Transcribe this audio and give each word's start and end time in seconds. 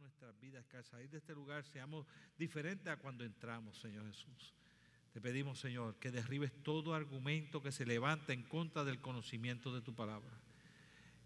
nuestras 0.00 0.38
vidas, 0.40 0.64
que 0.66 0.76
al 0.76 0.84
salir 0.84 1.10
de 1.10 1.18
este 1.18 1.34
lugar 1.34 1.64
seamos 1.64 2.06
diferentes 2.38 2.86
a 2.86 2.96
cuando 2.96 3.24
entramos, 3.24 3.78
Señor 3.78 4.06
Jesús. 4.06 4.54
Te 5.12 5.20
pedimos, 5.20 5.60
Señor, 5.60 5.96
que 5.96 6.10
derribes 6.10 6.52
todo 6.62 6.94
argumento 6.94 7.62
que 7.62 7.70
se 7.70 7.86
levanta 7.86 8.32
en 8.32 8.42
contra 8.42 8.84
del 8.84 9.00
conocimiento 9.00 9.72
de 9.72 9.80
tu 9.80 9.94
palabra 9.94 10.32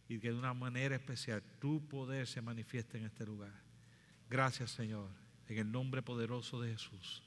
y 0.08 0.18
que 0.18 0.28
de 0.28 0.38
una 0.38 0.54
manera 0.54 0.96
especial 0.96 1.42
tu 1.58 1.86
poder 1.88 2.26
se 2.26 2.42
manifieste 2.42 2.98
en 2.98 3.06
este 3.06 3.24
lugar. 3.24 3.52
Gracias, 4.28 4.72
Señor, 4.72 5.08
en 5.46 5.58
el 5.58 5.72
nombre 5.72 6.02
poderoso 6.02 6.60
de 6.60 6.72
Jesús. 6.72 7.22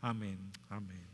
Amén, 0.00 0.50
amén. 0.68 1.06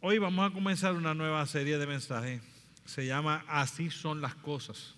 Hoy 0.00 0.18
vamos 0.18 0.48
a 0.48 0.54
comenzar 0.54 0.94
una 0.94 1.14
nueva 1.14 1.44
serie 1.46 1.78
de 1.78 1.86
mensajes. 1.86 2.40
Se 2.84 3.06
llama 3.06 3.44
Así 3.48 3.90
son 3.90 4.20
las 4.20 4.34
cosas. 4.36 4.94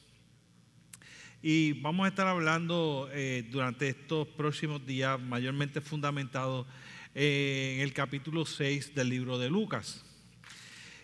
Y 1.40 1.74
vamos 1.74 2.04
a 2.04 2.08
estar 2.08 2.26
hablando 2.26 3.08
eh, 3.12 3.46
durante 3.48 3.88
estos 3.88 4.26
próximos 4.26 4.84
días, 4.84 5.20
mayormente 5.20 5.80
fundamentado 5.80 6.66
eh, 7.14 7.74
en 7.76 7.82
el 7.82 7.92
capítulo 7.92 8.44
6 8.44 8.92
del 8.96 9.08
libro 9.10 9.38
de 9.38 9.48
Lucas. 9.48 10.04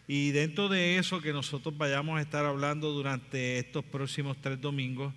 Y 0.09 0.33
dentro 0.33 0.69
de 0.69 0.99
eso 0.99 1.21
que 1.21 1.33
nosotros 1.33 1.79
vayamos 1.79 2.19
a 2.19 2.23
estar 2.23 2.45
hablando 2.45 2.91
durante 2.91 3.61
estos 3.61 3.85
próximos 3.85 4.37
tres 4.41 4.61
domingos, 4.61 5.15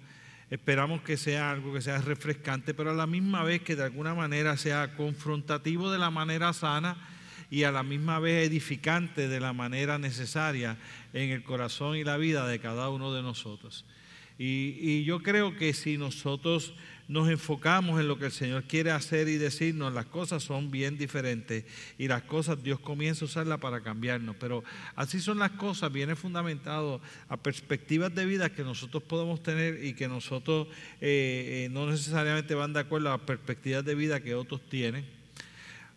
esperamos 0.51 1.01
que 1.01 1.17
sea 1.17 1.49
algo 1.49 1.73
que 1.73 1.81
sea 1.81 1.97
refrescante, 1.97 2.75
pero 2.75 2.91
a 2.91 2.93
la 2.93 3.07
misma 3.07 3.43
vez 3.43 3.63
que 3.63 3.75
de 3.75 3.85
alguna 3.85 4.13
manera 4.13 4.55
sea 4.55 4.95
confrontativo 4.95 5.91
de 5.91 5.97
la 5.97 6.11
manera 6.11 6.53
sana 6.53 6.95
y 7.49 7.63
a 7.63 7.71
la 7.71 7.81
misma 7.81 8.19
vez 8.19 8.47
edificante 8.47 9.27
de 9.27 9.39
la 9.39 9.51
manera 9.51 9.97
necesaria 9.97 10.77
en 11.11 11.31
el 11.31 11.41
corazón 11.43 11.97
y 11.97 12.03
la 12.03 12.17
vida 12.17 12.47
de 12.47 12.59
cada 12.59 12.89
uno 12.89 13.11
de 13.11 13.23
nosotros. 13.23 13.83
Y, 14.39 15.03
yo 15.03 15.23
creo 15.23 15.55
que 15.55 15.73
si 15.73 15.97
nosotros 15.97 16.73
nos 17.07 17.29
enfocamos 17.29 17.99
en 17.99 18.07
lo 18.07 18.19
que 18.19 18.25
el 18.25 18.31
Señor 18.31 18.63
quiere 18.65 18.91
hacer 18.91 19.29
y 19.29 19.37
decirnos, 19.37 19.93
las 19.93 20.05
cosas 20.05 20.43
son 20.43 20.69
bien 20.69 20.97
diferentes 20.97 21.63
y 21.97 22.07
las 22.07 22.23
cosas 22.23 22.61
Dios 22.61 22.79
comienza 22.79 23.23
a 23.23 23.27
usarlas 23.27 23.59
para 23.59 23.81
cambiarnos. 23.81 24.35
Pero 24.35 24.63
así 24.95 25.19
son 25.21 25.39
las 25.39 25.51
cosas, 25.51 25.91
viene 25.91 26.15
fundamentado 26.15 27.01
a 27.29 27.37
perspectivas 27.37 28.13
de 28.13 28.25
vida 28.25 28.53
que 28.53 28.63
nosotros 28.63 29.01
podemos 29.03 29.41
tener 29.41 29.83
y 29.83 29.93
que 29.93 30.07
nosotros 30.07 30.67
eh, 31.01 31.65
eh, 31.65 31.69
no 31.71 31.89
necesariamente 31.89 32.53
van 32.53 32.73
de 32.73 32.81
acuerdo 32.81 33.07
a 33.07 33.17
las 33.17 33.25
perspectivas 33.25 33.85
de 33.85 33.95
vida 33.95 34.19
que 34.19 34.35
otros 34.35 34.61
tienen 34.69 35.05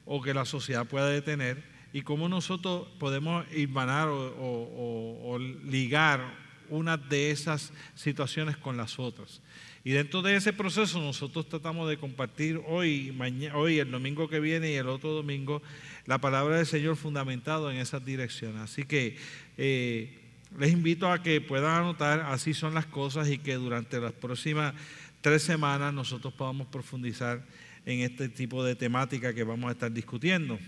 o 0.07 0.23
que 0.23 0.33
la 0.33 0.45
sociedad 0.45 0.87
pueda 0.87 1.21
tener 1.23 1.63
y 1.93 2.03
cómo 2.03 2.29
nosotros 2.29 2.89
podemos 2.99 3.45
irmanar 3.53 4.09
o 4.09 5.39
ligar 5.65 6.50
una 6.71 6.97
de 6.97 7.31
esas 7.31 7.73
situaciones 7.95 8.57
con 8.57 8.77
las 8.77 8.99
otras. 8.99 9.43
Y 9.83 9.93
dentro 9.93 10.21
de 10.21 10.37
ese 10.37 10.53
proceso 10.53 11.01
nosotros 11.01 11.49
tratamos 11.49 11.89
de 11.89 11.97
compartir 11.97 12.61
hoy, 12.67 13.13
mañana, 13.13 13.57
hoy, 13.57 13.79
el 13.79 13.91
domingo 13.91 14.29
que 14.29 14.39
viene 14.39 14.71
y 14.71 14.75
el 14.75 14.89
otro 14.89 15.11
domingo, 15.11 15.63
la 16.07 16.19
palabra 16.19 16.57
del 16.57 16.67
Señor 16.67 16.97
fundamentado 16.97 17.71
en 17.71 17.79
esas 17.79 18.05
direcciones. 18.05 18.61
Así 18.61 18.85
que 18.85 19.17
eh, 19.57 20.19
les 20.59 20.73
invito 20.73 21.11
a 21.11 21.23
que 21.23 21.41
puedan 21.41 21.77
anotar, 21.77 22.21
así 22.21 22.53
son 22.53 22.75
las 22.75 22.87
cosas 22.87 23.29
y 23.29 23.39
que 23.39 23.55
durante 23.55 24.01
las 24.01 24.13
próximas 24.13 24.75
tres 25.23 25.43
semanas 25.43 25.95
nosotros 25.95 26.35
podamos 26.35 26.67
profundizar 26.67 27.43
en 27.87 28.01
este 28.01 28.29
tipo 28.29 28.63
de 28.63 28.75
temática 28.75 29.33
que 29.33 29.45
vamos 29.45 29.69
a 29.69 29.73
estar 29.73 29.91
discutiendo. 29.91 30.59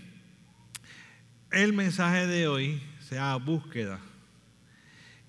El 1.51 1.73
mensaje 1.73 2.25
de 2.25 2.47
hoy 2.47 2.81
se 2.99 3.15
llama 3.15 3.35
búsqueda. 3.35 3.99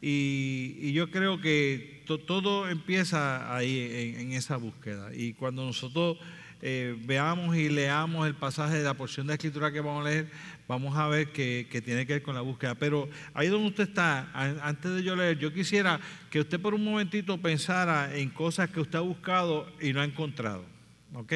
Y, 0.07 0.93
yo 0.93 1.11
creo 1.11 1.41
que 1.41 2.03
todo 2.27 2.69
empieza 2.69 3.57
ahí, 3.57 4.15
en, 4.19 4.33
esa 4.33 4.59
búsqueda. 4.59 5.09
Y 5.15 5.33
cuando 5.33 5.65
nosotros 5.65 6.19
eh, 6.61 6.95
veamos 7.07 7.57
y 7.57 7.71
leamos 7.71 8.27
el 8.27 8.35
pasaje 8.35 8.77
de 8.77 8.85
la 8.85 8.93
porción 8.93 9.27
de 9.27 9.33
escritura 9.33 9.73
que 9.73 9.81
vamos 9.81 10.05
a 10.05 10.11
leer, 10.11 10.31
vamos 10.69 10.95
a 10.95 11.09
ver 11.09 11.29
que, 11.33 11.83
tiene 11.83 12.05
que 12.05 12.13
ver 12.13 12.23
con 12.23 12.35
la 12.35 12.43
búsqueda. 12.43 12.75
Pero 12.75 13.09
ahí 13.33 13.48
donde 13.48 13.69
usted 13.69 13.89
está, 13.89 14.31
antes 14.35 14.93
de 14.93 15.03
yo 15.03 15.17
leer, 15.17 15.39
yo 15.39 15.55
quisiera 15.55 15.98
que 16.29 16.41
usted 16.41 16.61
por 16.61 16.75
un 16.75 16.85
momentito 16.85 17.41
pensara 17.41 18.14
en 18.14 18.29
cosas 18.29 18.69
que 18.69 18.81
usted 18.81 18.98
ha 18.98 19.03
buscado 19.03 19.73
y 19.81 19.95
no 19.95 20.03
ha 20.03 20.05
encontrado. 20.05 20.67
¿Ok? 21.14 21.33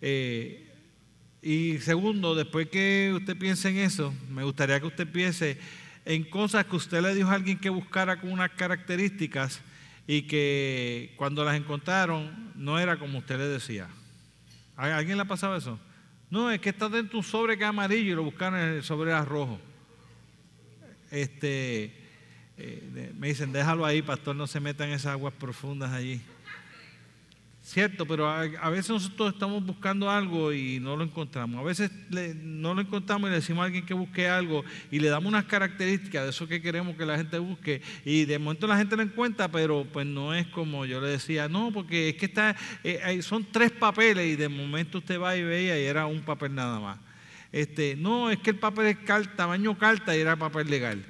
Eh, 0.00 0.68
y 1.42 1.78
segundo, 1.80 2.34
después 2.34 2.68
que 2.68 3.12
usted 3.14 3.36
piense 3.36 3.68
en 3.68 3.76
eso, 3.76 4.14
me 4.30 4.42
gustaría 4.42 4.80
que 4.80 4.86
usted 4.86 5.06
piense 5.06 5.58
en 6.08 6.24
cosas 6.24 6.64
que 6.64 6.74
usted 6.74 7.02
le 7.02 7.14
dijo 7.14 7.28
a 7.28 7.34
alguien 7.34 7.58
que 7.58 7.68
buscara 7.68 8.18
con 8.18 8.32
unas 8.32 8.50
características 8.52 9.60
y 10.06 10.22
que 10.22 11.12
cuando 11.16 11.44
las 11.44 11.54
encontraron 11.54 12.50
no 12.54 12.78
era 12.78 12.98
como 12.98 13.18
usted 13.18 13.36
le 13.36 13.46
decía. 13.46 13.88
¿A 14.74 14.96
alguien 14.96 15.18
le 15.18 15.22
ha 15.24 15.26
pasado 15.26 15.54
eso? 15.54 15.78
No, 16.30 16.50
es 16.50 16.62
que 16.62 16.70
está 16.70 16.88
dentro 16.88 17.12
de 17.12 17.16
un 17.18 17.22
sobre 17.22 17.58
que 17.58 17.64
es 17.64 17.68
amarillo 17.68 18.12
y 18.12 18.14
lo 18.14 18.22
buscaron 18.22 18.58
en 18.58 18.68
el 18.76 18.82
sobre 18.82 19.20
rojo. 19.20 19.60
Este, 21.10 21.94
eh, 22.56 23.12
me 23.18 23.28
dicen, 23.28 23.52
déjalo 23.52 23.84
ahí, 23.84 24.00
pastor, 24.00 24.34
no 24.34 24.46
se 24.46 24.60
meta 24.60 24.86
en 24.86 24.92
esas 24.92 25.12
aguas 25.12 25.34
profundas 25.34 25.92
allí. 25.92 26.22
Cierto, 27.68 28.06
pero 28.06 28.26
a, 28.26 28.70
veces 28.70 28.88
nosotros 28.88 29.34
estamos 29.34 29.62
buscando 29.62 30.10
algo 30.10 30.54
y 30.54 30.80
no 30.80 30.96
lo 30.96 31.04
encontramos. 31.04 31.60
A 31.60 31.62
veces 31.62 31.90
no 32.42 32.72
lo 32.72 32.80
encontramos 32.80 33.28
y 33.28 33.30
le 33.30 33.36
decimos 33.40 33.60
a 33.60 33.64
alguien 33.66 33.84
que 33.84 33.92
busque 33.92 34.26
algo 34.26 34.64
y 34.90 34.98
le 35.00 35.10
damos 35.10 35.28
unas 35.28 35.44
características 35.44 36.24
de 36.24 36.30
eso 36.30 36.48
que 36.48 36.62
queremos 36.62 36.96
que 36.96 37.04
la 37.04 37.18
gente 37.18 37.38
busque 37.38 37.82
y 38.06 38.24
de 38.24 38.38
momento 38.38 38.66
la 38.66 38.78
gente 38.78 38.96
lo 38.96 39.02
encuentra, 39.02 39.48
pero 39.48 39.86
pues 39.92 40.06
no 40.06 40.32
es 40.32 40.46
como 40.46 40.86
yo 40.86 40.98
le 40.98 41.08
decía, 41.08 41.46
no, 41.46 41.70
porque 41.70 42.08
es 42.08 42.14
que 42.14 42.24
está, 42.24 42.56
eh, 42.82 43.20
son 43.20 43.44
tres 43.52 43.70
papeles 43.70 44.26
y 44.26 44.36
de 44.36 44.48
momento 44.48 44.96
usted 44.96 45.20
va 45.20 45.36
y 45.36 45.42
veía 45.42 45.78
y 45.78 45.84
era 45.84 46.06
un 46.06 46.22
papel 46.22 46.54
nada 46.54 46.80
más. 46.80 46.98
Este, 47.52 47.96
no, 47.96 48.30
es 48.30 48.38
que 48.38 48.48
el 48.48 48.56
papel 48.56 48.86
es 48.86 49.36
tamaño 49.36 49.76
carta 49.76 50.16
y 50.16 50.20
era 50.20 50.36
papel 50.36 50.70
legal. 50.70 51.04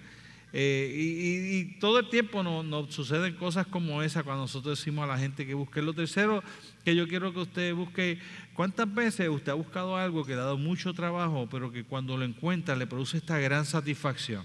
Eh, 0.53 0.95
y, 0.97 1.79
todo 1.79 1.99
el 1.99 2.09
tiempo 2.09 2.43
nos, 2.43 2.95
suceden 2.95 3.35
cosas 3.35 3.67
como 3.67 4.03
esa 4.03 4.23
cuando 4.23 4.43
nosotros 4.43 4.79
decimos 4.79 5.05
a 5.05 5.07
la 5.07 5.19
gente 5.19 5.47
que 5.47 5.55
busque. 5.55 5.83
Lo 5.83 5.93
tercero 5.93 6.43
que 6.85 6.97
yo 6.97 7.07
quiero 7.07 7.33
que 7.33 7.41
usted 7.41 7.75
busque, 7.75 8.19
¿cuántas 8.55 8.93
veces 8.93 9.29
usted 9.29 9.53
ha 9.53 9.55
buscado 9.55 9.97
algo 9.97 10.25
que 10.25 10.33
ha 10.33 10.37
dado 10.37 10.57
mucho 10.57 10.95
trabajo, 10.95 11.49
pero 11.51 11.71
que 11.71 11.85
cuando 11.85 12.17
lo 12.17 12.25
encuentra 12.25 12.77
le 12.77 12.87
produce 12.87 13.19
esta 13.19 13.39
gran 13.39 13.67
satisfacción? 13.67 14.45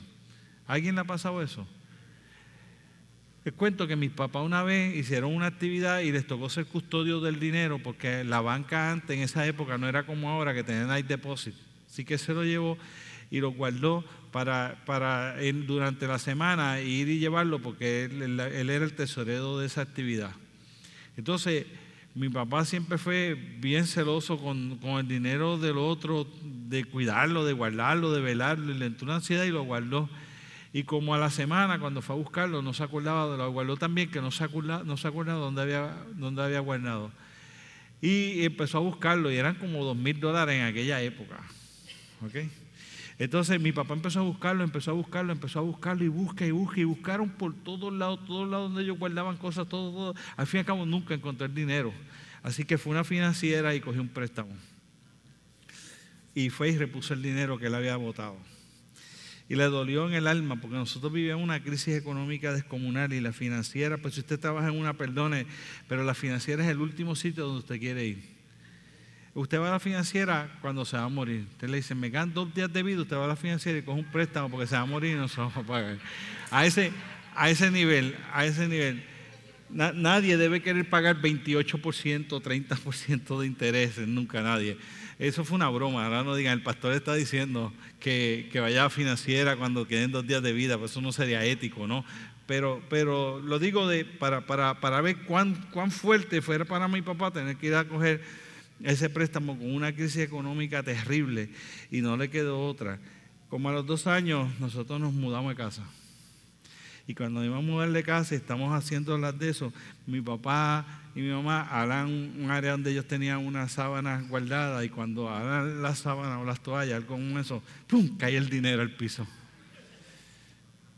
¿Alguien 0.68 0.96
le 0.96 1.02
ha 1.02 1.06
pasado 1.06 1.42
eso? 1.42 1.66
Les 3.46 3.54
cuento 3.54 3.88
que 3.88 3.98
mis 3.98 4.12
papás 4.12 4.44
una 4.44 4.64
vez 4.64 4.96
hicieron 4.96 5.34
una 5.34 5.48
actividad 5.48 6.00
y 6.00 6.12
les 6.12 6.26
tocó 6.26 6.50
ser 6.50 6.66
custodio 6.66 7.20
del 7.20 7.40
dinero 7.40 7.78
porque 7.80 8.24
la 8.24 8.40
banca 8.40 8.92
antes, 8.92 9.18
en 9.18 9.24
esa 9.24 9.46
época, 9.46 9.78
no 9.78 9.88
era 9.88 10.06
como 10.06 10.30
ahora 10.30 10.54
que 10.54 10.64
tenían 10.64 10.88
night 10.88 11.08
deposit. 11.08 11.54
Así 11.90 12.06
que 12.06 12.18
se 12.18 12.34
lo 12.34 12.44
llevó 12.44 12.78
y 13.30 13.40
lo 13.42 13.52
guardó 13.52 14.06
para, 14.34 15.36
durante 15.66 16.08
la 16.08 16.18
semana 16.18 16.82
ir 16.82 17.08
y 17.08 17.20
llevarlo 17.20 17.60
porque 17.60 18.06
él, 18.06 18.40
era 18.40 18.84
el 18.84 18.94
tesorero 18.94 19.60
de 19.60 19.68
esa 19.68 19.82
actividad. 19.82 20.32
Entonces, 21.16 21.68
mi 22.16 22.30
papá 22.30 22.66
siempre 22.66 22.98
fue 22.98 23.36
bien 23.60 23.86
celoso 23.86 24.40
con, 24.40 24.80
el 24.82 25.08
dinero 25.08 25.58
del 25.60 25.78
otro, 25.78 26.28
de 26.44 26.84
cuidarlo, 26.84 27.46
de 27.46 27.54
guardarlo, 27.54 28.12
de 28.12 28.22
velarlo, 28.22 28.74
y 28.74 28.78
le 28.78 28.88
entró 28.88 29.06
una 29.06 29.16
ansiedad 29.16 29.46
y 29.46 29.52
lo 29.52 29.64
guardó. 29.64 30.10
Y 30.74 30.84
como 30.84 31.14
a 31.14 31.20
la 31.20 31.30
semana, 31.30 31.80
cuando 31.80 32.02
fue 32.02 32.16
a 32.16 32.18
buscarlo, 32.18 32.64
no 32.64 32.74
se 32.74 32.84
acordaba, 32.84 33.32
de 33.32 33.38
lo 33.38 33.52
guardó 33.52 33.78
también, 33.78 34.10
que 34.10 34.20
no 34.20 34.32
se 34.32 34.44
acordaba, 34.44 34.84
no 34.84 34.98
se 34.98 35.08
acordaba 35.08 35.40
dónde 35.40 35.62
había, 35.62 35.96
dónde 36.16 36.42
había 36.42 36.60
guardado. 36.60 37.12
Y 38.02 38.44
empezó 38.44 38.80
a 38.80 38.82
buscarlo, 38.82 39.32
y 39.32 39.38
eran 39.38 39.56
como 39.56 39.86
dos 39.86 39.96
mil 39.96 40.20
dólares 40.20 40.56
en 40.56 40.66
aquella 40.66 41.00
época. 41.02 41.40
¿Okay? 42.26 42.50
Entonces 43.24 43.58
mi 43.62 43.72
papá 43.72 43.94
empezó 43.94 44.20
a 44.20 44.24
buscarlo, 44.24 44.66
empezó 44.66 44.92
a 44.92 44.94
buscarlo, 44.96 45.32
empezó 45.32 45.60
a 45.60 45.62
buscarlo 45.62 46.04
y 46.04 46.10
busca 46.10 46.46
y 46.46 46.52
busca 46.52 46.82
y 46.82 46.84
buscaron 46.84 47.30
por 47.30 47.54
todos 47.54 47.94
lados, 47.94 48.20
todos 48.26 48.50
lados 48.50 48.70
donde 48.70 48.84
ellos 48.84 49.00
guardaban 49.00 49.38
cosas, 49.38 49.70
todo, 49.70 49.94
todo. 49.94 50.16
Al 50.36 50.46
fin 50.46 50.58
y 50.58 50.60
al 50.60 50.66
cabo 50.66 50.86
nunca 50.86 51.14
encontré 51.14 51.48
el 51.48 51.56
dinero. 51.56 51.94
Así 52.42 52.66
que 52.66 52.78
fue 52.78 52.92
una 52.92 53.06
financiera 53.06 53.74
y 53.74 53.80
cogió 53.80 54.02
un 54.02 54.10
préstamo. 54.10 54.52
Y 56.36 56.50
fue 56.50 56.72
y 56.72 56.78
repuso 56.78 57.14
el 57.14 57.22
dinero 57.22 57.58
que 57.58 57.68
él 57.68 57.76
había 57.76 57.96
botado. 57.96 58.36
Y 59.48 59.56
le 59.56 59.64
dolió 59.64 60.06
en 60.10 60.16
el 60.16 60.28
alma 60.28 60.60
porque 60.60 60.76
nosotros 60.76 61.14
vivíamos 61.14 61.46
una 61.46 61.64
crisis 61.64 61.96
económica 61.96 62.52
descomunal 62.52 63.14
y 63.14 63.22
la 63.22 63.32
financiera, 63.32 64.00
pues 64.00 64.16
si 64.16 64.20
usted 64.20 64.38
trabaja 64.38 64.68
en 64.68 64.78
una, 64.78 64.96
perdone, 64.96 65.46
pero 65.88 66.04
la 66.04 66.14
financiera 66.14 66.62
es 66.66 66.70
el 66.70 66.82
último 66.82 67.16
sitio 67.16 67.46
donde 67.46 67.60
usted 67.60 67.80
quiere 67.80 68.06
ir. 68.06 68.33
Usted 69.36 69.60
va 69.60 69.70
a 69.70 69.72
la 69.72 69.80
financiera 69.80 70.48
cuando 70.62 70.86
se 70.86 70.96
va 70.96 71.04
a 71.04 71.10
morir. 71.10 71.48
Usted 71.54 71.68
le 71.68 71.78
dice, 71.78 71.96
me 71.96 72.12
quedan 72.12 72.34
dos 72.34 72.54
días 72.54 72.72
de 72.72 72.84
vida, 72.84 73.02
usted 73.02 73.16
va 73.16 73.26
a 73.26 73.30
la 73.30 73.36
financiera 73.36 73.80
y 73.80 73.82
coge 73.82 74.00
un 74.00 74.06
préstamo 74.06 74.50
porque 74.50 74.68
se 74.68 74.76
va 74.76 74.82
a 74.82 74.86
morir 74.86 75.14
y 75.14 75.16
no 75.16 75.28
se 75.28 75.42
va 75.42 75.48
a 75.48 75.64
pagar. 75.64 75.98
A 76.52 76.66
ese, 76.68 76.92
a 77.36 77.50
ese 77.50 77.72
nivel, 77.72 78.16
a 78.32 78.46
ese 78.46 78.68
nivel. 78.68 79.04
nadie 79.72 80.38
debe 80.38 80.62
querer 80.62 80.88
pagar 80.88 81.20
28%, 81.20 82.28
30% 82.28 83.40
de 83.40 83.48
intereses, 83.48 84.08
nunca 84.08 84.44
nadie. 84.44 84.78
Eso 85.18 85.44
fue 85.44 85.56
una 85.56 85.70
broma, 85.70 86.06
ahora 86.06 86.24
no 86.24 86.36
digan, 86.36 86.54
el 86.54 86.64
pastor 86.64 86.94
está 86.94 87.16
diciendo 87.16 87.74
que, 88.00 88.50
que 88.52 88.60
vaya 88.60 88.86
a 88.86 88.90
financiera 88.92 89.56
cuando 89.56 89.88
queden 89.88 90.12
dos 90.12 90.28
días 90.28 90.44
de 90.44 90.54
vida, 90.54 90.78
pues 90.78 90.92
eso 90.92 91.02
no 91.02 91.12
sería 91.12 91.44
ético, 91.44 91.88
¿no? 91.88 92.06
Pero, 92.46 92.84
pero 92.88 93.40
lo 93.40 93.58
digo 93.58 93.88
de, 93.88 94.06
para, 94.06 94.46
para, 94.46 94.80
para 94.80 95.02
ver 95.02 95.18
cuán, 95.24 95.56
cuán 95.72 95.90
fuerte 95.90 96.42
fuera 96.42 96.66
para 96.66 96.88
mi 96.88 97.02
papá 97.02 97.32
tener 97.32 97.56
que 97.56 97.68
ir 97.68 97.76
a 97.76 97.86
coger 97.86 98.22
ese 98.82 99.10
préstamo 99.10 99.58
con 99.58 99.74
una 99.74 99.94
crisis 99.94 100.18
económica 100.18 100.84
terrible 100.84 101.50
y 101.92 102.02
no 102.02 102.18
le 102.18 102.30
quedó 102.30 102.66
otra. 102.66 103.00
Como 103.50 103.70
a 103.70 103.74
los 103.74 103.86
dos 103.86 104.08
años 104.08 104.50
nosotros 104.60 105.00
nos 105.00 105.14
mudamos 105.14 105.52
de 105.52 105.56
casa. 105.56 105.84
Y 107.06 107.14
cuando 107.16 107.44
íbamos 107.44 107.66
a 107.66 107.72
mudar 107.72 107.92
de 107.92 108.04
casa 108.04 108.34
estamos 108.34 108.74
haciendo 108.74 109.18
las 109.18 109.38
de 109.38 109.50
eso, 109.50 109.74
mi 110.08 110.22
papá 110.22 110.86
y 111.16 111.20
mi 111.20 111.30
mamá 111.30 111.62
harán 111.62 112.08
un 112.08 112.50
área 112.50 112.72
donde 112.72 112.92
ellos 112.92 113.08
tenían 113.08 113.46
unas 113.46 113.74
sábanas 113.74 114.28
guardadas 114.28 114.84
y 114.86 114.90
cuando 114.90 115.30
harán 115.30 115.82
las 115.82 116.00
sábanas 116.00 116.42
o 116.42 116.46
las 116.46 116.62
toallas, 116.64 117.04
con 117.04 117.38
eso, 117.38 117.62
¡pum! 117.88 118.18
cae 118.18 118.38
el 118.38 118.50
dinero 118.50 118.82
al 118.82 118.96
piso. 118.96 119.28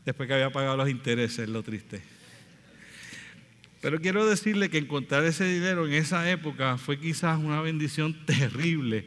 Después 0.04 0.28
que 0.28 0.34
había 0.34 0.52
pagado 0.52 0.76
los 0.76 0.88
intereses, 0.88 1.48
lo 1.48 1.64
triste. 1.64 2.15
Pero 3.86 4.00
quiero 4.00 4.26
decirle 4.26 4.68
que 4.68 4.78
encontrar 4.78 5.22
ese 5.22 5.44
dinero 5.44 5.86
en 5.86 5.92
esa 5.92 6.28
época 6.28 6.76
fue 6.76 6.98
quizás 6.98 7.38
una 7.38 7.60
bendición 7.60 8.16
terrible, 8.26 9.06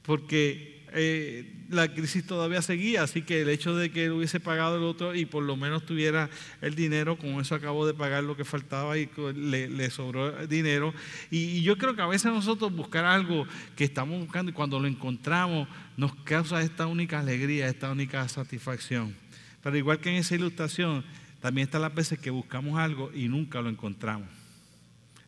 porque 0.00 0.86
eh, 0.94 1.52
la 1.68 1.92
crisis 1.92 2.26
todavía 2.26 2.62
seguía, 2.62 3.02
así 3.02 3.20
que 3.20 3.42
el 3.42 3.50
hecho 3.50 3.76
de 3.76 3.90
que 3.90 4.06
él 4.06 4.12
hubiese 4.12 4.40
pagado 4.40 4.78
el 4.78 4.84
otro 4.84 5.14
y 5.14 5.26
por 5.26 5.42
lo 5.42 5.58
menos 5.58 5.84
tuviera 5.84 6.30
el 6.62 6.74
dinero, 6.74 7.18
con 7.18 7.38
eso 7.38 7.54
acabó 7.54 7.86
de 7.86 7.92
pagar 7.92 8.24
lo 8.24 8.34
que 8.34 8.46
faltaba 8.46 8.96
y 8.96 9.10
le, 9.34 9.90
sobró 9.90 10.46
dinero. 10.46 10.94
Y, 11.30 11.60
yo 11.60 11.76
creo 11.76 11.94
que 11.94 12.00
a 12.00 12.06
veces 12.06 12.32
nosotros 12.32 12.72
buscar 12.72 13.04
algo 13.04 13.46
que 13.76 13.84
estamos 13.84 14.18
buscando 14.18 14.50
y 14.50 14.54
cuando 14.54 14.80
lo 14.80 14.88
encontramos 14.88 15.68
nos 15.98 16.14
causa 16.24 16.62
esta 16.62 16.86
única 16.86 17.20
alegría, 17.20 17.68
esta 17.68 17.92
única 17.92 18.26
satisfacción. 18.26 19.14
Pero 19.62 19.76
igual 19.76 20.00
que 20.00 20.08
en 20.08 20.16
esa 20.16 20.34
ilustración, 20.34 21.04
también 21.40 21.66
están 21.66 21.82
las 21.82 21.94
veces 21.94 22.18
que 22.18 22.30
buscamos 22.30 22.78
algo 22.78 23.12
y 23.12 23.28
nunca 23.28 23.60
lo 23.60 23.68
encontramos. 23.68 24.28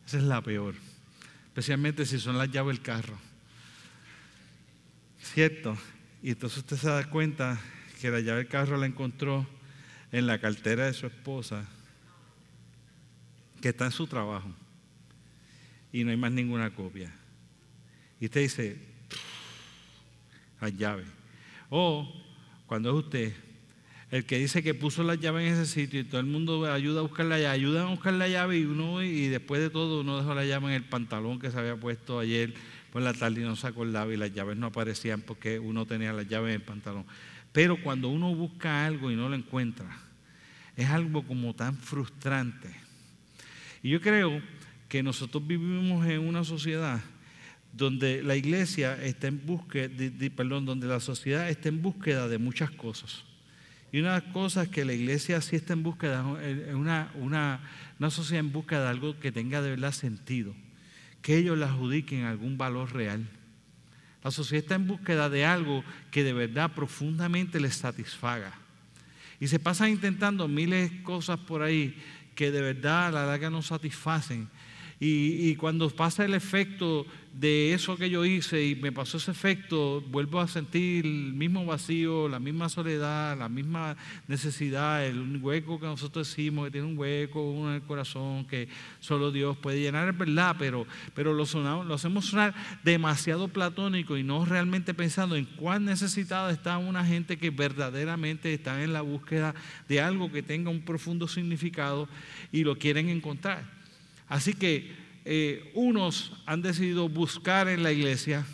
Esa 0.05 0.17
es 0.17 0.23
la 0.23 0.41
peor, 0.41 0.75
especialmente 1.47 2.05
si 2.05 2.19
son 2.19 2.37
las 2.37 2.51
llaves 2.51 2.75
del 2.75 2.83
carro. 2.83 3.17
¿Cierto? 5.21 5.77
Y 6.21 6.31
entonces 6.31 6.59
usted 6.59 6.77
se 6.77 6.87
da 6.87 7.09
cuenta 7.09 7.59
que 8.01 8.09
la 8.09 8.19
llave 8.19 8.39
del 8.39 8.47
carro 8.47 8.77
la 8.77 8.87
encontró 8.87 9.47
en 10.11 10.27
la 10.27 10.39
cartera 10.39 10.85
de 10.85 10.93
su 10.93 11.07
esposa, 11.07 11.65
que 13.61 13.69
está 13.69 13.85
en 13.85 13.91
su 13.91 14.07
trabajo, 14.07 14.51
y 15.93 16.03
no 16.03 16.11
hay 16.11 16.17
más 16.17 16.31
ninguna 16.31 16.73
copia. 16.73 17.13
Y 18.19 18.25
usted 18.25 18.41
dice, 18.41 18.77
la 20.59 20.69
llave. 20.69 21.05
O 21.69 22.11
cuando 22.65 22.89
es 22.89 23.05
usted, 23.05 23.33
el 24.11 24.25
que 24.25 24.37
dice 24.37 24.61
que 24.61 24.73
puso 24.73 25.03
la 25.03 25.15
llave 25.15 25.47
en 25.47 25.53
ese 25.53 25.65
sitio 25.65 26.01
y 26.01 26.03
todo 26.03 26.19
el 26.19 26.27
mundo 26.27 26.69
ayuda 26.71 26.99
a 26.99 27.03
buscar 27.03 27.25
la 27.25 27.39
llave, 27.39 27.53
ayuda 27.53 27.83
a 27.83 27.85
buscar 27.85 28.13
la 28.13 28.27
llave 28.27 28.59
y 28.59 28.65
uno 28.65 29.01
y 29.01 29.29
después 29.29 29.61
de 29.61 29.69
todo 29.69 30.01
uno 30.01 30.17
dejó 30.17 30.35
la 30.35 30.43
llave 30.43 30.67
en 30.67 30.73
el 30.73 30.83
pantalón 30.83 31.39
que 31.39 31.49
se 31.49 31.57
había 31.57 31.77
puesto 31.77 32.19
ayer 32.19 32.53
por 32.91 33.01
la 33.01 33.13
tarde 33.13 33.39
y 33.39 33.45
no 33.45 33.55
se 33.55 33.67
acordaba 33.67 34.13
y 34.13 34.17
las 34.17 34.33
llaves 34.33 34.57
no 34.57 34.67
aparecían 34.67 35.21
porque 35.21 35.59
uno 35.59 35.85
tenía 35.85 36.11
la 36.11 36.23
llave 36.23 36.49
en 36.49 36.55
el 36.55 36.61
pantalón. 36.61 37.05
Pero 37.53 37.81
cuando 37.81 38.09
uno 38.09 38.35
busca 38.35 38.85
algo 38.85 39.11
y 39.11 39.15
no 39.15 39.29
lo 39.29 39.35
encuentra, 39.35 39.87
es 40.75 40.89
algo 40.89 41.23
como 41.23 41.53
tan 41.55 41.77
frustrante. 41.77 42.69
Y 43.81 43.91
yo 43.91 44.01
creo 44.01 44.41
que 44.89 45.01
nosotros 45.01 45.47
vivimos 45.47 46.05
en 46.05 46.19
una 46.19 46.43
sociedad 46.43 46.99
donde 47.71 48.21
la 48.23 48.35
iglesia 48.35 49.01
está 49.01 49.27
en 49.27 49.45
búsqueda, 49.45 49.89
perdón, 50.35 50.65
donde 50.65 50.87
la 50.87 50.99
sociedad 50.99 51.49
está 51.49 51.69
en 51.69 51.81
búsqueda 51.81 52.27
de 52.27 52.37
muchas 52.37 52.71
cosas. 52.71 53.30
Y 53.91 53.99
una 53.99 54.15
de 54.15 54.21
las 54.21 54.33
cosas 54.33 54.69
que 54.69 54.85
la 54.85 54.93
iglesia 54.93 55.41
sí 55.41 55.55
está 55.55 55.73
en 55.73 55.83
búsqueda, 55.83 56.23
una, 56.23 57.11
una, 57.15 57.59
una 57.99 58.09
sociedad 58.09 58.39
en 58.39 58.51
búsqueda 58.51 58.83
de 58.83 58.89
algo 58.89 59.19
que 59.19 59.31
tenga 59.31 59.61
de 59.61 59.71
verdad 59.71 59.91
sentido, 59.91 60.55
que 61.21 61.37
ellos 61.37 61.57
le 61.57 61.65
adjudiquen 61.65 62.23
algún 62.23 62.57
valor 62.57 62.93
real. 62.93 63.27
La 64.23 64.31
sociedad 64.31 64.63
está 64.63 64.75
en 64.75 64.87
búsqueda 64.87 65.29
de 65.29 65.45
algo 65.45 65.83
que 66.09 66.23
de 66.23 66.31
verdad 66.31 66.71
profundamente 66.73 67.59
les 67.59 67.75
satisfaga. 67.75 68.53
Y 69.39 69.47
se 69.47 69.59
pasan 69.59 69.89
intentando 69.89 70.47
miles 70.47 70.91
de 70.91 71.03
cosas 71.03 71.39
por 71.39 71.63
ahí 71.63 71.95
que 72.35 72.51
de 72.51 72.61
verdad 72.61 73.07
a 73.07 73.11
la 73.11 73.25
larga 73.25 73.49
no 73.49 73.61
satisfacen. 73.61 74.47
Y, 74.99 75.49
y, 75.49 75.55
cuando 75.55 75.89
pasa 75.89 76.23
el 76.23 76.35
efecto 76.35 77.07
de 77.33 77.73
eso 77.73 77.95
que 77.95 78.09
yo 78.09 78.25
hice 78.25 78.65
y 78.65 78.75
me 78.75 78.91
pasó 78.91 79.17
ese 79.17 79.31
efecto, 79.31 80.01
vuelvo 80.01 80.41
a 80.41 80.47
sentir 80.47 81.05
el 81.05 81.33
mismo 81.33 81.65
vacío, 81.65 82.27
la 82.27 82.39
misma 82.39 82.67
soledad, 82.67 83.37
la 83.37 83.47
misma 83.47 83.95
necesidad, 84.27 85.05
el 85.05 85.37
hueco 85.37 85.79
que 85.79 85.85
nosotros 85.85 86.27
decimos, 86.27 86.65
que 86.65 86.71
tiene 86.71 86.87
un 86.87 86.97
hueco 86.97 87.69
en 87.69 87.75
el 87.75 87.81
corazón 87.83 88.45
que 88.45 88.67
solo 88.99 89.31
Dios 89.31 89.55
puede 89.57 89.79
llenar, 89.79 90.09
es 90.09 90.17
verdad, 90.17 90.57
pero, 90.59 90.85
pero 91.13 91.33
lo, 91.33 91.45
lo 91.83 91.93
hacemos 91.93 92.25
sonar 92.25 92.53
demasiado 92.83 93.47
platónico 93.47 94.17
y 94.17 94.23
no 94.23 94.43
realmente 94.43 94.93
pensando 94.93 95.37
en 95.37 95.45
cuán 95.45 95.85
necesitada 95.85 96.51
está 96.51 96.77
una 96.77 97.05
gente 97.05 97.37
que 97.37 97.49
verdaderamente 97.49 98.53
está 98.53 98.83
en 98.83 98.91
la 98.91 99.01
búsqueda 99.01 99.55
de 99.87 100.01
algo 100.01 100.31
que 100.31 100.43
tenga 100.43 100.69
un 100.69 100.81
profundo 100.81 101.29
significado 101.29 102.09
y 102.51 102.65
lo 102.65 102.77
quieren 102.77 103.07
encontrar. 103.07 103.63
Así 104.27 104.53
que 104.53 105.00
eh, 105.25 105.71
unos 105.75 106.33
han 106.45 106.61
decidido 106.61 107.07
buscar 107.07 107.67
en 107.67 107.83
la 107.83 107.91
iglesia 107.91 108.45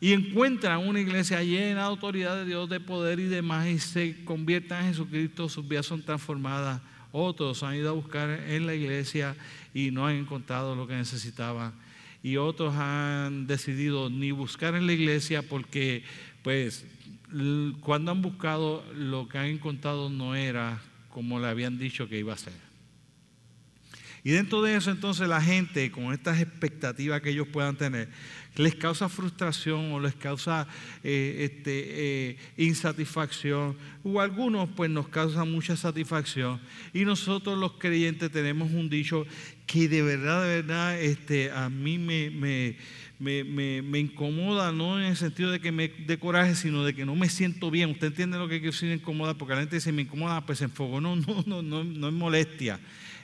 y 0.00 0.12
encuentran 0.12 0.86
una 0.86 1.00
iglesia 1.00 1.42
llena 1.42 1.80
de 1.80 1.86
autoridad 1.86 2.36
de 2.36 2.46
Dios, 2.46 2.68
de 2.70 2.80
poder 2.80 3.20
y 3.20 3.24
demás, 3.24 3.66
y 3.66 3.78
se 3.78 4.24
convierten 4.24 4.78
en 4.78 4.86
Jesucristo, 4.86 5.48
sus 5.48 5.68
vidas 5.68 5.86
son 5.86 6.02
transformadas. 6.02 6.80
Otros 7.12 7.62
han 7.62 7.74
ido 7.74 7.90
a 7.90 7.92
buscar 7.92 8.30
en 8.30 8.66
la 8.66 8.74
iglesia 8.74 9.36
y 9.74 9.90
no 9.90 10.06
han 10.06 10.16
encontrado 10.16 10.74
lo 10.74 10.86
que 10.86 10.94
necesitaban. 10.94 11.74
Y 12.22 12.36
otros 12.36 12.74
han 12.76 13.46
decidido 13.46 14.08
ni 14.08 14.30
buscar 14.30 14.74
en 14.74 14.86
la 14.86 14.92
iglesia 14.92 15.42
porque, 15.42 16.02
pues, 16.42 16.86
cuando 17.80 18.10
han 18.10 18.22
buscado, 18.22 18.84
lo 18.94 19.28
que 19.28 19.38
han 19.38 19.46
encontrado 19.46 20.08
no 20.08 20.34
era 20.34 20.80
como 21.10 21.40
le 21.40 21.48
habían 21.48 21.78
dicho 21.78 22.08
que 22.08 22.18
iba 22.18 22.32
a 22.32 22.38
ser. 22.38 22.69
Y 24.22 24.30
dentro 24.30 24.60
de 24.62 24.76
eso 24.76 24.90
entonces 24.90 25.28
la 25.28 25.40
gente, 25.40 25.90
con 25.90 26.12
estas 26.12 26.40
expectativas 26.40 27.20
que 27.22 27.30
ellos 27.30 27.48
puedan 27.48 27.76
tener, 27.76 28.08
les 28.56 28.74
causa 28.74 29.08
frustración 29.08 29.92
o 29.92 30.00
les 30.00 30.14
causa 30.14 30.66
eh, 31.02 31.48
este, 31.50 32.30
eh, 32.30 32.36
insatisfacción, 32.56 33.76
o 34.02 34.20
algunos 34.20 34.68
pues 34.76 34.90
nos 34.90 35.08
causan 35.08 35.50
mucha 35.50 35.76
satisfacción. 35.76 36.60
Y 36.92 37.04
nosotros 37.04 37.58
los 37.58 37.72
creyentes 37.72 38.30
tenemos 38.30 38.70
un 38.72 38.90
dicho 38.90 39.26
que 39.66 39.88
de 39.88 40.02
verdad, 40.02 40.42
de 40.42 40.48
verdad, 40.62 41.00
este, 41.00 41.50
a 41.50 41.70
mí 41.70 41.96
me, 41.96 42.76
incomoda, 43.98 44.72
no 44.72 45.00
en 45.00 45.06
el 45.06 45.16
sentido 45.16 45.50
de 45.50 45.60
que 45.60 45.72
me 45.72 45.88
dé 45.88 46.18
coraje, 46.18 46.54
sino 46.56 46.84
de 46.84 46.92
que 46.92 47.06
no 47.06 47.14
me 47.14 47.28
siento 47.28 47.70
bien. 47.70 47.90
Usted 47.90 48.08
entiende 48.08 48.36
lo 48.36 48.48
que 48.48 48.58
quiero 48.60 48.72
decir 48.72 48.90
incomoda, 48.90 49.34
porque 49.34 49.54
la 49.54 49.60
gente 49.60 49.76
dice, 49.76 49.92
me 49.92 50.02
incomoda, 50.02 50.44
pues 50.44 50.58
se 50.58 50.64
enfogó. 50.64 51.00
No, 51.00 51.16
no, 51.16 51.44
no, 51.46 51.62
no, 51.62 51.84
no 51.84 52.08
es 52.08 52.14
molestia 52.14 52.80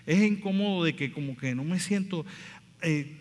es 0.07 0.23
incómodo 0.23 0.85
de 0.85 0.95
que 0.95 1.13
como 1.13 1.37
que 1.37 1.55
no 1.55 1.65
me 1.65 1.81
siento 1.81 2.25
eh, 2.81 3.21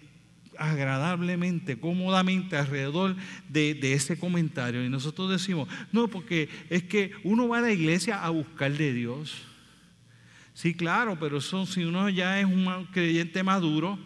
agradablemente, 0.57 1.77
cómodamente 1.79 2.55
alrededor 2.55 3.15
de, 3.49 3.93
ese 3.93 4.17
comentario. 4.17 4.85
Y 4.85 4.89
nosotros 4.89 5.31
decimos, 5.31 5.67
no, 5.91 6.07
porque 6.07 6.49
es 6.69 6.83
que 6.83 7.11
uno 7.23 7.47
va 7.47 7.59
a 7.59 7.61
la 7.61 7.71
iglesia 7.71 8.23
a 8.23 8.29
buscar 8.29 8.71
de 8.71 8.93
Dios. 8.93 9.43
Sí, 10.53 10.73
claro, 10.73 11.17
pero 11.19 11.37
eso 11.37 11.65
si 11.65 11.83
uno 11.83 12.09
ya 12.09 12.39
es 12.39 12.45
un 12.45 12.87
creyente 12.91 13.43
maduro, 13.43 13.99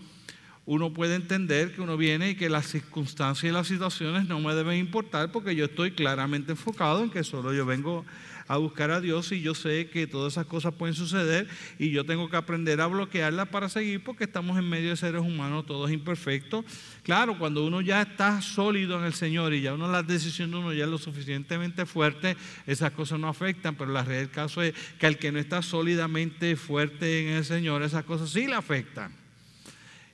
uno 0.66 0.94
puede 0.94 1.16
entender 1.16 1.74
que 1.74 1.82
uno 1.82 1.98
viene 1.98 2.32
y 2.32 2.36
que 2.36 2.50
las 2.50 2.68
circunstancias 2.68 3.50
y 3.50 3.54
las 3.54 3.68
situaciones 3.68 4.28
no 4.28 4.40
me 4.40 4.54
deben 4.54 4.78
importar 4.78 5.32
porque 5.32 5.56
yo 5.56 5.66
estoy 5.66 5.92
claramente 5.92 6.52
enfocado 6.52 7.04
en 7.04 7.10
que 7.10 7.24
solo 7.24 7.54
yo 7.54 7.66
vengo 7.66 8.06
a 8.50 8.58
buscar 8.58 8.90
a 8.90 9.00
Dios 9.00 9.32
y 9.32 9.42
yo 9.42 9.54
sé 9.54 9.90
que 9.92 10.08
todas 10.08 10.34
esas 10.34 10.48
cosas 10.48 10.74
pueden 10.74 10.96
suceder 10.96 11.48
y 11.78 11.92
yo 11.92 12.04
tengo 12.04 12.30
que 12.32 12.36
aprender 12.36 12.82
a 12.82 12.88
bloquearlas 12.88 13.48
para 13.50 13.70
seguir 13.70 14.04
porque 14.04 14.24
estamos 14.24 14.58
en 14.58 14.68
medio 14.68 14.90
de 14.90 14.98
seres 14.98 15.22
humanos 15.22 15.68
todos 15.68 15.92
imperfectos. 15.92 16.66
Claro, 17.04 17.38
cuando 17.38 17.64
uno 17.64 17.80
ya 17.80 18.02
está 18.02 18.42
sólido 18.42 18.98
en 18.98 19.06
el 19.06 19.14
Señor 19.14 19.54
y 19.54 19.62
ya 19.62 19.76
uno 19.76 19.88
las 19.88 20.08
decisiones 20.08 20.54
de 20.54 20.58
uno 20.58 20.74
ya 20.74 20.86
es 20.86 20.90
lo 20.90 20.98
suficientemente 20.98 21.86
fuerte, 21.86 22.36
esas 22.66 22.92
cosas 22.92 23.20
no 23.20 23.28
afectan, 23.28 23.76
pero 23.76 23.92
la 23.92 24.02
realidad 24.04 24.24
del 24.24 24.32
caso 24.32 24.64
es 24.64 24.74
que 24.98 25.06
al 25.06 25.20
que 25.20 25.32
no 25.32 25.38
está 25.38 25.62
sólidamente 25.62 26.56
fuerte 26.56 27.30
en 27.30 27.36
el 27.38 27.46
Señor, 27.46 27.84
esas 27.84 28.04
cosas 28.04 28.32
sí 28.32 28.48
le 28.48 28.56
afectan. 28.56 29.19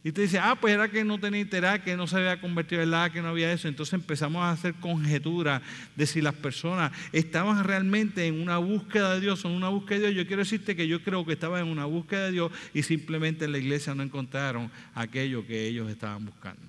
Y 0.05 0.12
te 0.12 0.21
dice, 0.21 0.38
ah, 0.38 0.53
pues 0.53 0.71
era 0.71 0.88
que 0.88 1.03
no 1.03 1.19
tenía 1.19 1.41
interés, 1.41 1.81
que 1.81 1.97
no 1.97 2.05
se 2.05 2.17
había 2.17 2.39
convertido 2.39 2.79
en 2.83 2.91
la, 2.91 3.12
que 3.12 3.24
no 3.24 3.29
había 3.29 3.51
eso. 3.51 3.67
Entonces 3.67 3.95
empezamos 3.95 4.43
a 4.43 4.51
hacer 4.51 4.75
conjeturas 4.75 5.63
de 5.95 6.05
si 6.05 6.21
las 6.21 6.35
personas 6.35 6.91
estaban 7.12 7.63
realmente 7.63 8.27
en 8.27 8.39
una 8.39 8.59
búsqueda 8.59 9.15
de 9.15 9.21
Dios 9.21 9.43
o 9.43 9.50
en 9.50 9.55
una 9.55 9.69
búsqueda 9.69 9.97
de 9.97 10.12
Dios. 10.12 10.17
Yo 10.17 10.27
quiero 10.27 10.43
decirte 10.43 10.75
que 10.75 10.88
yo 10.88 11.01
creo 11.01 11.25
que 11.25 11.33
estaban 11.33 11.65
en 11.65 11.71
una 11.71 11.85
búsqueda 11.85 12.25
de 12.25 12.33
Dios 12.33 12.51
y 12.71 12.83
simplemente 12.83 13.45
en 13.45 13.53
la 13.53 13.57
iglesia 13.57 13.95
no 13.95 14.03
encontraron 14.03 14.69
aquello 14.93 15.47
que 15.47 15.65
ellos 15.65 15.89
estaban 15.89 16.24
buscando. 16.24 16.62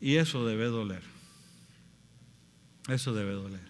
Y 0.00 0.14
eso 0.14 0.46
debe 0.46 0.66
doler. 0.66 1.02
Eso 2.88 3.12
debe 3.14 3.32
doler. 3.32 3.68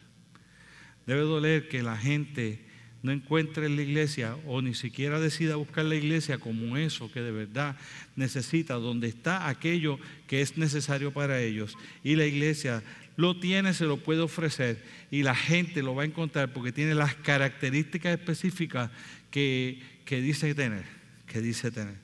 Debe 1.06 1.22
doler 1.22 1.68
que 1.70 1.82
la 1.82 1.96
gente 1.96 2.69
no 3.02 3.12
encuentre 3.12 3.68
la 3.68 3.82
iglesia 3.82 4.36
o 4.46 4.60
ni 4.60 4.74
siquiera 4.74 5.20
decida 5.20 5.56
buscar 5.56 5.84
la 5.86 5.94
iglesia 5.94 6.38
como 6.38 6.76
eso 6.76 7.10
que 7.10 7.20
de 7.20 7.30
verdad 7.30 7.76
necesita, 8.16 8.74
donde 8.74 9.08
está 9.08 9.48
aquello 9.48 9.98
que 10.26 10.42
es 10.42 10.58
necesario 10.58 11.12
para 11.12 11.40
ellos. 11.40 11.76
Y 12.04 12.16
la 12.16 12.26
iglesia 12.26 12.82
lo 13.16 13.38
tiene, 13.38 13.74
se 13.74 13.86
lo 13.86 13.96
puede 13.96 14.20
ofrecer 14.20 14.82
y 15.10 15.22
la 15.22 15.34
gente 15.34 15.82
lo 15.82 15.94
va 15.94 16.02
a 16.02 16.06
encontrar 16.06 16.52
porque 16.52 16.72
tiene 16.72 16.94
las 16.94 17.14
características 17.14 18.18
específicas 18.18 18.90
que, 19.30 19.80
que 20.04 20.20
dice 20.20 20.54
tener, 20.54 20.84
que 21.26 21.40
dice 21.40 21.70
tener. 21.70 21.96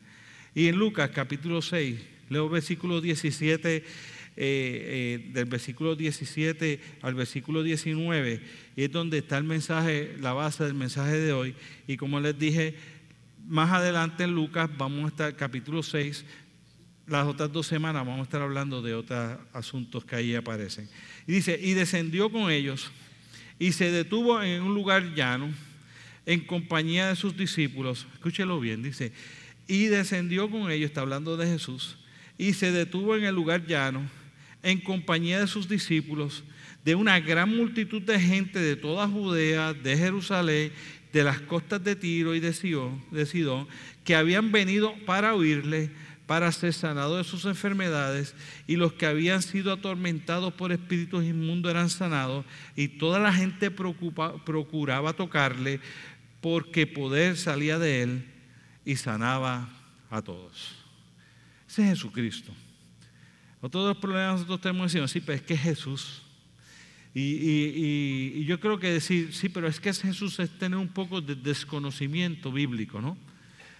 Y 0.54 0.68
en 0.68 0.76
Lucas 0.76 1.10
capítulo 1.10 1.60
6, 1.60 2.00
leo 2.30 2.48
versículo 2.48 3.00
17 3.02 3.84
eh, 4.38 5.22
eh, 5.24 5.30
del 5.32 5.46
versículo 5.46 5.96
17 5.96 6.80
al 7.00 7.14
versículo 7.14 7.62
19, 7.62 8.40
y 8.76 8.82
es 8.82 8.92
donde 8.92 9.18
está 9.18 9.38
el 9.38 9.44
mensaje, 9.44 10.14
la 10.20 10.34
base 10.34 10.64
del 10.64 10.74
mensaje 10.74 11.18
de 11.18 11.32
hoy. 11.32 11.54
Y 11.86 11.96
como 11.96 12.20
les 12.20 12.38
dije, 12.38 12.74
más 13.48 13.72
adelante 13.72 14.24
en 14.24 14.34
Lucas 14.34 14.68
vamos 14.76 15.06
a 15.06 15.08
estar, 15.08 15.36
capítulo 15.36 15.82
6, 15.82 16.24
las 17.06 17.26
otras 17.26 17.50
dos 17.50 17.66
semanas 17.66 18.04
vamos 18.04 18.20
a 18.20 18.24
estar 18.24 18.42
hablando 18.42 18.82
de 18.82 18.94
otros 18.94 19.38
asuntos 19.52 20.04
que 20.04 20.16
ahí 20.16 20.34
aparecen. 20.34 20.88
Y 21.26 21.32
dice, 21.32 21.58
y 21.60 21.72
descendió 21.72 22.30
con 22.30 22.50
ellos 22.50 22.90
y 23.58 23.72
se 23.72 23.90
detuvo 23.90 24.42
en 24.42 24.62
un 24.62 24.74
lugar 24.74 25.14
llano 25.14 25.48
en 26.26 26.40
compañía 26.40 27.08
de 27.08 27.16
sus 27.16 27.36
discípulos. 27.36 28.06
Escúchelo 28.14 28.60
bien, 28.60 28.82
dice, 28.82 29.12
y 29.66 29.86
descendió 29.86 30.50
con 30.50 30.70
ellos, 30.70 30.90
está 30.90 31.00
hablando 31.00 31.36
de 31.36 31.46
Jesús, 31.46 31.96
y 32.36 32.52
se 32.52 32.72
detuvo 32.72 33.16
en 33.16 33.24
el 33.24 33.34
lugar 33.34 33.66
llano 33.66 34.02
en 34.66 34.80
compañía 34.80 35.38
de 35.38 35.46
sus 35.46 35.68
discípulos, 35.68 36.42
de 36.84 36.96
una 36.96 37.20
gran 37.20 37.56
multitud 37.56 38.02
de 38.02 38.18
gente 38.18 38.58
de 38.58 38.74
toda 38.74 39.06
Judea, 39.06 39.72
de 39.72 39.96
Jerusalén, 39.96 40.72
de 41.12 41.22
las 41.22 41.40
costas 41.40 41.84
de 41.84 41.94
Tiro 41.94 42.34
y 42.34 42.40
de 42.40 42.52
Sidón, 42.52 43.68
que 44.02 44.16
habían 44.16 44.50
venido 44.50 44.92
para 45.06 45.36
oírle, 45.36 45.90
para 46.26 46.50
ser 46.50 46.72
sanados 46.72 47.18
de 47.18 47.30
sus 47.30 47.44
enfermedades, 47.44 48.34
y 48.66 48.74
los 48.74 48.92
que 48.94 49.06
habían 49.06 49.40
sido 49.40 49.72
atormentados 49.72 50.52
por 50.54 50.72
espíritus 50.72 51.24
inmundos 51.24 51.70
eran 51.70 51.88
sanados, 51.88 52.44
y 52.74 52.88
toda 52.88 53.20
la 53.20 53.32
gente 53.32 53.70
procuraba 53.70 55.12
tocarle, 55.12 55.78
porque 56.40 56.88
poder 56.88 57.36
salía 57.36 57.78
de 57.78 58.02
él 58.02 58.24
y 58.84 58.96
sanaba 58.96 59.68
a 60.10 60.22
todos. 60.22 60.74
Ese 61.68 61.82
es 61.82 61.90
Jesucristo. 61.90 62.52
Todos 63.68 63.88
los 63.88 63.96
problemas 63.98 64.34
nosotros 64.34 64.60
tenemos 64.60 64.92
decir, 64.92 65.08
sí, 65.08 65.20
pero 65.20 65.36
es 65.36 65.42
que 65.42 65.54
es 65.54 65.60
Jesús. 65.60 66.22
Y, 67.14 68.44
yo 68.44 68.60
creo 68.60 68.78
que 68.78 68.90
decir, 68.90 69.32
sí, 69.32 69.48
pero 69.48 69.66
es 69.66 69.80
que 69.80 69.88
es 69.88 70.02
Jesús 70.02 70.38
es 70.38 70.50
tener 70.58 70.78
un 70.78 70.88
poco 70.88 71.22
de 71.22 71.34
desconocimiento 71.34 72.52
bíblico, 72.52 73.00
¿no? 73.00 73.16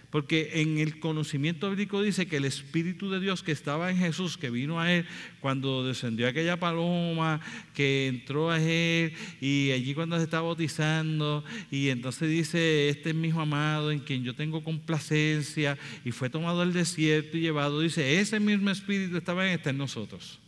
Porque 0.09 0.61
en 0.61 0.77
el 0.77 0.99
conocimiento 0.99 1.69
bíblico 1.69 2.01
dice 2.01 2.27
que 2.27 2.37
el 2.37 2.45
Espíritu 2.45 3.09
de 3.11 3.19
Dios 3.19 3.43
que 3.43 3.51
estaba 3.51 3.91
en 3.91 3.97
Jesús, 3.97 4.37
que 4.37 4.49
vino 4.49 4.79
a 4.79 4.93
él 4.93 5.05
cuando 5.41 5.85
descendió 5.85 6.29
aquella 6.29 6.57
paloma, 6.57 7.41
que 7.73 8.07
entró 8.07 8.49
a 8.49 8.61
él 8.61 9.13
y 9.41 9.71
allí 9.71 9.93
cuando 9.93 10.17
se 10.17 10.23
estaba 10.23 10.47
bautizando, 10.47 11.43
y 11.69 11.89
entonces 11.89 12.29
dice, 12.29 12.87
este 12.87 13.09
es 13.09 13.15
mi 13.15 13.27
hijo 13.27 13.41
amado 13.41 13.91
en 13.91 13.99
quien 13.99 14.23
yo 14.23 14.33
tengo 14.33 14.63
complacencia, 14.63 15.77
y 16.05 16.11
fue 16.11 16.29
tomado 16.29 16.61
al 16.61 16.71
desierto 16.71 17.35
y 17.37 17.41
llevado, 17.41 17.81
dice, 17.81 18.19
ese 18.19 18.39
mismo 18.39 18.69
Espíritu 18.69 19.17
estaba 19.17 19.45
en 19.45 19.53
este 19.55 19.71
en 19.71 19.77
nosotros. 19.77 20.39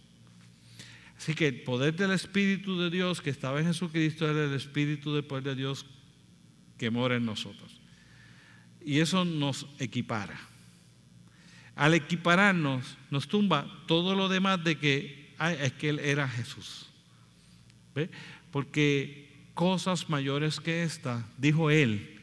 Así 1.17 1.33
que 1.33 1.47
el 1.47 1.61
poder 1.63 1.97
del 1.97 2.11
Espíritu 2.11 2.79
de 2.79 2.89
Dios 2.89 3.21
que 3.21 3.29
estaba 3.29 3.59
en 3.59 3.65
Jesucristo 3.65 4.29
era 4.29 4.45
el 4.45 4.53
Espíritu 4.53 5.13
del 5.13 5.25
poder 5.25 5.43
de 5.43 5.55
Dios 5.55 5.85
que 6.77 6.89
mora 6.89 7.17
en 7.17 7.25
nosotros. 7.25 7.78
Y 8.83 8.99
eso 8.99 9.25
nos 9.25 9.67
equipara. 9.79 10.39
Al 11.75 11.93
equipararnos, 11.93 12.97
nos 13.09 13.27
tumba 13.27 13.67
todo 13.87 14.15
lo 14.15 14.27
demás 14.27 14.63
de 14.63 14.77
que 14.77 15.33
es 15.39 15.73
que 15.73 15.89
Él 15.89 15.99
era 15.99 16.27
Jesús. 16.27 16.87
Porque 18.51 19.29
cosas 19.53 20.09
mayores 20.09 20.59
que 20.59 20.83
esta, 20.83 21.25
dijo 21.37 21.69
Él, 21.69 22.19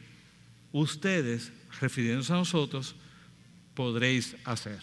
ustedes, 0.71 1.51
refiriéndose 1.79 2.33
a 2.33 2.37
nosotros, 2.37 2.95
podréis 3.73 4.35
hacer. 4.43 4.79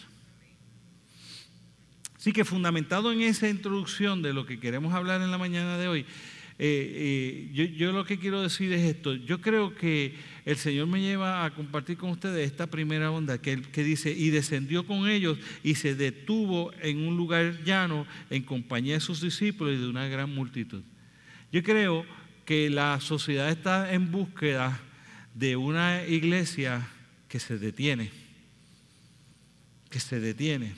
Así 2.17 2.31
que 2.31 2.43
fundamentado 2.43 3.11
en 3.11 3.21
esa 3.21 3.47
introducción 3.47 4.21
de 4.21 4.33
lo 4.33 4.45
que 4.45 4.59
queremos 4.59 4.93
hablar 4.93 5.21
en 5.21 5.31
la 5.31 5.37
mañana 5.37 5.77
de 5.77 5.87
hoy, 5.87 6.05
eh, 6.57 7.49
eh, 7.53 7.73
yo, 7.75 7.91
lo 7.91 8.05
que 8.05 8.17
quiero 8.17 8.41
decir 8.41 8.71
es 8.71 8.81
esto. 8.81 9.13
Yo 9.13 9.41
creo 9.41 9.75
que 9.75 10.15
el 10.45 10.55
Señor 10.55 10.87
me 10.87 11.01
lleva 11.01 11.43
a 11.43 11.53
compartir 11.53 11.97
con 11.97 12.11
ustedes 12.11 12.45
esta 12.45 12.67
primera 12.67 13.11
onda 13.11 13.41
que, 13.41 13.61
que 13.61 13.83
dice, 13.83 14.11
y 14.11 14.29
descendió 14.29 14.85
con 14.85 15.09
ellos 15.09 15.37
y 15.63 15.75
se 15.75 15.95
detuvo 15.95 16.71
en 16.81 16.99
un 16.99 17.17
lugar 17.17 17.63
llano 17.65 18.07
en 18.29 18.43
compañía 18.43 18.93
de 18.93 18.99
sus 19.01 19.21
discípulos 19.21 19.75
y 19.75 19.81
de 19.81 19.89
una 19.89 20.07
gran 20.07 20.33
multitud. 20.33 20.81
Yo 21.51 21.61
creo 21.61 22.05
que 22.45 22.69
la 22.69 23.01
sociedad 23.01 23.49
está 23.49 23.93
en 23.93 24.11
búsqueda 24.11 24.79
de 25.33 25.57
una 25.57 26.05
iglesia 26.07 26.87
que 27.27 27.39
se 27.39 27.57
detiene, 27.57 28.11
que 29.89 29.99
se 29.99 30.21
detiene, 30.21 30.73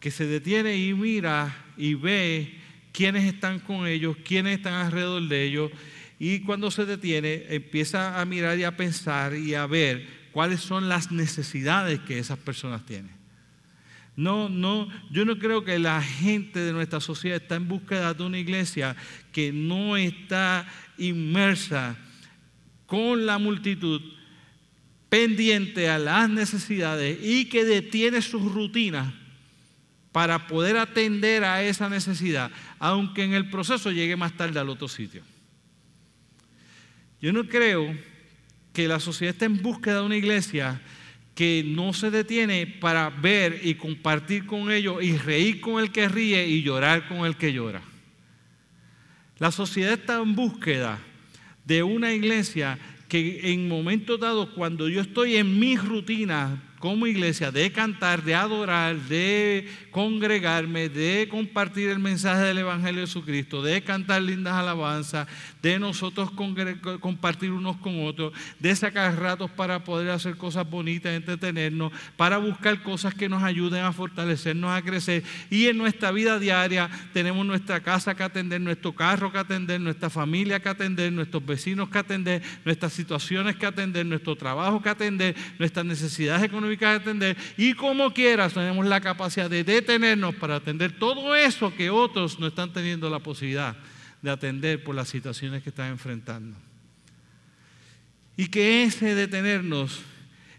que 0.00 0.10
se 0.10 0.26
detiene 0.26 0.76
y 0.78 0.94
mira 0.94 1.54
y 1.76 1.94
ve 1.94 2.63
quiénes 2.94 3.24
están 3.24 3.58
con 3.58 3.88
ellos, 3.88 4.16
quiénes 4.24 4.56
están 4.56 4.74
alrededor 4.74 5.26
de 5.28 5.42
ellos. 5.42 5.72
Y 6.20 6.40
cuando 6.40 6.70
se 6.70 6.86
detiene, 6.86 7.44
empieza 7.50 8.20
a 8.20 8.24
mirar 8.24 8.56
y 8.56 8.62
a 8.62 8.76
pensar 8.76 9.34
y 9.34 9.54
a 9.54 9.66
ver 9.66 10.06
cuáles 10.30 10.60
son 10.60 10.88
las 10.88 11.10
necesidades 11.10 11.98
que 12.00 12.20
esas 12.20 12.38
personas 12.38 12.86
tienen. 12.86 13.10
No, 14.16 14.48
no, 14.48 14.88
yo 15.10 15.24
no 15.24 15.40
creo 15.40 15.64
que 15.64 15.76
la 15.80 16.00
gente 16.00 16.60
de 16.60 16.72
nuestra 16.72 17.00
sociedad 17.00 17.42
está 17.42 17.56
en 17.56 17.66
búsqueda 17.66 18.14
de 18.14 18.22
una 18.22 18.38
iglesia 18.38 18.94
que 19.32 19.52
no 19.52 19.96
está 19.96 20.64
inmersa 20.96 21.96
con 22.86 23.26
la 23.26 23.38
multitud, 23.38 24.00
pendiente 25.08 25.88
a 25.88 25.98
las 25.98 26.30
necesidades 26.30 27.18
y 27.20 27.46
que 27.46 27.64
detiene 27.64 28.22
sus 28.22 28.52
rutinas 28.52 29.12
para 30.14 30.46
poder 30.46 30.76
atender 30.76 31.42
a 31.42 31.64
esa 31.64 31.88
necesidad, 31.88 32.52
aunque 32.78 33.24
en 33.24 33.34
el 33.34 33.50
proceso 33.50 33.90
llegue 33.90 34.14
más 34.14 34.36
tarde 34.36 34.60
al 34.60 34.68
otro 34.68 34.86
sitio. 34.86 35.24
Yo 37.20 37.32
no 37.32 37.48
creo 37.48 37.92
que 38.72 38.86
la 38.86 39.00
sociedad 39.00 39.34
esté 39.34 39.46
en 39.46 39.60
búsqueda 39.60 39.96
de 39.96 40.06
una 40.06 40.16
iglesia 40.16 40.80
que 41.34 41.64
no 41.66 41.92
se 41.92 42.12
detiene 42.12 42.64
para 42.64 43.10
ver 43.10 43.58
y 43.64 43.74
compartir 43.74 44.46
con 44.46 44.70
ellos 44.70 45.02
y 45.02 45.16
reír 45.18 45.60
con 45.60 45.82
el 45.82 45.90
que 45.90 46.08
ríe 46.08 46.46
y 46.46 46.62
llorar 46.62 47.08
con 47.08 47.26
el 47.26 47.36
que 47.36 47.52
llora. 47.52 47.82
La 49.38 49.50
sociedad 49.50 49.94
está 49.94 50.22
en 50.22 50.36
búsqueda 50.36 51.00
de 51.64 51.82
una 51.82 52.12
iglesia 52.12 52.78
que 53.08 53.52
en 53.52 53.66
momentos 53.68 54.20
dados, 54.20 54.50
cuando 54.50 54.88
yo 54.88 55.00
estoy 55.00 55.34
en 55.38 55.58
mi 55.58 55.76
rutina 55.76 56.62
como 56.84 57.06
iglesia 57.06 57.50
de 57.50 57.72
cantar, 57.72 58.22
de 58.22 58.34
adorar, 58.34 58.94
de 58.94 59.66
congregarme, 59.90 60.90
de 60.90 61.26
compartir 61.30 61.88
el 61.88 61.98
mensaje 61.98 62.42
del 62.42 62.58
Evangelio 62.58 63.00
de 63.00 63.06
Jesucristo, 63.06 63.62
de 63.62 63.82
cantar 63.82 64.20
lindas 64.20 64.52
alabanzas, 64.52 65.26
de 65.62 65.78
nosotros 65.78 66.30
compartir 67.00 67.52
unos 67.52 67.78
con 67.78 68.06
otros, 68.06 68.34
de 68.60 68.76
sacar 68.76 69.18
ratos 69.18 69.50
para 69.50 69.82
poder 69.82 70.10
hacer 70.10 70.36
cosas 70.36 70.68
bonitas, 70.68 71.14
entretenernos, 71.14 71.90
para 72.18 72.36
buscar 72.36 72.82
cosas 72.82 73.14
que 73.14 73.30
nos 73.30 73.42
ayuden 73.42 73.82
a 73.82 73.92
fortalecernos, 73.94 74.70
a 74.70 74.82
crecer. 74.82 75.22
Y 75.48 75.68
en 75.68 75.78
nuestra 75.78 76.10
vida 76.10 76.38
diaria 76.38 76.90
tenemos 77.14 77.46
nuestra 77.46 77.80
casa 77.80 78.14
que 78.14 78.24
atender, 78.24 78.60
nuestro 78.60 78.92
carro 78.92 79.32
que 79.32 79.38
atender, 79.38 79.80
nuestra 79.80 80.10
familia 80.10 80.60
que 80.60 80.68
atender, 80.68 81.10
nuestros 81.10 81.46
vecinos 81.46 81.88
que 81.88 81.96
atender, 81.96 82.42
nuestras 82.62 82.92
situaciones 82.92 83.56
que 83.56 83.64
atender, 83.64 84.04
nuestro 84.04 84.36
trabajo 84.36 84.82
que 84.82 84.90
atender, 84.90 85.34
nuestras 85.58 85.86
necesidades 85.86 86.42
económicas 86.42 86.73
atender 86.82 87.36
y 87.56 87.74
como 87.74 88.12
quieras 88.12 88.54
tenemos 88.54 88.86
la 88.86 89.00
capacidad 89.00 89.48
de 89.48 89.64
detenernos 89.64 90.34
para 90.34 90.56
atender 90.56 90.98
todo 90.98 91.34
eso 91.34 91.74
que 91.74 91.90
otros 91.90 92.38
no 92.38 92.46
están 92.46 92.72
teniendo 92.72 93.08
la 93.08 93.18
posibilidad 93.18 93.76
de 94.22 94.30
atender 94.30 94.82
por 94.82 94.94
las 94.94 95.08
situaciones 95.08 95.62
que 95.62 95.68
están 95.68 95.90
enfrentando. 95.90 96.56
Y 98.36 98.46
que 98.46 98.82
ese 98.84 99.14
detenernos 99.14 100.00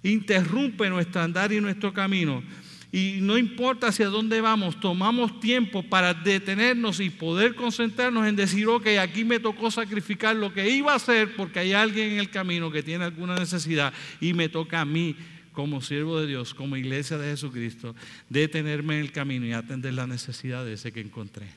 interrumpe 0.03 0.89
nuestro 0.89 1.21
andar 1.21 1.51
y 1.51 1.59
nuestro 1.59 1.91
camino. 1.91 2.43
Y 2.91 3.17
no 3.21 3.37
importa 3.37 3.87
hacia 3.87 4.07
dónde 4.07 4.39
vamos, 4.39 4.79
tomamos 4.79 5.39
tiempo 5.41 5.83
para 5.83 6.13
detenernos 6.13 6.99
y 6.99 7.09
poder 7.09 7.55
concentrarnos 7.55 8.25
en 8.25 8.37
decir, 8.37 8.67
ok, 8.67 8.87
aquí 9.01 9.25
me 9.25 9.39
tocó 9.39 9.69
sacrificar 9.69 10.35
lo 10.35 10.53
que 10.53 10.69
iba 10.69 10.93
a 10.93 10.95
hacer 10.95 11.35
porque 11.35 11.59
hay 11.59 11.73
alguien 11.73 12.11
en 12.11 12.19
el 12.19 12.29
camino 12.29 12.71
que 12.71 12.83
tiene 12.83 13.03
alguna 13.03 13.35
necesidad 13.35 13.91
y 14.21 14.33
me 14.33 14.47
toca 14.47 14.79
a 14.79 14.85
mí 14.85 15.15
como 15.55 15.81
siervo 15.81 16.19
de 16.19 16.27
Dios, 16.27 16.53
como 16.53 16.77
iglesia 16.77 17.17
de 17.17 17.31
Jesucristo, 17.31 17.95
detenerme 18.29 18.95
en 18.95 19.01
el 19.01 19.11
camino 19.11 19.45
y 19.45 19.53
atender 19.53 19.93
la 19.93 20.05
necesidad 20.05 20.63
de 20.63 20.73
ese 20.73 20.91
que 20.91 21.01
encontré. 21.01 21.47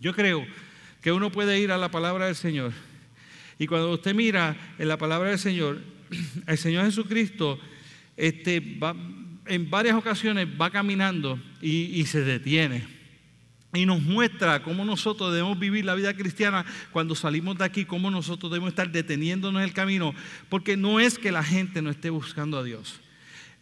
Yo 0.00 0.14
creo 0.14 0.46
que 1.02 1.12
uno 1.12 1.30
puede 1.30 1.60
ir 1.60 1.72
a 1.72 1.78
la 1.78 1.90
palabra 1.90 2.26
del 2.26 2.36
Señor 2.36 2.72
Y 3.58 3.66
cuando 3.66 3.92
usted 3.92 4.14
mira 4.14 4.56
en 4.78 4.88
la 4.88 4.96
palabra 4.96 5.30
del 5.30 5.38
Señor, 5.38 5.82
el 6.46 6.58
Señor 6.58 6.84
Jesucristo 6.86 7.60
este, 8.16 8.60
va, 8.60 8.96
en 9.46 9.70
varias 9.70 9.96
ocasiones 9.96 10.48
va 10.60 10.70
caminando 10.70 11.40
y, 11.60 12.04
se 12.06 12.22
detiene. 12.22 12.86
Y 13.74 13.86
nos 13.86 14.02
muestra 14.02 14.62
cómo 14.62 14.84
nosotros 14.84 15.32
debemos 15.32 15.58
vivir 15.58 15.84
la 15.86 15.94
vida 15.94 16.14
cristiana 16.14 16.66
cuando 16.90 17.14
salimos 17.14 17.56
de 17.56 17.64
aquí, 17.64 17.86
cómo 17.86 18.10
nosotros 18.10 18.52
debemos 18.52 18.70
estar 18.70 18.90
deteniéndonos 18.90 19.60
en 19.60 19.68
el 19.68 19.74
camino, 19.74 20.14
porque 20.50 20.76
no 20.76 21.00
es 21.00 21.18
que 21.18 21.32
la 21.32 21.42
gente 21.42 21.80
no 21.80 21.88
esté 21.88 22.10
buscando 22.10 22.58
a 22.58 22.64
Dios, 22.64 23.00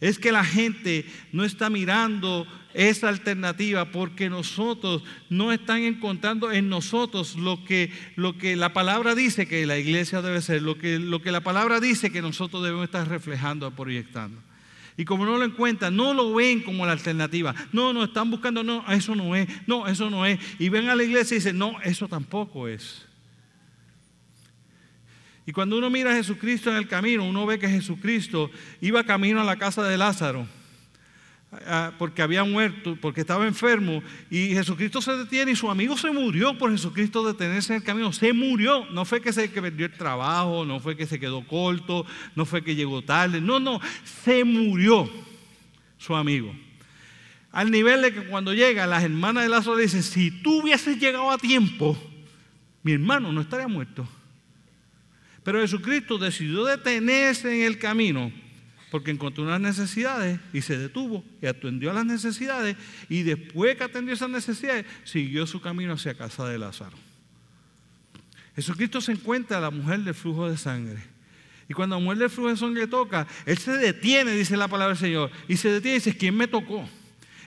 es 0.01 0.19
que 0.19 0.33
la 0.33 0.43
gente 0.43 1.05
no 1.31 1.45
está 1.45 1.69
mirando 1.69 2.45
esa 2.73 3.07
alternativa 3.07 3.85
porque 3.91 4.29
nosotros 4.29 5.03
no 5.29 5.53
están 5.53 5.83
encontrando 5.83 6.51
en 6.51 6.67
nosotros 6.67 7.35
lo 7.35 7.63
que, 7.63 7.91
lo 8.15 8.37
que 8.37 8.55
la 8.55 8.73
palabra 8.73 9.15
dice 9.15 9.47
que 9.47 9.65
la 9.65 9.77
iglesia 9.77 10.21
debe 10.21 10.41
ser, 10.41 10.61
lo 10.61 10.77
que, 10.77 10.99
lo 10.99 11.21
que 11.21 11.31
la 11.31 11.41
palabra 11.41 11.79
dice 11.79 12.11
que 12.11 12.21
nosotros 12.21 12.63
debemos 12.63 12.85
estar 12.85 13.07
reflejando, 13.07 13.71
proyectando. 13.71 14.41
Y 15.01 15.05
como 15.05 15.25
no 15.25 15.35
lo 15.35 15.43
encuentran, 15.43 15.95
no 15.95 16.13
lo 16.13 16.35
ven 16.35 16.61
como 16.61 16.85
la 16.85 16.91
alternativa. 16.91 17.55
No, 17.73 17.91
no, 17.91 18.03
están 18.03 18.29
buscando, 18.29 18.61
no, 18.61 18.85
eso 18.87 19.15
no 19.15 19.35
es, 19.35 19.47
no, 19.65 19.87
eso 19.87 20.11
no 20.11 20.27
es. 20.27 20.39
Y 20.59 20.69
ven 20.69 20.89
a 20.89 20.95
la 20.95 21.01
iglesia 21.01 21.33
y 21.33 21.39
dicen, 21.39 21.57
no, 21.57 21.81
eso 21.81 22.07
tampoco 22.07 22.67
es. 22.67 23.07
Y 25.43 25.51
cuando 25.53 25.75
uno 25.75 25.89
mira 25.89 26.11
a 26.11 26.15
Jesucristo 26.15 26.69
en 26.69 26.75
el 26.75 26.87
camino, 26.87 27.25
uno 27.25 27.47
ve 27.47 27.57
que 27.57 27.67
Jesucristo 27.67 28.51
iba 28.79 29.03
camino 29.03 29.41
a 29.41 29.43
la 29.43 29.55
casa 29.55 29.81
de 29.81 29.97
Lázaro 29.97 30.45
porque 31.97 32.21
había 32.21 32.45
muerto, 32.45 32.97
porque 33.01 33.21
estaba 33.21 33.45
enfermo, 33.45 34.01
y 34.29 34.53
Jesucristo 34.53 35.01
se 35.01 35.11
detiene 35.17 35.51
y 35.51 35.55
su 35.55 35.69
amigo 35.69 35.97
se 35.97 36.09
murió 36.09 36.57
por 36.57 36.71
Jesucristo 36.71 37.25
detenerse 37.25 37.73
en 37.73 37.77
el 37.81 37.83
camino. 37.83 38.13
Se 38.13 38.31
murió. 38.31 38.85
No 38.91 39.03
fue 39.03 39.21
que 39.21 39.33
se 39.33 39.49
perdió 39.49 39.85
el 39.85 39.91
trabajo, 39.91 40.65
no 40.65 40.79
fue 40.79 40.95
que 40.95 41.05
se 41.05 41.19
quedó 41.19 41.45
corto, 41.45 42.05
no 42.35 42.45
fue 42.45 42.63
que 42.63 42.75
llegó 42.75 43.01
tarde. 43.01 43.41
No, 43.41 43.59
no, 43.59 43.81
se 44.23 44.43
murió 44.45 45.09
su 45.97 46.15
amigo. 46.15 46.55
Al 47.51 47.69
nivel 47.69 48.01
de 48.01 48.13
que 48.13 48.23
cuando 48.27 48.53
llega, 48.53 48.87
las 48.87 49.03
hermanas 49.03 49.43
de 49.43 49.49
Lázaro 49.49 49.75
le 49.75 49.83
dicen: 49.83 50.03
Si 50.03 50.31
tú 50.31 50.61
hubieses 50.61 50.97
llegado 50.97 51.29
a 51.29 51.37
tiempo, 51.37 51.97
mi 52.81 52.93
hermano 52.93 53.33
no 53.33 53.41
estaría 53.41 53.67
muerto. 53.67 54.07
Pero 55.43 55.59
Jesucristo 55.59 56.17
decidió 56.17 56.63
detenerse 56.63 57.53
en 57.53 57.67
el 57.67 57.77
camino 57.77 58.31
porque 58.91 59.09
encontró 59.09 59.45
unas 59.45 59.61
necesidades 59.61 60.39
y 60.51 60.61
se 60.61 60.77
detuvo 60.77 61.23
y 61.41 61.47
atendió 61.47 61.91
a 61.91 61.93
las 61.93 62.05
necesidades 62.05 62.75
y 63.09 63.23
después 63.23 63.77
que 63.77 63.85
atendió 63.85 64.13
esas 64.13 64.29
necesidades 64.29 64.85
siguió 65.05 65.47
su 65.47 65.61
camino 65.61 65.93
hacia 65.93 66.13
casa 66.13 66.45
de 66.47 66.59
Lázaro. 66.59 66.97
Jesucristo 68.53 68.99
se 68.99 69.13
encuentra 69.13 69.59
a 69.59 69.61
la 69.61 69.71
mujer 69.71 70.01
del 70.01 70.13
flujo 70.13 70.49
de 70.49 70.57
sangre. 70.57 71.01
Y 71.69 71.73
cuando 71.73 71.95
la 71.95 72.01
mujer 72.01 72.17
del 72.17 72.29
flujo 72.29 72.49
de 72.49 72.57
sangre 72.57 72.85
toca, 72.85 73.25
él 73.45 73.57
se 73.57 73.71
detiene, 73.77 74.33
dice 74.33 74.57
la 74.57 74.67
palabra 74.67 74.93
del 74.93 75.01
Señor, 75.01 75.31
y 75.47 75.55
se 75.55 75.71
detiene 75.71 75.95
y 75.95 75.99
dice, 75.99 76.17
¿quién 76.17 76.35
me 76.35 76.47
tocó? 76.47 76.87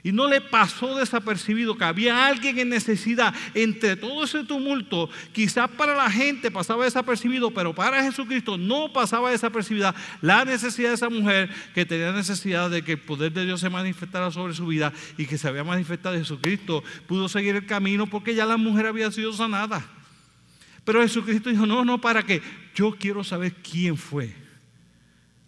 Y 0.04 0.12
no 0.12 0.28
le 0.28 0.42
pasó 0.42 0.98
desapercibido 0.98 1.78
que 1.78 1.84
había 1.84 2.26
alguien 2.26 2.58
en 2.58 2.68
necesidad 2.68 3.34
entre 3.54 3.96
todo 3.96 4.24
ese 4.24 4.44
tumulto. 4.44 5.08
Quizás 5.32 5.70
para 5.70 5.96
la 5.96 6.10
gente 6.10 6.50
pasaba 6.50 6.84
desapercibido, 6.84 7.50
pero 7.52 7.74
para 7.74 8.02
Jesucristo 8.02 8.58
no 8.58 8.92
pasaba 8.92 9.30
desapercibida 9.30 9.94
la 10.20 10.44
necesidad 10.44 10.90
de 10.90 10.96
esa 10.96 11.08
mujer 11.08 11.48
que 11.74 11.86
tenía 11.86 12.12
necesidad 12.12 12.68
de 12.68 12.84
que 12.84 12.92
el 12.92 13.00
poder 13.00 13.32
de 13.32 13.46
Dios 13.46 13.62
se 13.62 13.70
manifestara 13.70 14.30
sobre 14.30 14.52
su 14.52 14.66
vida 14.66 14.92
y 15.16 15.24
que 15.24 15.38
se 15.38 15.48
había 15.48 15.64
manifestado 15.64 16.14
Jesucristo. 16.18 16.84
Pudo 17.06 17.26
seguir 17.26 17.56
el 17.56 17.64
camino 17.64 18.06
porque 18.06 18.34
ya 18.34 18.44
la 18.44 18.58
mujer 18.58 18.84
había 18.84 19.10
sido 19.10 19.32
sanada. 19.32 19.82
Pero 20.84 21.00
Jesucristo 21.00 21.48
dijo, 21.48 21.64
no, 21.64 21.82
no, 21.82 21.98
¿para 21.98 22.22
qué? 22.22 22.42
Yo 22.74 22.94
quiero 22.98 23.24
saber 23.24 23.54
quién 23.54 23.96
fue 23.96 24.34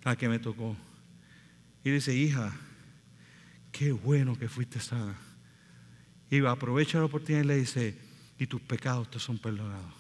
la 0.03 0.17
que 0.17 0.31
me 0.31 0.39
tocó. 0.39 0.75
Y 1.85 1.91
dice, 1.91 2.17
hija, 2.17 2.55
qué 3.77 3.93
bueno 3.93 4.39
que 4.39 4.49
fuiste 4.49 4.81
sana. 4.81 5.17
Y 6.31 6.45
aprovecha 6.45 6.99
la 6.99 7.05
oportunidad 7.05 7.45
y 7.45 7.47
le 7.47 7.57
dice, 7.57 7.97
y 8.39 8.47
tus 8.47 8.61
pecados 8.61 9.11
te 9.11 9.19
son 9.19 9.39
perdonados. 9.39 9.93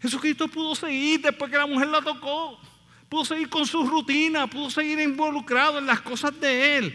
Jesucristo 0.00 0.48
pudo 0.48 0.74
seguir 0.74 1.20
después 1.20 1.50
que 1.50 1.56
la 1.56 1.66
mujer 1.66 1.88
la 1.88 2.00
tocó. 2.00 2.58
Pudo 3.08 3.24
seguir 3.24 3.48
con 3.48 3.66
su 3.66 3.86
rutina, 3.86 4.46
pudo 4.46 4.70
seguir 4.70 4.98
involucrado 5.00 5.78
en 5.78 5.86
las 5.86 6.00
cosas 6.00 6.38
de 6.40 6.78
él. 6.78 6.94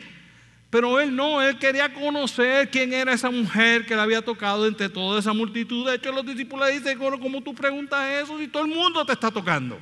Pero 0.70 1.00
él 1.00 1.16
no, 1.16 1.42
él 1.42 1.60
quería 1.60 1.94
conocer 1.94 2.70
quién 2.70 2.92
era 2.92 3.14
esa 3.14 3.30
mujer 3.30 3.86
que 3.86 3.96
le 3.96 4.02
había 4.02 4.22
tocado 4.24 4.68
entre 4.68 4.90
toda 4.90 5.20
esa 5.20 5.32
multitud. 5.32 5.88
De 5.88 5.96
hecho, 5.96 6.12
los 6.12 6.26
discípulos 6.26 6.68
le 6.68 6.80
dicen, 6.80 6.98
¿cómo 6.98 7.42
tú 7.42 7.54
preguntas 7.54 8.24
eso 8.24 8.38
si 8.40 8.48
todo 8.48 8.66
el 8.66 8.74
mundo 8.74 9.06
te 9.06 9.14
está 9.14 9.32
tocando? 9.32 9.80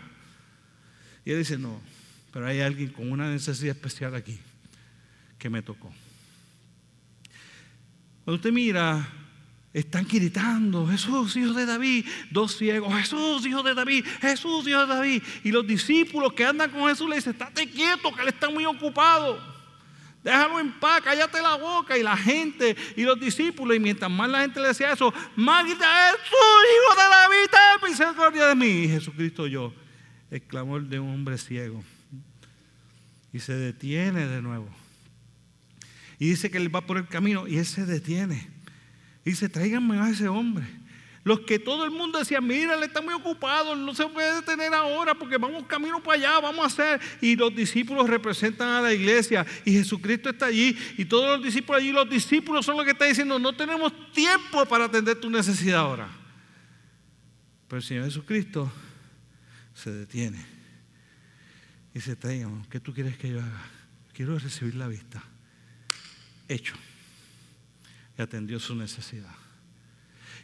Y 1.23 1.31
él 1.31 1.39
dice, 1.39 1.57
no, 1.57 1.81
pero 2.31 2.45
hay 2.45 2.59
alguien 2.59 2.89
con 2.89 3.11
una 3.11 3.29
necesidad 3.29 3.75
especial 3.75 4.13
aquí 4.13 4.39
que 5.37 5.49
me 5.49 5.61
tocó. 5.61 5.91
Cuando 8.23 8.37
usted 8.37 8.51
mira, 8.51 9.07
están 9.75 10.07
gritando, 10.07 10.87
Jesús, 10.87 11.35
hijo 11.35 11.51
de 11.51 11.65
David, 11.65 12.05
dos 12.31 12.57
ciegos, 12.57 12.93
Jesús, 12.93 13.45
hijo 13.45 13.61
de 13.61 13.75
David, 13.75 14.05
Jesús, 14.21 14.65
hijo 14.67 14.79
de 14.79 14.87
David. 14.87 15.23
Y 15.43 15.51
los 15.51 15.67
discípulos 15.67 16.31
que 16.31 16.45
andan 16.45 16.71
con 16.71 16.87
Jesús 16.87 17.09
le 17.09 17.17
dicen, 17.17 17.33
estate 17.33 17.69
quieto, 17.69 18.15
que 18.15 18.21
él 18.21 18.29
está 18.29 18.49
muy 18.49 18.65
ocupado. 18.65 19.37
Déjalo 20.23 20.61
en 20.61 20.71
paz, 20.79 21.01
cállate 21.03 21.41
la 21.41 21.55
boca. 21.55 21.97
Y 21.97 22.03
la 22.03 22.15
gente 22.15 22.75
y 22.95 23.03
los 23.03 23.19
discípulos, 23.19 23.75
y 23.75 23.79
mientras 23.81 24.09
más 24.09 24.29
la 24.29 24.41
gente 24.41 24.61
le 24.61 24.69
decía 24.69 24.93
eso, 24.93 25.13
más 25.35 25.65
grita, 25.65 25.85
Jesús, 26.11 26.31
hijo 26.73 26.95
de 26.95 27.09
David, 27.09 27.51
ten 27.51 27.89
misericordia 27.89 28.47
de 28.47 28.55
mí. 28.55 28.87
Jesucristo 28.87 29.45
yo, 29.45 29.73
el 30.31 30.41
clamor 30.41 30.83
de 30.83 31.01
un 31.01 31.13
hombre 31.13 31.37
ciego. 31.37 31.83
Y 33.33 33.39
se 33.39 33.53
detiene 33.53 34.25
de 34.25 34.41
nuevo. 34.41 34.84
Y 36.19 36.29
dice 36.29 36.49
que 36.49 36.57
él 36.57 36.73
va 36.73 36.81
por 36.81 36.97
el 36.97 37.07
camino 37.07 37.47
y 37.47 37.57
él 37.57 37.65
se 37.65 37.85
detiene. 37.85 38.49
Y 39.25 39.31
dice, 39.31 39.49
tráiganme 39.49 39.99
a 39.99 40.09
ese 40.09 40.27
hombre. 40.27 40.65
Los 41.23 41.39
que 41.39 41.57
todo 41.57 41.83
el 41.85 41.89
mundo 41.89 42.19
decía, 42.19 42.39
mira, 42.39 42.75
él 42.75 42.83
está 42.83 43.01
muy 43.01 43.15
ocupado, 43.15 43.75
no 43.75 43.95
se 43.95 44.05
puede 44.05 44.35
detener 44.35 44.71
ahora 44.75 45.15
porque 45.15 45.37
vamos 45.37 45.65
camino 45.65 46.01
para 46.01 46.19
allá, 46.19 46.39
vamos 46.39 46.63
a 46.63 46.67
hacer. 46.67 47.01
Y 47.19 47.35
los 47.35 47.53
discípulos 47.53 48.07
representan 48.07 48.69
a 48.69 48.81
la 48.81 48.93
iglesia 48.93 49.43
y 49.65 49.71
Jesucristo 49.71 50.29
está 50.29 50.45
allí 50.45 50.77
y 50.97 51.05
todos 51.05 51.37
los 51.37 51.43
discípulos 51.43 51.81
allí, 51.81 51.91
los 51.91 52.07
discípulos 52.07 52.63
son 52.63 52.77
los 52.77 52.85
que 52.85 52.91
están 52.91 53.09
diciendo, 53.09 53.39
no 53.39 53.55
tenemos 53.55 53.91
tiempo 54.11 54.67
para 54.67 54.85
atender 54.85 55.19
tu 55.19 55.27
necesidad 55.27 55.79
ahora. 55.79 56.07
Pero 57.67 57.77
el 57.79 57.83
Señor 57.83 58.05
Jesucristo 58.05 58.71
se 59.73 59.91
detiene 59.91 60.45
y 61.95 62.01
se 62.01 62.15
traigan, 62.15 62.63
¿qué 62.69 62.79
tú 62.79 62.93
quieres 62.93 63.17
que 63.17 63.31
yo 63.31 63.39
haga? 63.39 63.63
Quiero 64.13 64.37
recibir 64.37 64.75
la 64.75 64.87
vista 64.87 65.23
hecho. 66.47 66.75
Y 68.17 68.21
atendió 68.21 68.59
su 68.59 68.75
necesidad. 68.75 69.35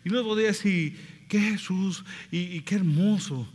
Y 0.04 0.10
luego 0.10 0.30
podía 0.30 0.48
decir, 0.48 1.26
qué 1.28 1.40
Jesús 1.40 2.04
y, 2.32 2.60
qué 2.62 2.76
hermoso. 2.76 3.48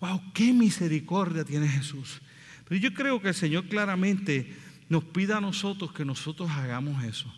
Wow, 0.00 0.20
qué 0.32 0.52
misericordia 0.52 1.44
tiene 1.44 1.68
Jesús. 1.68 2.20
Pero 2.68 2.80
yo 2.80 2.92
creo 2.94 3.20
que 3.20 3.28
el 3.28 3.34
Señor 3.34 3.68
claramente 3.68 4.54
nos 4.88 5.04
pide 5.04 5.34
a 5.34 5.40
nosotros 5.40 5.92
que 5.92 6.04
nosotros 6.04 6.50
hagamos 6.50 7.04
eso. 7.04 7.32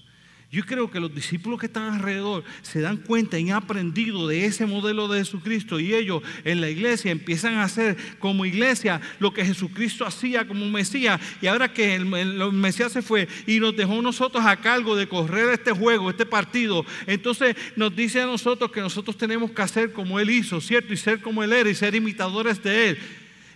Yo 0.52 0.64
creo 0.64 0.88
que 0.88 1.00
los 1.00 1.12
discípulos 1.12 1.58
que 1.58 1.66
están 1.66 1.94
alrededor 1.94 2.44
se 2.62 2.80
dan 2.80 2.98
cuenta 2.98 3.36
y 3.36 3.50
han 3.50 3.56
aprendido 3.56 4.28
de 4.28 4.44
ese 4.44 4.64
modelo 4.64 5.08
de 5.08 5.18
Jesucristo 5.18 5.80
y 5.80 5.92
ellos 5.92 6.22
en 6.44 6.60
la 6.60 6.70
iglesia 6.70 7.10
empiezan 7.10 7.54
a 7.54 7.64
hacer 7.64 7.96
como 8.20 8.46
iglesia 8.46 9.00
lo 9.18 9.34
que 9.34 9.44
Jesucristo 9.44 10.06
hacía 10.06 10.46
como 10.46 10.64
Mesías 10.66 11.20
y 11.42 11.48
ahora 11.48 11.72
que 11.72 11.96
el, 11.96 12.06
Mesías 12.52 12.92
se 12.92 13.02
fue 13.02 13.26
y 13.48 13.58
nos 13.58 13.76
dejó 13.76 14.00
nosotros 14.00 14.44
a 14.46 14.56
cargo 14.56 14.94
de 14.94 15.08
correr 15.08 15.52
este 15.52 15.72
juego, 15.72 16.10
este 16.10 16.24
partido, 16.24 16.86
entonces 17.08 17.56
nos 17.74 17.94
dice 17.96 18.22
a 18.22 18.26
nosotros 18.26 18.70
que 18.70 18.80
nosotros 18.80 19.18
tenemos 19.18 19.50
que 19.50 19.62
hacer 19.62 19.92
como 19.92 20.20
Él 20.20 20.30
hizo, 20.30 20.60
¿cierto? 20.60 20.94
Y 20.94 20.96
ser 20.96 21.20
como 21.20 21.42
Él 21.42 21.52
era 21.52 21.68
y 21.68 21.74
ser 21.74 21.94
imitadores 21.96 22.62
de 22.62 22.90
Él. 22.90 22.98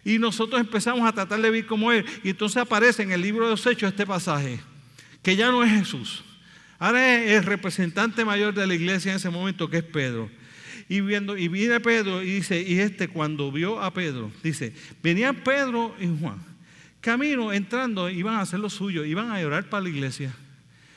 Y 0.04 0.18
nosotros 0.18 0.60
empezamos 0.60 1.08
a 1.08 1.12
tratar 1.12 1.40
de 1.40 1.50
vivir 1.50 1.66
como 1.66 1.92
Él. 1.92 2.04
Y 2.24 2.30
entonces 2.30 2.56
aparece 2.56 3.02
en 3.02 3.12
el 3.12 3.20
libro 3.20 3.44
de 3.44 3.50
los 3.50 3.66
Hechos 3.66 3.90
este 3.90 4.06
pasaje, 4.06 4.58
que 5.22 5.36
ya 5.36 5.50
no 5.50 5.62
es 5.62 5.70
Jesús 5.70 6.24
Ahora 6.80 7.22
es 7.22 7.32
el 7.32 7.44
representante 7.44 8.24
mayor 8.24 8.54
de 8.54 8.66
la 8.66 8.74
iglesia 8.74 9.12
en 9.12 9.16
ese 9.16 9.28
momento, 9.28 9.68
que 9.68 9.76
es 9.76 9.84
Pedro. 9.84 10.30
Y, 10.88 11.02
viene 11.02 11.78
Pedro 11.78 12.22
y 12.22 12.36
dice, 12.36 12.62
y 12.62 12.80
este 12.80 13.06
cuando 13.06 13.52
vio 13.52 13.80
a 13.80 13.92
Pedro, 13.92 14.32
dice, 14.42 14.72
venían 15.02 15.36
Pedro 15.36 15.94
y 16.00 16.06
Juan, 16.18 16.42
camino, 17.02 17.52
entrando, 17.52 18.08
iban 18.08 18.36
a 18.36 18.40
hacer 18.40 18.60
lo 18.60 18.70
suyo, 18.70 19.04
iban 19.04 19.30
a 19.30 19.40
llorar 19.42 19.68
para 19.68 19.84
la 19.84 19.90
iglesia. 19.90 20.34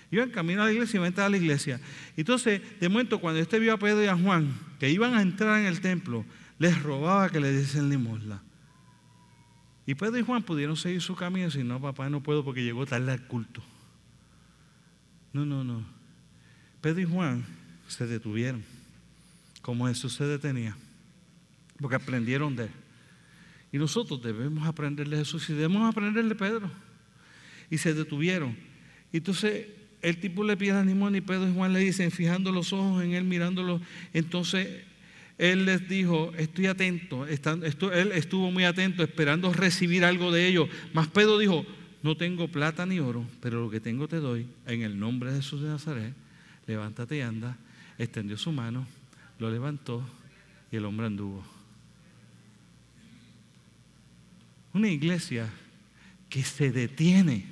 Iban 0.10 0.30
camino 0.30 0.62
a 0.62 0.66
la 0.66 0.72
iglesia 0.72 0.96
y 0.96 0.98
iban 1.00 1.06
a 1.06 1.08
entrar 1.10 1.28
a 1.28 1.30
la 1.30 1.38
iglesia. 1.38 1.82
Entonces, 2.16 2.62
de 2.80 2.88
momento, 2.88 3.20
cuando 3.20 3.42
este 3.42 3.60
vio 3.60 3.74
a 3.74 3.78
Pedro 3.78 4.02
y 4.02 4.08
a 4.08 4.16
Juan, 4.16 4.54
que 4.80 4.90
iban 4.90 5.16
a 5.16 5.22
entrar 5.22 5.60
en 5.60 5.66
el 5.66 5.82
templo, 5.82 6.24
les 6.60 6.82
robaba 6.82 7.30
que 7.30 7.42
le 7.42 7.52
diesen 7.52 7.90
limosna. 7.90 8.42
Y 9.86 9.96
Pedro 9.96 10.18
y 10.18 10.22
Juan 10.22 10.44
pudieron 10.44 10.78
seguir 10.78 11.02
su 11.02 11.14
camino, 11.14 11.52
si 11.52 11.62
no, 11.62 11.82
papá, 11.82 12.10
no 12.10 12.24
puedo 12.24 12.46
porque 12.46 12.64
llegó 12.64 12.86
tarde 12.86 13.12
al 13.12 13.28
culto. 13.28 13.62
No, 15.34 15.46
no, 15.46 15.64
no. 15.64 15.84
Pedro 16.80 17.02
y 17.02 17.06
Juan 17.06 17.44
se 17.88 18.06
detuvieron, 18.08 18.64
como 19.62 19.88
Jesús 19.88 20.14
se 20.14 20.26
detenía. 20.26 20.76
porque 21.80 21.96
aprendieron 21.96 22.56
de 22.56 22.66
él. 22.66 22.70
Y 23.72 23.78
nosotros 23.78 24.22
debemos 24.22 24.68
aprenderle 24.68 25.18
de 25.18 25.26
Jesús 25.26 25.50
y 25.50 25.54
debemos 25.54 25.90
aprenderle 25.90 26.30
de 26.30 26.36
Pedro. 26.36 26.72
Y 27.70 27.80
se 27.80 27.94
detuvieron. 27.94 28.56
Entonces 29.12 29.66
el 30.04 30.18
tipo 30.18 30.44
le 30.44 30.56
pide 30.56 30.72
a 30.72 30.84
Nimón 30.84 31.16
y 31.16 31.22
Pedro 31.22 31.50
y 31.50 31.54
Juan 31.54 31.74
le 31.74 31.80
dicen, 31.80 32.12
fijando 32.12 32.52
los 32.52 32.72
ojos 32.74 33.04
en 33.04 33.14
él, 33.14 33.24
mirándolo. 33.24 33.82
Entonces 34.14 34.84
él 35.38 35.66
les 35.66 35.88
dijo, 35.90 36.32
estoy 36.38 36.68
atento. 36.68 37.26
él 37.26 38.12
estuvo 38.12 38.52
muy 38.52 38.66
atento, 38.66 39.02
esperando 39.02 39.52
recibir 39.52 40.06
algo 40.06 40.32
de 40.32 40.48
ellos. 40.48 40.70
Mas 40.94 41.08
Pedro 41.08 41.38
dijo, 41.40 41.66
no 42.04 42.18
tengo 42.18 42.50
plata 42.50 42.86
ni 42.86 43.00
oro, 43.00 43.26
pero 43.42 43.62
lo 43.62 43.70
que 43.70 43.80
tengo 43.80 44.10
te 44.10 44.18
doy. 44.18 44.46
En 44.68 44.82
el 44.82 45.00
nombre 45.00 45.32
de 45.32 45.38
Jesús 45.38 45.62
de 45.62 45.70
Nazaret, 45.70 46.14
levántate 46.68 47.18
y 47.18 47.22
anda. 47.22 47.58
Extendió 47.98 48.38
su 48.38 48.52
mano, 48.52 48.86
lo 49.40 49.50
levantó 49.50 50.06
y 50.70 50.76
el 50.76 50.86
hombre 50.86 51.08
anduvo. 51.08 51.44
Una 54.74 54.90
iglesia 54.90 55.50
que 56.30 56.44
se 56.44 56.72
detiene 56.72 57.46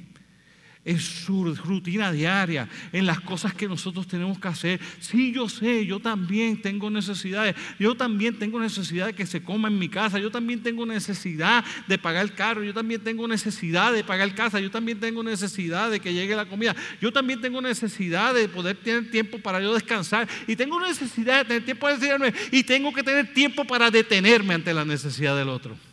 en 0.84 1.00
su 1.00 1.54
rutina 1.56 2.12
diaria, 2.12 2.68
en 2.92 3.06
las 3.06 3.20
cosas 3.20 3.54
que 3.54 3.68
nosotros 3.68 4.08
tenemos 4.08 4.40
que 4.40 4.48
hacer. 4.48 4.80
Sí, 5.00 5.32
yo 5.32 5.48
sé, 5.48 5.86
yo 5.86 6.00
también 6.00 6.62
tengo 6.62 6.90
necesidades. 6.90 7.56
Yo 7.80 7.96
también 7.96 8.38
tengo 8.40 8.60
necesidad 8.60 9.08
de 9.08 9.14
que 9.14 9.26
se 9.26 9.44
coma 9.44 9.68
en 9.68 9.78
mi 9.78 9.90
casa. 9.90 10.18
Yo 10.18 10.32
también 10.32 10.64
tengo 10.64 10.86
necesidad 10.86 11.64
de 11.88 11.98
pagar 11.98 12.24
el 12.24 12.34
carro. 12.34 12.64
Yo 12.64 12.74
también 12.74 13.02
tengo 13.02 13.28
necesidad 13.28 13.94
de 13.94 14.04
pagar 14.04 14.34
casa. 14.34 14.60
Yo 14.60 14.72
también 14.72 15.00
tengo 15.00 15.22
necesidad 15.24 15.92
de 15.92 16.00
que 16.00 16.14
llegue 16.14 16.36
la 16.36 16.46
comida. 16.46 16.76
Yo 17.00 17.12
también 17.12 17.42
tengo 17.42 17.62
necesidad 17.62 18.34
de 18.34 18.50
poder 18.50 18.78
tener 18.78 19.12
tiempo 19.12 19.38
para 19.38 19.62
yo 19.62 19.74
descansar. 19.74 20.28
Y 20.48 20.56
tengo 20.56 20.80
necesidad 20.80 21.40
de 21.40 21.46
tener 21.46 21.66
tiempo 21.66 21.82
para 21.82 21.98
decirme. 21.98 22.34
Y 22.52 22.64
tengo 22.64 22.92
que 22.92 23.04
tener 23.04 23.34
tiempo 23.34 23.66
para 23.66 23.92
detenerme 23.92 24.56
ante 24.56 24.74
la 24.74 24.84
necesidad 24.84 25.36
del 25.36 25.50
otro. 25.50 25.91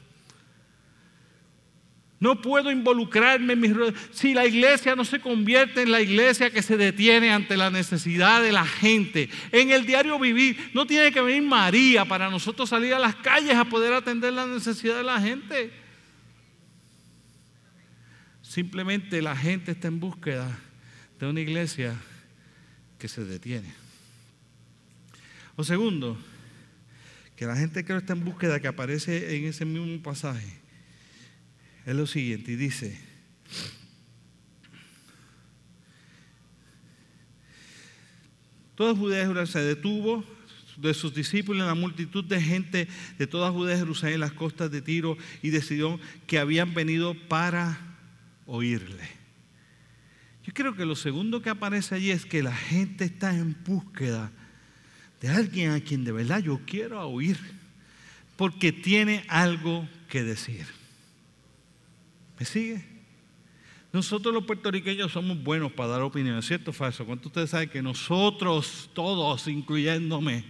No 2.20 2.42
puedo 2.42 2.72
involucrarme 2.72 3.52
en 3.52 3.60
mis 3.60 3.72
Si 4.10 4.34
la 4.34 4.44
iglesia 4.44 4.96
no 4.96 5.04
se 5.04 5.20
convierte 5.20 5.82
en 5.82 5.92
la 5.92 6.00
iglesia 6.00 6.50
que 6.50 6.62
se 6.62 6.76
detiene 6.76 7.30
ante 7.30 7.56
la 7.56 7.70
necesidad 7.70 8.42
de 8.42 8.50
la 8.50 8.66
gente. 8.66 9.30
En 9.52 9.70
el 9.70 9.86
diario 9.86 10.18
vivir 10.18 10.70
no 10.74 10.84
tiene 10.84 11.12
que 11.12 11.20
venir 11.20 11.42
María 11.42 12.04
para 12.04 12.28
nosotros 12.28 12.68
salir 12.68 12.92
a 12.92 12.98
las 12.98 13.14
calles 13.16 13.54
a 13.54 13.64
poder 13.64 13.92
atender 13.92 14.32
la 14.32 14.46
necesidad 14.46 14.96
de 14.96 15.04
la 15.04 15.20
gente. 15.20 15.70
Simplemente 18.42 19.22
la 19.22 19.36
gente 19.36 19.70
está 19.70 19.86
en 19.86 20.00
búsqueda 20.00 20.58
de 21.20 21.26
una 21.26 21.40
iglesia 21.40 21.94
que 22.98 23.06
se 23.06 23.24
detiene. 23.24 23.72
O 25.54 25.62
segundo, 25.62 26.18
que 27.36 27.46
la 27.46 27.54
gente 27.54 27.84
que 27.84 27.96
está 27.96 28.14
en 28.14 28.24
búsqueda 28.24 28.58
que 28.58 28.66
aparece 28.66 29.36
en 29.36 29.44
ese 29.44 29.64
mismo 29.64 30.02
pasaje 30.02 30.67
es 31.88 31.96
lo 31.96 32.06
siguiente 32.06 32.52
y 32.52 32.56
dice, 32.56 33.00
toda 38.74 38.94
Judea 38.94 39.46
se 39.46 39.60
detuvo 39.60 40.22
de 40.76 40.92
sus 40.92 41.14
discípulos 41.14 41.66
la 41.66 41.74
multitud 41.74 42.22
de 42.22 42.42
gente 42.42 42.88
de 43.16 43.26
toda 43.26 43.50
Judea 43.50 43.76
y 43.76 43.78
Jerusalén 43.78 44.16
en 44.16 44.20
las 44.20 44.32
costas 44.32 44.70
de 44.70 44.82
Tiro 44.82 45.16
y 45.40 45.48
de 45.48 45.98
que 46.26 46.38
habían 46.38 46.74
venido 46.74 47.14
para 47.26 47.96
oírle. 48.44 49.08
Yo 50.44 50.52
creo 50.52 50.76
que 50.76 50.84
lo 50.84 50.94
segundo 50.94 51.40
que 51.40 51.48
aparece 51.48 51.94
allí 51.94 52.10
es 52.10 52.26
que 52.26 52.42
la 52.42 52.54
gente 52.54 53.06
está 53.06 53.34
en 53.34 53.56
búsqueda 53.64 54.30
de 55.22 55.30
alguien 55.30 55.70
a 55.70 55.80
quien 55.80 56.04
de 56.04 56.12
verdad 56.12 56.40
yo 56.40 56.60
quiero 56.66 57.00
oír, 57.08 57.38
porque 58.36 58.72
tiene 58.72 59.24
algo 59.28 59.88
que 60.10 60.22
decir. 60.22 60.77
¿Me 62.38 62.44
sigue? 62.46 62.84
Nosotros 63.92 64.34
los 64.34 64.44
puertorriqueños 64.44 65.12
somos 65.12 65.42
buenos 65.42 65.72
para 65.72 65.90
dar 65.90 66.02
opiniones, 66.02 66.46
¿cierto 66.46 66.70
o 66.70 66.74
falso? 66.74 67.06
¿Cuántos 67.06 67.26
ustedes 67.26 67.50
saben 67.50 67.70
que 67.70 67.82
nosotros, 67.82 68.90
todos, 68.92 69.48
incluyéndome, 69.48 70.44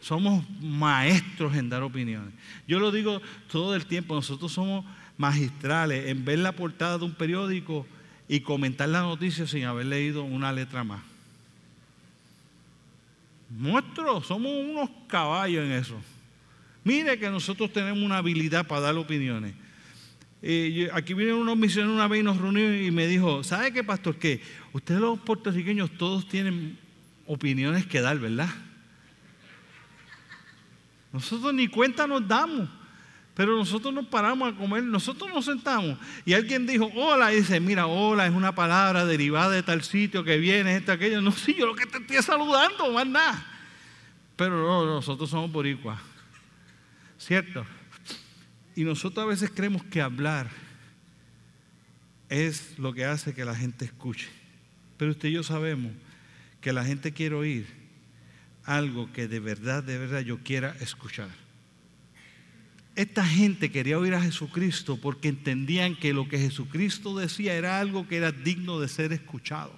somos 0.00 0.44
maestros 0.60 1.56
en 1.56 1.70
dar 1.70 1.82
opiniones? 1.82 2.34
Yo 2.66 2.78
lo 2.78 2.92
digo 2.92 3.22
todo 3.50 3.74
el 3.74 3.86
tiempo, 3.86 4.14
nosotros 4.14 4.52
somos 4.52 4.84
magistrales 5.16 6.08
en 6.08 6.24
ver 6.24 6.40
la 6.40 6.52
portada 6.52 6.98
de 6.98 7.06
un 7.06 7.14
periódico 7.14 7.86
y 8.28 8.40
comentar 8.40 8.88
la 8.90 9.00
noticia 9.00 9.46
sin 9.46 9.64
haber 9.64 9.86
leído 9.86 10.22
una 10.22 10.52
letra 10.52 10.84
más. 10.84 11.00
Nuestros, 13.48 14.26
somos 14.26 14.52
unos 14.52 14.90
caballos 15.06 15.64
en 15.64 15.72
eso. 15.72 15.98
Mire 16.84 17.18
que 17.18 17.30
nosotros 17.30 17.72
tenemos 17.72 18.04
una 18.04 18.18
habilidad 18.18 18.66
para 18.66 18.82
dar 18.82 18.96
opiniones 18.96 19.54
aquí 20.92 21.14
vinieron 21.14 21.40
unos 21.40 21.56
misioneros 21.56 21.94
una 21.94 22.08
vez 22.08 22.20
y 22.20 22.22
nos 22.22 22.38
reunimos 22.38 22.80
y 22.80 22.90
me 22.90 23.06
dijo, 23.06 23.42
¿sabe 23.42 23.72
qué, 23.72 23.82
pastor? 23.82 24.16
Que 24.16 24.40
ustedes 24.72 25.00
los 25.00 25.18
puertorriqueños 25.18 25.90
todos 25.98 26.28
tienen 26.28 26.78
opiniones 27.26 27.86
que 27.86 28.00
dar, 28.00 28.18
¿verdad? 28.18 28.48
Nosotros 31.12 31.52
ni 31.54 31.68
cuenta 31.68 32.06
nos 32.06 32.26
damos, 32.26 32.68
pero 33.34 33.56
nosotros 33.56 33.92
nos 33.92 34.06
paramos 34.06 34.52
a 34.52 34.56
comer, 34.56 34.82
nosotros 34.84 35.30
nos 35.32 35.44
sentamos 35.44 35.98
y 36.24 36.34
alguien 36.34 36.66
dijo, 36.66 36.90
hola, 36.94 37.32
y 37.32 37.36
dice, 37.36 37.60
mira, 37.60 37.86
hola 37.86 38.26
es 38.26 38.32
una 38.32 38.54
palabra 38.54 39.04
derivada 39.04 39.50
de 39.50 39.62
tal 39.62 39.82
sitio 39.82 40.22
que 40.22 40.38
viene, 40.38 40.76
esto, 40.76 40.92
aquello. 40.92 41.20
No, 41.20 41.32
sí, 41.32 41.54
yo 41.58 41.66
lo 41.66 41.74
que 41.74 41.86
te 41.86 41.98
estoy 41.98 42.22
saludando, 42.22 42.92
más 42.92 43.06
nada. 43.06 43.46
Pero 44.36 44.62
no, 44.66 44.86
nosotros 44.86 45.30
somos 45.30 45.50
boricuas, 45.50 46.00
¿cierto? 47.16 47.66
Y 48.78 48.84
nosotros 48.84 49.24
a 49.24 49.26
veces 49.26 49.50
creemos 49.52 49.82
que 49.82 50.00
hablar 50.00 50.48
es 52.28 52.78
lo 52.78 52.92
que 52.92 53.04
hace 53.04 53.34
que 53.34 53.44
la 53.44 53.56
gente 53.56 53.84
escuche. 53.84 54.28
Pero 54.96 55.10
usted 55.10 55.30
y 55.30 55.32
yo 55.32 55.42
sabemos 55.42 55.90
que 56.60 56.72
la 56.72 56.84
gente 56.84 57.10
quiere 57.10 57.34
oír 57.34 57.66
algo 58.62 59.12
que 59.12 59.26
de 59.26 59.40
verdad, 59.40 59.82
de 59.82 59.98
verdad 59.98 60.20
yo 60.20 60.38
quiera 60.44 60.76
escuchar. 60.78 61.30
Esta 62.94 63.26
gente 63.26 63.72
quería 63.72 63.98
oír 63.98 64.14
a 64.14 64.22
Jesucristo 64.22 64.96
porque 65.00 65.26
entendían 65.26 65.96
que 65.96 66.12
lo 66.12 66.28
que 66.28 66.38
Jesucristo 66.38 67.18
decía 67.18 67.54
era 67.54 67.80
algo 67.80 68.06
que 68.06 68.18
era 68.18 68.30
digno 68.30 68.78
de 68.78 68.86
ser 68.86 69.12
escuchado. 69.12 69.76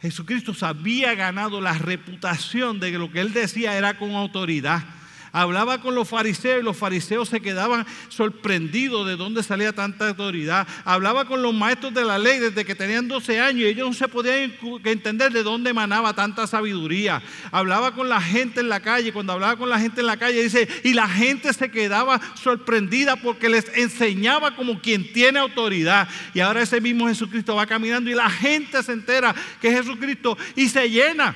Jesucristo 0.00 0.54
había 0.64 1.14
ganado 1.14 1.60
la 1.60 1.76
reputación 1.76 2.80
de 2.80 2.90
que 2.90 2.98
lo 2.98 3.12
que 3.12 3.20
él 3.20 3.34
decía 3.34 3.76
era 3.76 3.98
con 3.98 4.12
autoridad 4.12 4.82
hablaba 5.32 5.80
con 5.80 5.94
los 5.94 6.08
fariseos 6.08 6.60
y 6.60 6.64
los 6.64 6.76
fariseos 6.76 7.28
se 7.28 7.40
quedaban 7.40 7.86
sorprendidos 8.08 9.06
de 9.06 9.16
dónde 9.16 9.42
salía 9.42 9.72
tanta 9.72 10.08
autoridad. 10.08 10.66
Hablaba 10.84 11.26
con 11.26 11.42
los 11.42 11.54
maestros 11.54 11.94
de 11.94 12.04
la 12.04 12.18
ley 12.18 12.38
desde 12.38 12.64
que 12.64 12.74
tenían 12.74 13.08
12 13.08 13.40
años 13.40 13.60
y 13.62 13.66
ellos 13.66 13.88
no 13.88 13.94
se 13.94 14.08
podían 14.08 14.52
entender 14.84 15.32
de 15.32 15.42
dónde 15.42 15.70
emanaba 15.70 16.14
tanta 16.14 16.46
sabiduría. 16.46 17.22
Hablaba 17.50 17.94
con 17.94 18.08
la 18.08 18.20
gente 18.20 18.60
en 18.60 18.68
la 18.68 18.80
calle, 18.80 19.12
cuando 19.12 19.32
hablaba 19.32 19.56
con 19.56 19.68
la 19.68 19.78
gente 19.78 20.00
en 20.00 20.06
la 20.06 20.16
calle 20.16 20.42
dice, 20.42 20.68
y 20.84 20.94
la 20.94 21.08
gente 21.08 21.52
se 21.52 21.70
quedaba 21.70 22.20
sorprendida 22.34 23.16
porque 23.16 23.48
les 23.48 23.68
enseñaba 23.76 24.56
como 24.56 24.80
quien 24.80 25.12
tiene 25.12 25.38
autoridad. 25.38 26.08
Y 26.34 26.40
ahora 26.40 26.62
ese 26.62 26.80
mismo 26.80 27.08
Jesucristo 27.08 27.54
va 27.54 27.66
caminando 27.66 28.10
y 28.10 28.14
la 28.14 28.30
gente 28.30 28.82
se 28.82 28.92
entera 28.92 29.34
que 29.60 29.68
es 29.68 29.74
Jesucristo 29.74 30.36
y 30.56 30.68
se 30.68 30.88
llena, 30.88 31.34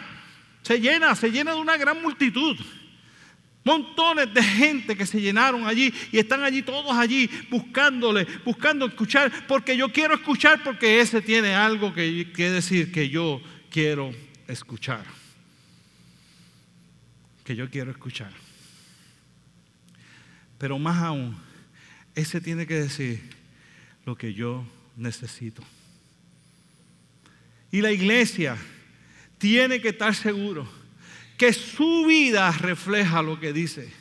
se 0.62 0.80
llena, 0.80 1.14
se 1.14 1.30
llena 1.30 1.52
de 1.54 1.60
una 1.60 1.76
gran 1.76 2.00
multitud. 2.02 2.56
Montones 3.64 4.32
de 4.34 4.42
gente 4.42 4.94
que 4.94 5.06
se 5.06 5.20
llenaron 5.20 5.66
allí 5.66 5.92
y 6.12 6.18
están 6.18 6.42
allí 6.44 6.62
todos 6.62 6.92
allí 6.92 7.30
buscándole, 7.50 8.26
buscando 8.44 8.84
escuchar, 8.84 9.32
porque 9.48 9.74
yo 9.74 9.90
quiero 9.90 10.14
escuchar, 10.14 10.62
porque 10.62 11.00
ese 11.00 11.22
tiene 11.22 11.54
algo 11.54 11.94
que, 11.94 12.26
decir 12.36 12.92
que 12.92 13.08
yo 13.08 13.40
quiero 13.70 14.12
escuchar. 14.46 15.06
Que 17.42 17.56
yo 17.56 17.70
quiero 17.70 17.90
escuchar. 17.90 18.32
Pero 20.58 20.78
más 20.78 21.02
aún, 21.02 21.34
ese 22.14 22.42
tiene 22.42 22.66
que 22.66 22.74
decir 22.74 23.22
lo 24.04 24.14
que 24.14 24.34
yo 24.34 24.66
necesito. 24.94 25.62
Y 27.72 27.80
la 27.80 27.92
iglesia 27.92 28.58
tiene 29.38 29.80
que 29.80 29.88
estar 29.88 30.14
seguro 30.14 30.83
que 31.36 31.52
su 31.52 32.06
vida 32.06 32.50
refleja 32.52 33.22
lo 33.22 33.38
que 33.38 33.52
dice. 33.52 33.92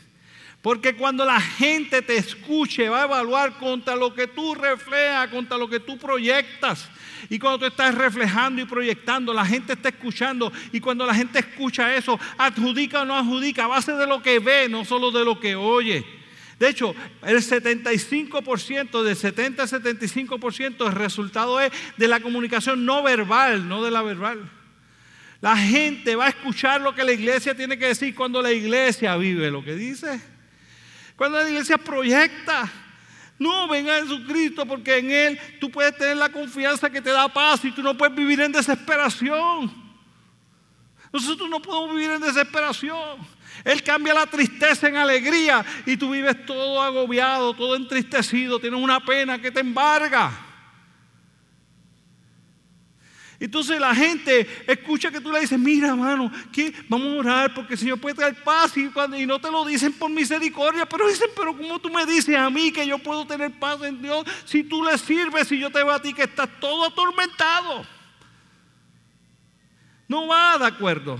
Porque 0.64 0.96
cuando 0.96 1.26
la 1.26 1.42
gente 1.42 2.02
te 2.02 2.16
escuche, 2.16 2.88
va 2.88 3.02
a 3.02 3.06
evaluar 3.06 3.58
contra 3.58 3.98
lo 3.98 4.14
que 4.14 4.28
tú 4.28 4.56
reflejas, 4.56 5.28
contra 5.28 5.58
lo 5.58 5.68
que 5.68 5.82
tú 5.82 5.98
proyectas. 5.98 6.90
Y 7.30 7.38
cuando 7.38 7.60
tú 7.60 7.66
estás 7.66 7.94
reflejando 7.94 8.62
y 8.62 8.66
proyectando, 8.66 9.34
la 9.34 9.46
gente 9.46 9.74
está 9.74 9.90
escuchando. 9.90 10.54
Y 10.72 10.80
cuando 10.80 11.06
la 11.06 11.14
gente 11.14 11.40
escucha 11.40 11.94
eso, 11.94 12.18
adjudica 12.38 13.02
o 13.02 13.06
no 13.06 13.14
adjudica, 13.14 13.66
a 13.66 13.68
base 13.68 13.92
de 13.92 14.08
lo 14.08 14.22
que 14.22 14.40
ve, 14.40 14.70
no 14.70 14.86
solo 14.86 15.12
de 15.12 15.26
lo 15.26 15.38
que 15.38 15.54
oye. 15.54 16.06
De 16.60 16.70
hecho, 16.70 16.96
el 17.24 17.38
75%, 17.38 19.04
de 19.04 19.16
70 19.16 19.64
a 19.64 19.68
75%, 19.68 20.86
el 20.86 20.94
resultado 20.94 21.60
es 21.60 21.74
de 21.98 22.08
la 22.08 22.22
comunicación 22.22 22.86
no 22.86 23.04
verbal, 23.04 23.68
no 23.68 23.84
de 23.84 23.92
la 23.92 24.02
verbal. 24.02 24.50
La 25.44 25.58
gente 25.58 26.16
va 26.16 26.28
a 26.28 26.30
escuchar 26.30 26.80
lo 26.80 26.96
que 26.96 27.04
la 27.04 27.12
iglesia 27.12 27.54
tiene 27.54 27.78
que 27.78 27.88
decir 27.88 28.16
cuando 28.16 28.42
la 28.42 28.54
iglesia 28.54 29.18
vive 29.18 29.52
lo 29.52 29.62
que 29.62 29.76
dice. 29.76 30.22
Cuando 31.18 31.38
la 31.38 31.50
iglesia 31.50 31.78
proyecta, 31.78 32.72
no, 33.38 33.68
venga 33.68 33.98
a 33.98 34.02
Jesucristo 34.04 34.66
porque 34.66 35.00
en 35.00 35.12
Él 35.12 35.40
tú 35.60 35.70
puedes 35.70 35.98
tener 35.98 36.16
la 36.16 36.30
confianza 36.30 36.90
que 36.90 37.02
te 37.02 37.10
da 37.10 37.28
paz 37.28 37.66
y 37.66 37.72
tú 37.72 37.84
no 37.84 37.98
puedes 37.98 38.16
vivir 38.16 38.40
en 38.40 38.54
desesperación. 38.54 39.70
Nosotros 41.12 41.50
no 41.50 41.62
podemos 41.62 41.94
vivir 41.94 42.12
en 42.12 42.22
desesperación. 42.22 43.20
Él 43.66 43.84
cambia 43.84 44.14
la 44.14 44.28
tristeza 44.28 44.88
en 44.88 44.96
alegría 44.96 45.66
y 45.86 45.98
tú 45.98 46.12
vives 46.12 46.46
todo 46.46 46.82
agobiado, 46.82 47.54
todo 47.54 47.76
entristecido, 47.76 48.62
tienes 48.62 48.80
una 48.80 49.02
pena 49.02 49.42
que 49.42 49.52
te 49.52 49.60
embarga. 49.60 50.53
Entonces 53.44 53.78
la 53.78 53.94
gente 53.94 54.48
escucha 54.66 55.12
que 55.12 55.20
tú 55.20 55.30
le 55.30 55.42
dices, 55.42 55.60
mira 55.60 55.90
hermano, 55.90 56.32
que 56.50 56.74
vamos 56.88 57.08
a 57.08 57.20
orar 57.20 57.54
porque 57.54 57.74
el 57.74 57.80
Señor 57.80 58.00
puede 58.00 58.16
traer 58.16 58.42
paz 58.42 58.78
y, 58.78 58.90
y, 59.18 59.26
no 59.26 59.38
te 59.38 59.52
lo 59.52 59.66
dicen 59.66 59.92
por 59.92 60.10
misericordia, 60.10 60.86
pero 60.86 61.10
dicen, 61.10 61.28
pero 61.36 61.54
¿cómo 61.58 61.78
tú 61.78 61.90
me 61.90 62.06
dices 62.06 62.38
a 62.38 62.50
mí 62.50 62.72
que 62.72 62.88
yo 62.88 63.00
puedo 63.00 63.28
tener 63.28 63.60
paz 63.60 63.82
en 63.84 64.02
Dios 64.02 64.26
si 64.46 64.64
tú 64.64 64.82
le 64.82 64.98
sirves 64.98 65.52
y 65.52 65.60
yo 65.60 65.70
te 65.70 65.84
veo 65.84 65.92
a 65.92 66.02
ti 66.02 66.14
que 66.14 66.24
estás 66.24 66.48
todo 66.62 66.86
atormentado? 66.86 67.86
No 70.08 70.26
va 70.28 70.58
de 70.58 70.66
acuerdo. 70.66 71.20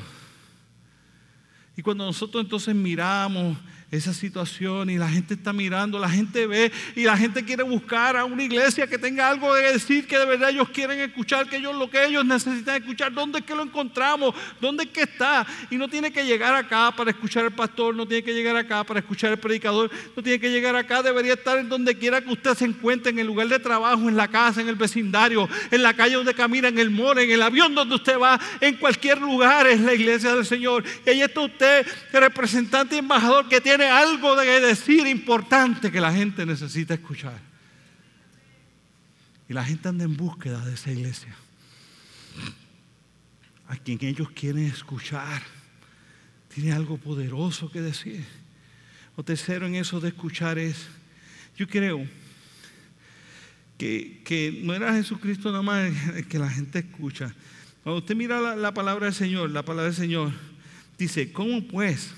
Y 1.76 1.82
cuando 1.82 2.06
nosotros 2.06 2.42
entonces 2.42 2.74
miramos 2.74 3.58
esa 3.94 4.12
situación 4.12 4.90
y 4.90 4.98
la 4.98 5.08
gente 5.08 5.36
está 5.36 5.54
mirando, 5.54 6.00
la 6.00 6.10
gente 6.10 6.48
ve 6.48 6.72
y 6.96 7.04
la 7.04 7.16
gente 7.16 7.46
quiere 7.46 7.62
buscar 7.62 8.18
a 8.18 8.26
una 8.26 8.42
iglesia 8.42 8.88
que 8.88 8.98
tenga 8.98 9.30
algo 9.30 9.54
de 9.54 9.74
decir, 9.74 10.08
que 10.08 10.18
de 10.18 10.26
verdad 10.26 10.50
ellos 10.50 10.70
quieren 10.70 11.00
escuchar, 11.00 11.48
que 11.48 11.58
ellos 11.58 11.76
lo 11.76 11.88
que 11.92 12.04
ellos 12.04 12.26
necesitan 12.26 12.82
escuchar, 12.82 13.14
¿dónde 13.14 13.40
es 13.40 13.46
que 13.46 13.54
lo 13.54 13.62
encontramos? 13.62 14.34
¿Dónde 14.60 14.86
es 14.86 14.90
que 14.90 15.04
está? 15.04 15.46
Y 15.70 15.76
no 15.76 15.88
tiene 15.88 16.12
que 16.12 16.26
llegar 16.26 16.56
acá 16.56 16.92
para 16.96 17.12
escuchar 17.12 17.46
al 17.46 17.52
pastor, 17.52 17.96
no 17.96 18.08
tiene 18.08 18.24
que 18.24 18.34
llegar 18.34 18.56
acá 18.56 18.84
para 18.84 19.00
escuchar 19.00 19.30
al 19.32 19.38
predicador, 19.38 19.92
no 20.16 20.24
tiene 20.24 20.40
que 20.40 20.50
llegar 20.50 20.76
acá, 20.76 21.04
debería 21.04 21.34
estar 21.34 21.60
en 21.60 21.70
donde 21.70 21.96
quiera 21.96 22.20
que 22.20 22.32
usted 22.32 22.56
se 22.56 22.66
encuentre, 22.66 23.12
en 23.12 23.20
el 23.20 23.28
lugar 23.28 23.48
de 23.48 23.60
trabajo, 23.60 24.10
en 24.10 24.18
la 24.18 24.28
casa, 24.28 24.60
en 24.60 24.70
el 24.70 24.76
vecindario, 24.76 25.48
en 25.70 25.84
la 25.84 25.94
calle 25.94 26.16
donde 26.16 26.34
camina, 26.34 26.68
en 26.68 26.80
el 26.80 26.90
more, 26.90 27.24
en 27.24 27.30
el 27.30 27.44
avión 27.44 27.76
donde 27.76 27.94
usted 27.94 28.18
va, 28.18 28.40
en 28.60 28.76
cualquier 28.78 29.22
lugar 29.22 29.68
es 29.68 29.80
la 29.82 29.94
iglesia 29.94 30.34
del 30.34 30.48
Señor. 30.48 30.84
Y 31.06 31.12
ahí 31.12 31.22
está 31.22 31.42
usted, 31.42 31.86
representante 32.12 32.96
y 32.96 33.00
embajador 33.00 33.48
que 33.48 33.62
tiene 33.62 33.83
algo 33.90 34.36
de 34.36 34.60
decir 34.60 35.08
importante 35.08 35.92
que 35.92 36.02
la 36.02 36.14
gente 36.14 36.46
necesita 36.46 36.94
escuchar. 36.94 37.40
Y 39.48 39.54
la 39.54 39.64
gente 39.64 39.90
anda 39.90 40.04
en 40.04 40.16
búsqueda 40.16 40.64
de 40.66 40.74
esa 40.74 40.92
iglesia. 40.92 41.36
A 43.68 43.76
quien 43.78 43.98
ellos 44.02 44.30
quieren 44.32 44.66
escuchar. 44.66 45.42
Tiene 46.54 46.72
algo 46.72 46.98
poderoso 46.98 47.72
que 47.72 47.82
decir. 47.82 48.24
Lo 49.18 49.24
tercero 49.24 49.66
en 49.68 49.76
eso 49.76 50.00
de 50.00 50.10
escuchar 50.10 50.58
es, 50.58 50.88
yo 51.58 51.68
creo 51.68 52.08
que, 53.78 54.22
que 54.24 54.62
no 54.64 54.74
era 54.74 54.94
Jesucristo 54.94 55.52
nada 55.52 55.62
más 55.62 55.92
que 56.30 56.40
la 56.40 56.50
gente 56.50 56.80
escucha. 56.80 57.34
Cuando 57.84 58.00
usted 58.00 58.16
mira 58.16 58.40
la, 58.40 58.56
la 58.56 58.74
palabra 58.74 59.06
del 59.06 59.14
Señor, 59.16 59.50
la 59.50 59.64
palabra 59.64 59.92
del 59.92 59.96
Señor 59.96 60.32
dice, 60.98 61.32
¿cómo 61.32 61.68
pues? 61.68 62.14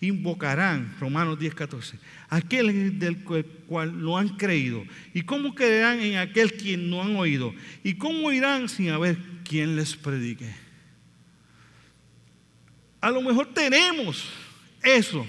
Invocarán, 0.00 0.96
Romanos 0.98 1.38
10, 1.38 1.54
14, 1.54 1.98
aquel 2.30 2.98
del 2.98 3.22
cual 3.66 4.00
no 4.00 4.16
han 4.16 4.30
creído. 4.30 4.84
¿Y 5.12 5.22
cómo 5.22 5.54
creerán 5.54 6.00
en 6.00 6.16
aquel 6.16 6.54
quien 6.54 6.88
no 6.88 7.02
han 7.02 7.14
oído? 7.16 7.54
¿Y 7.84 7.94
cómo 7.94 8.32
irán 8.32 8.68
sin 8.68 8.90
haber 8.90 9.18
quien 9.44 9.76
les 9.76 9.94
predique? 9.94 10.50
A 13.00 13.10
lo 13.10 13.22
mejor 13.22 13.52
tenemos 13.52 14.26
eso. 14.82 15.26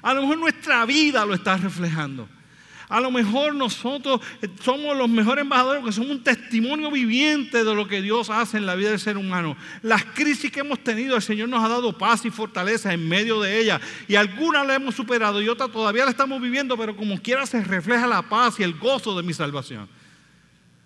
A 0.00 0.14
lo 0.14 0.22
mejor 0.22 0.38
nuestra 0.38 0.84
vida 0.86 1.24
lo 1.24 1.34
está 1.34 1.56
reflejando. 1.56 2.28
A 2.92 3.00
lo 3.00 3.10
mejor 3.10 3.54
nosotros 3.54 4.20
somos 4.62 4.94
los 4.94 5.08
mejores 5.08 5.40
embajadores 5.40 5.80
porque 5.80 5.94
somos 5.94 6.10
un 6.10 6.22
testimonio 6.22 6.90
viviente 6.90 7.64
de 7.64 7.74
lo 7.74 7.88
que 7.88 8.02
Dios 8.02 8.28
hace 8.28 8.58
en 8.58 8.66
la 8.66 8.74
vida 8.74 8.90
del 8.90 9.00
ser 9.00 9.16
humano. 9.16 9.56
Las 9.80 10.04
crisis 10.04 10.52
que 10.52 10.60
hemos 10.60 10.78
tenido, 10.84 11.16
el 11.16 11.22
Señor 11.22 11.48
nos 11.48 11.64
ha 11.64 11.68
dado 11.68 11.96
paz 11.96 12.26
y 12.26 12.30
fortaleza 12.30 12.92
en 12.92 13.08
medio 13.08 13.40
de 13.40 13.58
ellas. 13.58 13.80
Y 14.08 14.16
algunas 14.16 14.66
la 14.66 14.74
hemos 14.74 14.94
superado 14.94 15.40
y 15.40 15.48
otras 15.48 15.72
todavía 15.72 16.04
la 16.04 16.10
estamos 16.10 16.38
viviendo, 16.38 16.76
pero 16.76 16.94
como 16.94 17.18
quiera 17.18 17.46
se 17.46 17.64
refleja 17.64 18.06
la 18.06 18.20
paz 18.20 18.60
y 18.60 18.62
el 18.62 18.74
gozo 18.74 19.16
de 19.16 19.22
mi 19.22 19.32
salvación. 19.32 19.88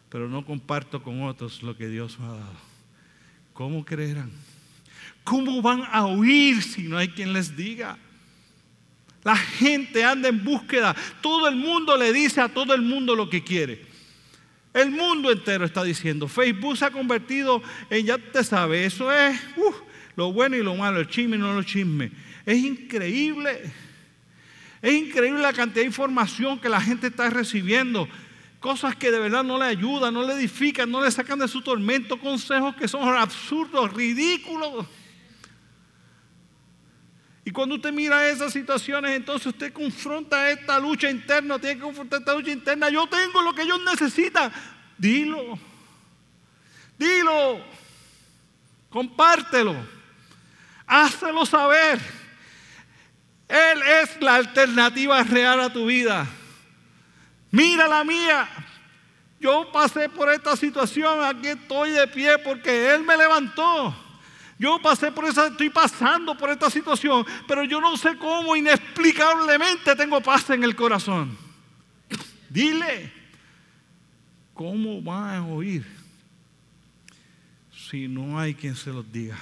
Pero 0.08 0.28
no 0.28 0.46
comparto 0.46 1.02
con 1.02 1.24
otros 1.24 1.64
lo 1.64 1.76
que 1.76 1.88
Dios 1.88 2.20
me 2.20 2.26
ha 2.26 2.34
dado. 2.34 2.56
¿Cómo 3.52 3.84
creerán? 3.84 4.30
¿Cómo 5.24 5.60
van 5.60 5.82
a 5.90 6.06
oír 6.06 6.62
si 6.62 6.84
no 6.84 6.98
hay 6.98 7.08
quien 7.08 7.32
les 7.32 7.56
diga? 7.56 7.98
La 9.26 9.36
gente 9.36 10.04
anda 10.04 10.28
en 10.28 10.44
búsqueda. 10.44 10.94
Todo 11.20 11.48
el 11.48 11.56
mundo 11.56 11.96
le 11.96 12.12
dice 12.12 12.40
a 12.40 12.48
todo 12.48 12.72
el 12.74 12.82
mundo 12.82 13.16
lo 13.16 13.28
que 13.28 13.42
quiere. 13.42 13.84
El 14.72 14.92
mundo 14.92 15.32
entero 15.32 15.64
está 15.64 15.82
diciendo. 15.82 16.28
Facebook 16.28 16.76
se 16.76 16.84
ha 16.84 16.92
convertido 16.92 17.60
en, 17.90 18.06
ya 18.06 18.18
te 18.18 18.44
sabes, 18.44 18.94
eso 18.94 19.12
es 19.12 19.36
lo 20.14 20.32
bueno 20.32 20.54
y 20.54 20.62
lo 20.62 20.76
malo, 20.76 21.00
el 21.00 21.08
chisme 21.08 21.34
y 21.34 21.40
no 21.40 21.52
lo 21.54 21.64
chisme. 21.64 22.12
Es 22.44 22.58
increíble. 22.58 23.62
Es 24.80 24.94
increíble 24.94 25.42
la 25.42 25.52
cantidad 25.52 25.82
de 25.82 25.88
información 25.88 26.60
que 26.60 26.68
la 26.68 26.80
gente 26.80 27.08
está 27.08 27.28
recibiendo. 27.28 28.08
Cosas 28.60 28.94
que 28.94 29.10
de 29.10 29.18
verdad 29.18 29.42
no 29.42 29.58
le 29.58 29.64
ayudan, 29.64 30.14
no 30.14 30.22
le 30.22 30.34
edifican, 30.34 30.88
no 30.88 31.02
le 31.02 31.10
sacan 31.10 31.40
de 31.40 31.48
su 31.48 31.62
tormento. 31.62 32.20
Consejos 32.20 32.76
que 32.76 32.86
son 32.86 33.08
absurdos, 33.08 33.92
ridículos. 33.92 34.86
Y 37.46 37.52
cuando 37.52 37.76
usted 37.76 37.92
mira 37.92 38.28
esas 38.28 38.52
situaciones, 38.52 39.12
entonces 39.12 39.46
usted 39.46 39.72
confronta 39.72 40.50
esta 40.50 40.80
lucha 40.80 41.08
interna, 41.08 41.60
tiene 41.60 41.76
que 41.76 41.82
confrontar 41.82 42.18
esta 42.18 42.34
lucha 42.34 42.50
interna. 42.50 42.90
Yo 42.90 43.06
tengo 43.06 43.40
lo 43.40 43.54
que 43.54 43.62
ellos 43.62 43.78
necesitan. 43.84 44.52
Dilo. 44.98 45.56
Dilo. 46.98 47.64
Compártelo. 48.90 49.76
Hácelo 50.88 51.46
saber. 51.46 52.00
Él 53.46 53.80
es 54.02 54.20
la 54.20 54.34
alternativa 54.34 55.22
real 55.22 55.60
a 55.60 55.72
tu 55.72 55.86
vida. 55.86 56.26
Mira 57.52 57.86
la 57.86 58.02
mía. 58.02 58.48
Yo 59.38 59.70
pasé 59.70 60.08
por 60.08 60.32
esta 60.32 60.56
situación, 60.56 61.22
aquí 61.22 61.46
estoy 61.46 61.90
de 61.90 62.08
pie 62.08 62.38
porque 62.38 62.92
Él 62.92 63.04
me 63.04 63.16
levantó. 63.16 64.05
Yo 64.58 64.80
pasé 64.80 65.12
por 65.12 65.26
esa, 65.26 65.48
estoy 65.48 65.68
pasando 65.68 66.36
por 66.36 66.50
esta 66.50 66.70
situación, 66.70 67.26
pero 67.46 67.64
yo 67.64 67.80
no 67.80 67.96
sé 67.96 68.16
cómo 68.16 68.56
inexplicablemente 68.56 69.94
tengo 69.94 70.20
paz 70.22 70.48
en 70.50 70.64
el 70.64 70.74
corazón. 70.74 71.36
Dile, 72.48 73.12
¿cómo 74.54 75.02
van 75.02 75.34
a 75.34 75.46
oír 75.46 75.86
si 77.90 78.08
no 78.08 78.38
hay 78.38 78.54
quien 78.54 78.74
se 78.74 78.90
los 78.90 79.10
diga? 79.12 79.38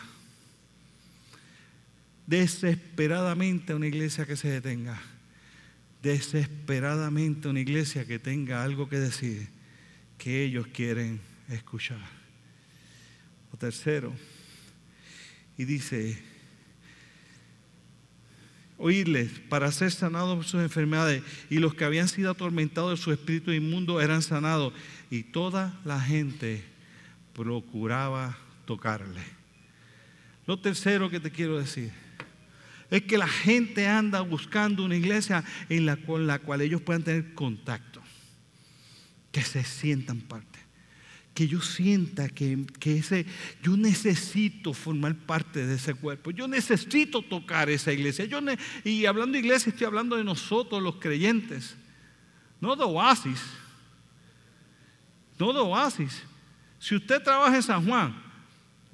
Desesperadamente 2.26 3.74
una 3.74 3.86
iglesia 3.86 4.26
que 4.26 4.36
se 4.36 4.48
detenga. 4.48 5.00
Desesperadamente 6.02 7.48
una 7.48 7.60
iglesia 7.60 8.04
que 8.04 8.18
tenga 8.18 8.64
algo 8.64 8.88
que 8.88 8.98
decir 8.98 9.48
que 10.18 10.42
ellos 10.42 10.66
quieren 10.66 11.20
escuchar. 11.48 12.00
O 13.52 13.56
tercero, 13.56 14.12
y 15.56 15.64
dice, 15.64 16.20
oírles 18.76 19.30
para 19.48 19.70
ser 19.70 19.92
sanados 19.92 20.36
por 20.36 20.44
sus 20.44 20.60
enfermedades 20.60 21.22
y 21.50 21.58
los 21.58 21.74
que 21.74 21.84
habían 21.84 22.08
sido 22.08 22.30
atormentados 22.30 22.98
de 22.98 23.04
su 23.04 23.12
espíritu 23.12 23.52
inmundo 23.52 24.00
eran 24.00 24.22
sanados 24.22 24.72
y 25.10 25.22
toda 25.22 25.78
la 25.84 26.00
gente 26.00 26.64
procuraba 27.32 28.36
tocarle. 28.64 29.22
Lo 30.46 30.58
tercero 30.58 31.08
que 31.08 31.20
te 31.20 31.30
quiero 31.30 31.58
decir 31.58 31.90
es 32.90 33.02
que 33.02 33.18
la 33.18 33.28
gente 33.28 33.88
anda 33.88 34.20
buscando 34.20 34.84
una 34.84 34.96
iglesia 34.96 35.44
en 35.68 35.86
la, 35.86 35.96
con 35.96 36.26
la 36.26 36.38
cual 36.38 36.60
ellos 36.60 36.82
puedan 36.82 37.02
tener 37.02 37.34
contacto, 37.34 38.02
que 39.32 39.42
se 39.42 39.64
sientan 39.64 40.20
parte 40.20 40.53
que 41.34 41.48
yo 41.48 41.60
sienta 41.60 42.28
que, 42.28 42.64
ese, 42.84 43.26
yo 43.62 43.76
necesito 43.76 44.72
formar 44.72 45.16
parte 45.16 45.66
de 45.66 45.74
ese 45.74 45.92
cuerpo, 45.92 46.30
yo 46.30 46.46
necesito 46.46 47.22
tocar 47.22 47.68
esa 47.68 47.92
iglesia. 47.92 48.24
Yo 48.24 48.38
y 48.84 49.04
hablando 49.04 49.32
de 49.32 49.40
iglesia, 49.40 49.70
estoy 49.70 49.86
hablando 49.86 50.16
de 50.16 50.22
nosotros 50.24 50.80
los 50.80 50.96
creyentes, 50.96 51.76
no 52.60 52.76
de 52.76 52.84
oasis, 52.84 53.42
no 55.38 55.52
de 55.52 55.58
oasis. 55.58 56.22
Si 56.78 56.94
usted 56.94 57.20
trabaja 57.22 57.56
en 57.56 57.62
San 57.62 57.84
Juan, 57.84 58.23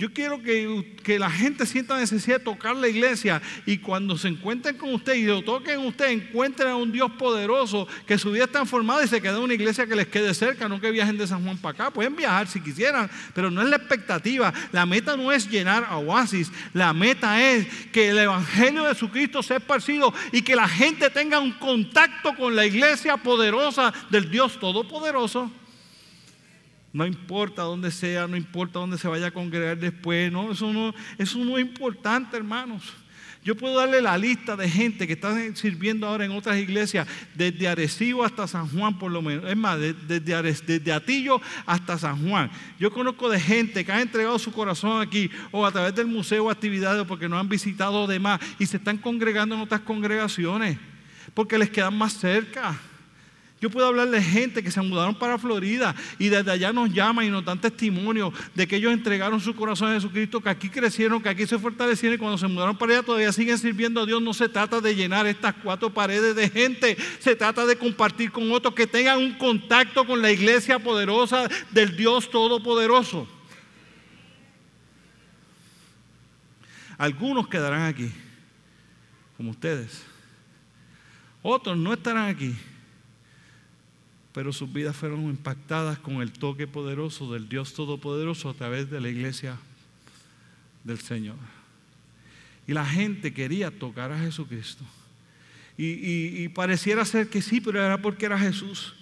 Yo 0.00 0.10
quiero 0.14 0.42
que, 0.42 0.96
que, 1.02 1.18
la 1.18 1.30
gente 1.30 1.66
sienta 1.66 1.98
necesidad 1.98 2.38
de 2.38 2.44
tocar 2.44 2.74
la 2.74 2.88
iglesia 2.88 3.42
y 3.66 3.76
cuando 3.76 4.16
se 4.16 4.28
encuentren 4.28 4.78
con 4.78 4.94
usted 4.94 5.12
y 5.12 5.24
lo 5.24 5.42
toquen 5.42 5.80
usted, 5.80 6.08
encuentren 6.08 6.70
a 6.70 6.76
un 6.76 6.90
Dios 6.90 7.10
poderoso 7.18 7.86
que 8.06 8.16
su 8.16 8.30
vida 8.30 8.44
está 8.44 8.60
transformada 8.60 9.04
y 9.04 9.08
se 9.08 9.20
quede 9.20 9.36
en 9.36 9.42
una 9.42 9.52
iglesia 9.52 9.86
que 9.86 9.94
les 9.94 10.06
quede 10.06 10.32
cerca, 10.32 10.70
no 10.70 10.80
que 10.80 10.90
viajen 10.90 11.18
de 11.18 11.26
San 11.26 11.44
Juan 11.44 11.58
para 11.58 11.74
acá. 11.74 11.90
Pueden 11.90 12.16
viajar 12.16 12.46
si 12.48 12.62
quisieran, 12.62 13.10
pero 13.34 13.50
no 13.50 13.60
es 13.60 13.68
la 13.68 13.76
expectativa. 13.76 14.54
La 14.72 14.86
meta 14.86 15.18
no 15.18 15.30
es 15.32 15.46
llenar 15.50 15.86
a 15.86 15.98
oasis, 15.98 16.50
la 16.72 16.94
meta 16.94 17.38
es 17.46 17.66
que 17.92 18.08
el 18.08 18.20
Evangelio 18.20 18.84
de 18.84 18.94
Jesucristo 18.94 19.42
sea 19.42 19.58
esparcido 19.58 20.14
y 20.32 20.40
que 20.40 20.56
la 20.56 20.66
gente 20.66 21.10
tenga 21.10 21.40
un 21.40 21.52
contacto 21.52 22.34
con 22.36 22.56
la 22.56 22.64
iglesia 22.64 23.18
poderosa 23.18 23.92
del 24.08 24.30
Dios 24.30 24.58
Todopoderoso. 24.58 25.59
No 26.92 27.06
importa 27.06 27.62
dónde 27.62 27.90
sea, 27.90 28.26
no 28.26 28.36
importa 28.36 28.78
dónde 28.80 28.98
se 28.98 29.06
vaya 29.06 29.28
a 29.28 29.30
congregar 29.30 29.78
después, 29.78 30.30
no, 30.32 30.52
eso 30.52 30.72
no, 30.72 30.92
eso 31.18 31.38
no 31.44 31.56
es 31.56 31.64
importante, 31.64 32.36
hermanos. 32.36 32.92
Yo 33.42 33.56
puedo 33.56 33.78
darle 33.78 34.02
la 34.02 34.18
lista 34.18 34.54
de 34.54 34.68
gente 34.68 35.06
que 35.06 35.14
está 35.14 35.34
sirviendo 35.54 36.06
ahora 36.06 36.26
en 36.26 36.32
otras 36.32 36.58
iglesias, 36.58 37.08
desde 37.34 37.68
Arecibo 37.68 38.22
hasta 38.22 38.46
San 38.46 38.68
Juan, 38.68 38.98
por 38.98 39.10
lo 39.10 39.22
menos. 39.22 39.48
Es 39.48 39.56
más, 39.56 39.78
desde, 39.80 40.20
desde 40.20 40.92
Atillo 40.92 41.40
hasta 41.64 41.96
San 41.96 42.28
Juan. 42.28 42.50
Yo 42.78 42.92
conozco 42.92 43.30
de 43.30 43.40
gente 43.40 43.82
que 43.82 43.92
ha 43.92 44.02
entregado 44.02 44.38
su 44.38 44.52
corazón 44.52 45.00
aquí 45.00 45.30
o 45.52 45.64
a 45.64 45.72
través 45.72 45.94
del 45.94 46.06
museo 46.06 46.50
actividades 46.50 47.06
porque 47.06 47.30
no 47.30 47.38
han 47.38 47.48
visitado 47.48 48.06
demás 48.06 48.40
y 48.58 48.66
se 48.66 48.76
están 48.76 48.98
congregando 48.98 49.54
en 49.54 49.62
otras 49.62 49.80
congregaciones 49.80 50.76
porque 51.32 51.56
les 51.56 51.70
quedan 51.70 51.96
más 51.96 52.12
cerca. 52.12 52.78
Yo 53.60 53.68
puedo 53.68 53.86
hablar 53.86 54.08
de 54.08 54.22
gente 54.22 54.62
que 54.62 54.70
se 54.70 54.80
mudaron 54.80 55.14
para 55.14 55.36
Florida 55.36 55.94
y 56.18 56.30
desde 56.30 56.50
allá 56.50 56.72
nos 56.72 56.90
llaman 56.90 57.26
y 57.26 57.28
nos 57.28 57.44
dan 57.44 57.60
testimonio 57.60 58.32
de 58.54 58.66
que 58.66 58.76
ellos 58.76 58.90
entregaron 58.90 59.38
su 59.38 59.54
corazón 59.54 59.90
a 59.90 59.94
Jesucristo, 59.94 60.40
que 60.40 60.48
aquí 60.48 60.70
crecieron, 60.70 61.22
que 61.22 61.28
aquí 61.28 61.46
se 61.46 61.58
fortalecieron 61.58 62.14
y 62.14 62.18
cuando 62.18 62.38
se 62.38 62.46
mudaron 62.46 62.78
para 62.78 62.94
allá 62.94 63.02
todavía 63.02 63.30
siguen 63.32 63.58
sirviendo 63.58 64.00
a 64.00 64.06
Dios. 64.06 64.22
No 64.22 64.32
se 64.32 64.48
trata 64.48 64.80
de 64.80 64.94
llenar 64.94 65.26
estas 65.26 65.54
cuatro 65.62 65.92
paredes 65.92 66.34
de 66.34 66.48
gente, 66.48 66.96
se 67.18 67.36
trata 67.36 67.66
de 67.66 67.76
compartir 67.76 68.32
con 68.32 68.50
otros 68.50 68.74
que 68.74 68.86
tengan 68.86 69.18
un 69.18 69.36
contacto 69.36 70.06
con 70.06 70.22
la 70.22 70.32
iglesia 70.32 70.78
poderosa 70.78 71.46
del 71.70 71.94
Dios 71.98 72.30
Todopoderoso. 72.30 73.28
Algunos 76.96 77.46
quedarán 77.46 77.82
aquí, 77.82 78.10
como 79.36 79.50
ustedes. 79.50 80.02
Otros 81.42 81.76
no 81.76 81.92
estarán 81.92 82.28
aquí 82.28 82.54
pero 84.32 84.52
sus 84.52 84.72
vidas 84.72 84.96
fueron 84.96 85.24
impactadas 85.24 85.98
con 85.98 86.22
el 86.22 86.32
toque 86.32 86.66
poderoso 86.66 87.32
del 87.32 87.48
Dios 87.48 87.74
Todopoderoso 87.74 88.48
a 88.48 88.54
través 88.54 88.90
de 88.90 89.00
la 89.00 89.08
iglesia 89.08 89.56
del 90.84 91.00
Señor. 91.00 91.36
Y 92.66 92.72
la 92.72 92.86
gente 92.86 93.32
quería 93.32 93.70
tocar 93.70 94.12
a 94.12 94.18
Jesucristo. 94.18 94.84
Y, 95.76 96.46
pareciera 96.50 97.04
ser 97.06 97.30
que 97.30 97.40
sí, 97.40 97.60
pero 97.60 97.82
era 97.82 98.00
porque 98.02 98.26
era 98.26 98.38
Jesús. 98.38 98.94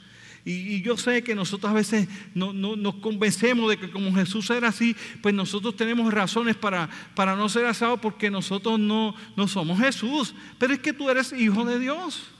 Y, 0.44 0.80
yo 0.80 0.96
sé 0.96 1.22
que 1.22 1.34
nosotros 1.34 1.70
a 1.70 1.74
veces 1.74 2.08
no, 2.34 2.52
nos 2.52 2.94
convencemos 2.96 3.68
de 3.68 3.76
que 3.76 3.90
como 3.90 4.14
Jesús 4.14 4.48
era 4.50 4.68
así, 4.68 4.96
pues 5.20 5.34
nosotros 5.34 5.76
tenemos 5.76 6.14
razones 6.14 6.56
para, 6.56 6.88
para 7.14 7.34
no 7.34 7.48
ser 7.48 7.66
asados 7.66 7.98
porque 8.00 8.30
nosotros 8.30 8.78
no, 8.78 9.14
no 9.36 9.48
somos 9.48 9.78
Jesús. 9.80 10.34
Pero 10.56 10.72
es 10.72 10.78
que 10.78 10.92
tú 10.92 11.10
eres 11.10 11.32
hijo 11.32 11.64
de 11.64 11.80
Dios. 11.80 12.30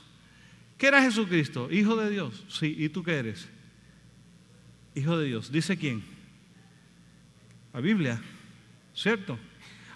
¿Qué 0.79 0.87
era 0.87 1.01
Jesucristo? 1.01 1.69
Hijo 1.69 1.97
de 1.97 2.09
Dios. 2.09 2.45
Sí, 2.47 2.73
¿y 2.77 2.87
tú 2.87 3.03
qué 3.03 3.17
eres? 3.17 3.49
Hijo 4.95 5.17
de 5.17 5.27
Dios. 5.27 5.51
¿Dice 5.51 5.77
quién? 5.77 6.01
La 7.73 7.81
Biblia, 7.81 8.21
¿cierto? 8.95 9.37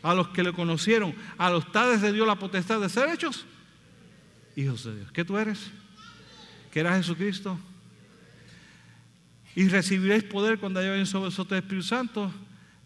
A 0.01 0.13
los 0.13 0.27
que 0.27 0.43
le 0.43 0.51
conocieron, 0.51 1.15
a 1.37 1.49
los 1.49 1.71
tales 1.71 2.01
de 2.01 2.11
Dios 2.11 2.27
la 2.27 2.35
potestad 2.35 2.81
de 2.81 2.89
ser 2.89 3.09
hechos 3.09 3.45
hijos 4.57 4.83
de 4.83 4.97
Dios. 4.97 5.11
¿Qué 5.11 5.23
tú 5.23 5.37
eres? 5.37 5.71
¿Qué 6.69 6.81
era 6.81 6.95
Jesucristo? 6.95 7.57
Y 9.55 9.69
recibiréis 9.69 10.23
poder 10.25 10.59
cuando 10.59 10.81
haya 10.81 10.89
venido 10.89 11.05
sobre 11.05 11.25
vosotros 11.25 11.57
el 11.57 11.63
Espíritu 11.63 11.87
Santo, 11.87 12.31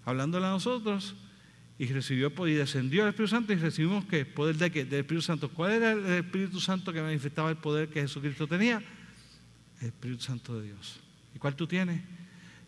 hablándole 0.05 0.45
a 0.45 0.51
nosotros 0.51 1.15
y 1.79 1.85
recibió 1.87 2.33
y 2.47 2.53
descendió 2.53 3.03
el 3.03 3.09
Espíritu 3.09 3.29
Santo 3.29 3.53
y 3.53 3.57
recibimos 3.57 4.05
qué? 4.05 4.25
Poder 4.25 4.55
de 4.55 4.71
qué? 4.71 4.85
Del 4.85 5.01
Espíritu 5.01 5.21
Santo. 5.21 5.49
¿Cuál 5.49 5.73
era 5.73 5.91
el 5.91 6.05
Espíritu 6.05 6.59
Santo 6.59 6.91
que 6.91 7.01
manifestaba 7.01 7.49
el 7.51 7.57
poder 7.57 7.89
que 7.89 8.01
Jesucristo 8.01 8.47
tenía? 8.47 8.81
El 9.79 9.87
Espíritu 9.87 10.23
Santo 10.23 10.59
de 10.59 10.67
Dios. 10.67 10.99
¿Y 11.35 11.39
cuál 11.39 11.55
tú 11.55 11.67
tienes? 11.67 12.01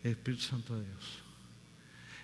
El 0.04 0.12
Espíritu 0.12 0.42
Santo 0.42 0.78
de 0.78 0.86
Dios. 0.86 1.22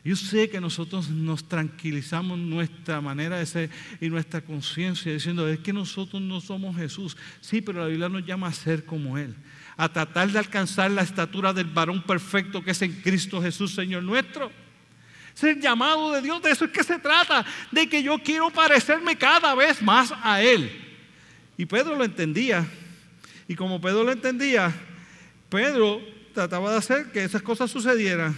Yo 0.04 0.14
sé 0.14 0.48
que 0.48 0.60
nosotros 0.60 1.10
nos 1.10 1.48
tranquilizamos 1.48 2.38
nuestra 2.38 3.00
manera 3.00 3.38
de 3.38 3.46
ser 3.46 3.70
y 4.00 4.08
nuestra 4.08 4.40
conciencia 4.40 5.12
diciendo, 5.12 5.48
es 5.48 5.58
que 5.58 5.72
nosotros 5.72 6.22
no 6.22 6.40
somos 6.40 6.76
Jesús. 6.76 7.16
Sí, 7.40 7.60
pero 7.60 7.80
la 7.80 7.88
Biblia 7.88 8.08
nos 8.08 8.24
llama 8.24 8.46
a 8.46 8.52
ser 8.52 8.84
como 8.84 9.18
Él, 9.18 9.34
a 9.76 9.92
tratar 9.92 10.30
de 10.30 10.38
alcanzar 10.38 10.92
la 10.92 11.02
estatura 11.02 11.52
del 11.52 11.66
varón 11.66 12.04
perfecto 12.04 12.62
que 12.62 12.70
es 12.70 12.82
en 12.82 12.92
Cristo 12.92 13.42
Jesús, 13.42 13.74
Señor 13.74 14.04
nuestro. 14.04 14.52
Ser 15.36 15.60
llamado 15.60 16.12
de 16.12 16.22
Dios, 16.22 16.42
de 16.42 16.50
eso 16.50 16.64
es 16.64 16.70
que 16.70 16.82
se 16.82 16.98
trata, 16.98 17.44
de 17.70 17.86
que 17.90 18.02
yo 18.02 18.18
quiero 18.18 18.48
parecerme 18.48 19.16
cada 19.16 19.54
vez 19.54 19.82
más 19.82 20.10
a 20.22 20.40
Él. 20.40 20.70
Y 21.58 21.66
Pedro 21.66 21.94
lo 21.94 22.04
entendía. 22.04 22.66
Y 23.46 23.54
como 23.54 23.78
Pedro 23.78 24.02
lo 24.02 24.12
entendía, 24.12 24.72
Pedro 25.50 26.00
trataba 26.32 26.72
de 26.72 26.78
hacer 26.78 27.12
que 27.12 27.22
esas 27.22 27.42
cosas 27.42 27.70
sucedieran. 27.70 28.34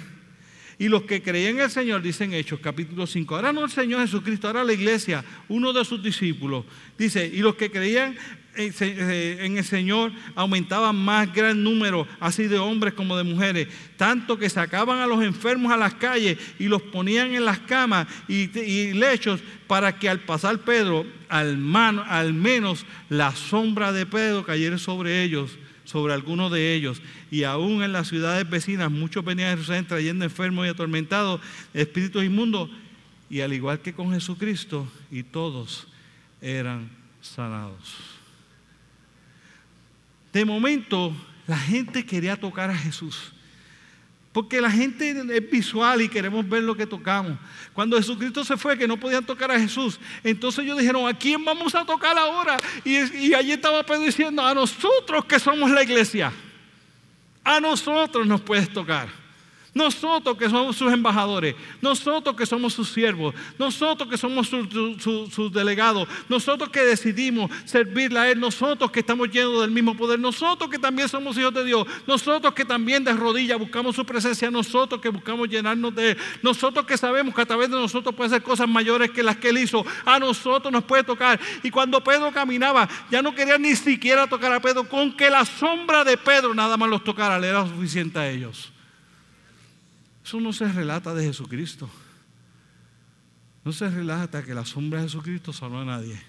Y 0.77 0.89
los 0.89 1.05
que 1.05 1.23
creían 1.23 1.55
en 1.55 1.63
el 1.63 1.71
Señor, 1.71 2.03
dicen 2.03 2.33
Hechos 2.33 2.59
capítulo 2.61 3.07
5, 3.07 3.37
ahora 3.37 3.53
no 3.53 3.65
el 3.65 3.71
Señor 3.71 4.01
Jesucristo, 4.01 4.49
ahora 4.49 4.65
la 4.65 4.73
iglesia, 4.73 5.25
uno 5.49 5.73
de 5.73 5.85
sus 5.85 6.03
discípulos, 6.03 6.65
dice, 6.99 7.25
y 7.25 7.43
los 7.43 7.55
que 7.55 7.71
creían 7.71 8.17
en 8.59 9.57
el 9.57 9.65
Señor 9.65 10.13
aumentaba 10.35 10.93
más 10.93 11.33
gran 11.33 11.63
número, 11.63 12.07
así 12.19 12.49
de 12.49 12.59
hombres 12.59 12.95
como 12.95 13.17
de 13.17 13.23
mujeres, 13.23 13.69
tanto 13.97 14.37
que 14.37 14.51
sacaban 14.51 14.99
a 14.99 15.07
los 15.07 15.23
enfermos 15.23 15.73
a 15.73 15.77
las 15.77 15.95
calles 15.95 16.39
y 16.59 16.67
los 16.69 16.83
ponían 16.83 17.35
en 17.35 17.45
las 17.45 17.61
camas 17.61 18.09
y, 18.27 18.49
lechos 18.93 19.41
para 19.67 19.99
que 19.99 20.09
al 20.09 20.21
pasar 20.21 20.59
Pedro, 20.59 21.07
al, 21.29 21.59
al 22.07 22.35
menos 22.35 22.85
la 23.09 23.35
sombra 23.35 23.93
de 23.93 24.07
Pedro 24.07 24.45
cayera 24.45 24.79
sobre 24.79 25.23
ellos 25.23 25.57
sobre 25.85 26.13
algunos 26.13 26.53
de 26.53 26.75
ellos. 26.75 27.01
Y 27.31 27.45
aún 27.45 27.83
en 27.83 27.93
las 27.93 28.09
ciudades 28.09 28.49
vecinas, 28.49 28.91
muchos 28.91 29.25
venían 29.25 29.49
a 29.49 29.53
Jerusalén 29.53 29.87
trayendo 29.87 30.23
enfermos 30.23 30.67
y 30.67 30.69
atormentados, 30.69 31.41
espíritus 31.73 32.23
inmundos, 32.25 32.69
y 33.31 33.41
al 33.41 33.55
igual 33.55 33.81
que 33.81 33.95
con 33.95 34.13
Jesucristo, 34.13 34.87
y 35.11 35.23
todos 35.23 35.89
eran 36.43 36.91
sanados. 37.23 38.18
De 40.33 40.45
momento, 40.45 41.15
la 41.47 41.59
gente 41.59 42.05
quería 42.05 42.37
tocar 42.37 42.71
a 42.71 42.77
Jesús. 42.77 43.33
Porque 44.33 44.61
la 44.61 44.71
gente 44.71 45.11
es 45.11 45.51
visual 45.51 46.03
y 46.03 46.09
queremos 46.09 46.49
ver 46.49 46.63
lo 46.63 46.77
que 46.77 46.87
tocamos. 46.87 47.39
Cuando 47.73 47.97
Jesucristo 47.97 48.45
se 48.45 48.57
fue, 48.57 48.77
que 48.77 48.87
no 48.87 48.99
podían 48.99 49.25
tocar 49.25 49.51
a 49.51 49.59
Jesús, 49.59 49.99
entonces 50.23 50.65
ellos 50.65 50.79
dijeron, 50.79 51.09
¿a 51.09 51.15
quién 51.17 51.45
vamos 51.45 51.75
a 51.75 51.85
tocar 51.85 52.17
ahora? 52.17 52.59
Y, 52.85 52.99
y 53.17 53.35
allí 53.35 53.53
estaba 53.53 53.83
Pedro 53.83 54.03
diciendo, 54.03 54.45
a 54.45 54.55
nosotros 54.55 55.25
que 55.25 55.39
somos 55.39 55.71
la 55.71 55.83
iglesia, 55.83 56.33
a 57.43 57.59
nosotros 57.59 58.27
nos 58.27 58.41
puedes 58.43 58.71
tocar. 58.71 59.09
Nosotros 59.79 60.37
que 60.37 60.51
somos 60.51 60.75
sus 60.75 60.93
embajadores, 60.93 61.55
nosotros 61.81 62.35
que 62.35 62.45
somos 62.45 62.75
sus 62.75 62.89
siervos, 62.89 63.33
nosotros 63.61 64.09
que 64.09 64.19
somos 64.19 64.49
sus 64.49 65.53
delegados, 65.53 66.09
nosotros 66.29 66.69
que 66.71 66.81
decidimos 66.81 67.49
servirle 67.65 68.19
a 68.19 68.29
Él, 68.29 68.41
nosotros 68.41 68.91
que 68.91 68.99
estamos 68.99 69.31
llenos 69.31 69.61
del 69.61 69.71
mismo 69.71 69.97
poder, 69.97 70.19
nosotros 70.19 70.69
que 70.69 70.81
también 70.81 71.09
somos 71.09 71.39
hijos 71.39 71.55
de 71.55 71.65
Dios, 71.65 71.87
nosotros 72.09 72.53
que 72.55 72.65
también 72.65 73.05
de 73.05 73.13
rodillas 73.13 73.57
buscamos 73.57 73.95
su 73.95 74.05
presencia, 74.05 74.51
nosotros 74.51 75.01
que 75.01 75.11
buscamos 75.11 75.49
llenarnos 75.49 75.95
de 75.95 76.11
Él, 76.11 76.19
nosotros 76.43 76.85
que 76.85 76.99
sabemos 76.99 77.33
que 77.33 77.43
a 77.43 77.47
través 77.47 77.71
de 77.71 77.77
nosotros 77.77 78.13
puede 78.17 78.31
hacer 78.31 78.43
cosas 78.43 78.69
mayores 78.69 79.13
que 79.13 79.23
las 79.23 79.37
que 79.37 79.51
Él 79.51 79.59
hizo, 79.59 79.87
a 80.05 80.19
nosotros 80.19 80.73
nos 80.73 80.83
puede 80.83 81.05
tocar. 81.05 81.39
Y 81.63 81.71
cuando 81.71 82.03
Pedro 82.03 82.33
caminaba, 82.33 82.89
ya 83.13 83.23
no 83.23 83.33
quería 83.33 83.57
ni 83.59 83.77
siquiera 83.77 84.27
tocar 84.27 84.53
a 84.53 84.59
Pedro, 84.59 84.89
con 84.89 85.17
que 85.17 85.31
la 85.31 85.45
sombra 85.45 86.03
de 86.03 86.17
Pedro 86.17 86.53
nada 86.53 86.77
más 86.77 86.91
los 86.91 87.05
tocara, 87.05 87.39
le 87.39 87.47
era 87.47 87.65
suficiente 87.65 88.19
a 88.19 88.29
ellos. 88.29 88.73
Eso 90.29 90.39
no 90.41 90.53
se 90.53 90.71
relata 90.71 91.15
de 91.15 91.25
Jesucristo. 91.25 91.89
No 93.65 93.73
se 93.73 93.89
relata 93.89 94.45
que 94.45 94.53
la 94.53 94.67
sombra 94.67 94.99
de 94.99 95.07
Jesucristo 95.07 95.55
salvó 95.55 95.79
a 95.79 95.87
nadie. 95.87 96.21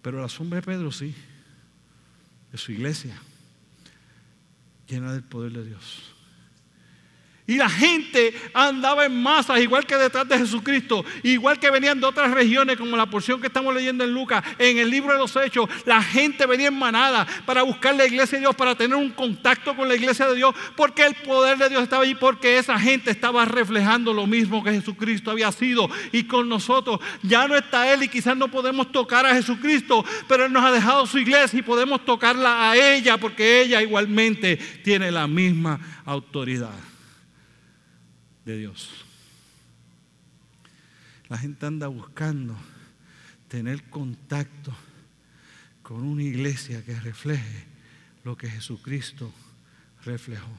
Pero 0.00 0.18
la 0.18 0.30
sombra 0.30 0.56
de 0.56 0.62
Pedro 0.62 0.90
sí, 0.90 1.14
de 2.50 2.56
su 2.56 2.72
iglesia, 2.72 3.20
llena 4.88 5.12
del 5.12 5.22
poder 5.22 5.52
de 5.52 5.66
Dios. 5.66 6.11
Y 7.52 7.56
la 7.56 7.68
gente 7.68 8.32
andaba 8.54 9.04
en 9.04 9.22
masas, 9.22 9.60
igual 9.60 9.84
que 9.84 9.94
detrás 9.94 10.26
de 10.26 10.38
Jesucristo, 10.38 11.04
igual 11.22 11.58
que 11.58 11.70
venían 11.70 12.00
de 12.00 12.06
otras 12.06 12.30
regiones, 12.30 12.78
como 12.78 12.96
la 12.96 13.04
porción 13.04 13.42
que 13.42 13.48
estamos 13.48 13.74
leyendo 13.74 14.04
en 14.04 14.14
Lucas, 14.14 14.42
en 14.58 14.78
el 14.78 14.88
libro 14.88 15.12
de 15.12 15.18
los 15.18 15.36
Hechos. 15.36 15.68
La 15.84 16.02
gente 16.02 16.46
venía 16.46 16.68
en 16.68 16.78
manada 16.78 17.26
para 17.44 17.62
buscar 17.62 17.94
la 17.94 18.06
iglesia 18.06 18.38
de 18.38 18.44
Dios, 18.44 18.56
para 18.56 18.74
tener 18.74 18.96
un 18.96 19.10
contacto 19.10 19.76
con 19.76 19.86
la 19.86 19.94
iglesia 19.94 20.28
de 20.28 20.36
Dios, 20.36 20.54
porque 20.76 21.04
el 21.04 21.14
poder 21.14 21.58
de 21.58 21.68
Dios 21.68 21.82
estaba 21.82 22.04
allí, 22.04 22.14
porque 22.14 22.56
esa 22.56 22.78
gente 22.78 23.10
estaba 23.10 23.44
reflejando 23.44 24.14
lo 24.14 24.26
mismo 24.26 24.64
que 24.64 24.70
Jesucristo 24.70 25.30
había 25.30 25.52
sido. 25.52 25.90
Y 26.10 26.24
con 26.24 26.48
nosotros 26.48 27.00
ya 27.22 27.46
no 27.46 27.54
está 27.54 27.92
Él 27.92 28.02
y 28.04 28.08
quizás 28.08 28.34
no 28.34 28.48
podemos 28.48 28.90
tocar 28.90 29.26
a 29.26 29.34
Jesucristo, 29.34 30.06
pero 30.26 30.46
Él 30.46 30.52
nos 30.54 30.64
ha 30.64 30.72
dejado 30.72 31.06
su 31.06 31.18
iglesia 31.18 31.58
y 31.58 31.62
podemos 31.62 32.02
tocarla 32.06 32.70
a 32.70 32.76
ella, 32.78 33.18
porque 33.18 33.60
ella 33.60 33.82
igualmente 33.82 34.56
tiene 34.56 35.10
la 35.10 35.26
misma 35.26 35.78
autoridad 36.06 36.91
de 38.44 38.58
Dios. 38.58 39.04
La 41.28 41.38
gente 41.38 41.64
anda 41.66 41.86
buscando 41.86 42.56
tener 43.48 43.82
contacto 43.84 44.74
con 45.82 46.02
una 46.02 46.22
iglesia 46.22 46.84
que 46.84 46.98
refleje 47.00 47.64
lo 48.24 48.36
que 48.36 48.50
Jesucristo 48.50 49.32
reflejó. 50.04 50.50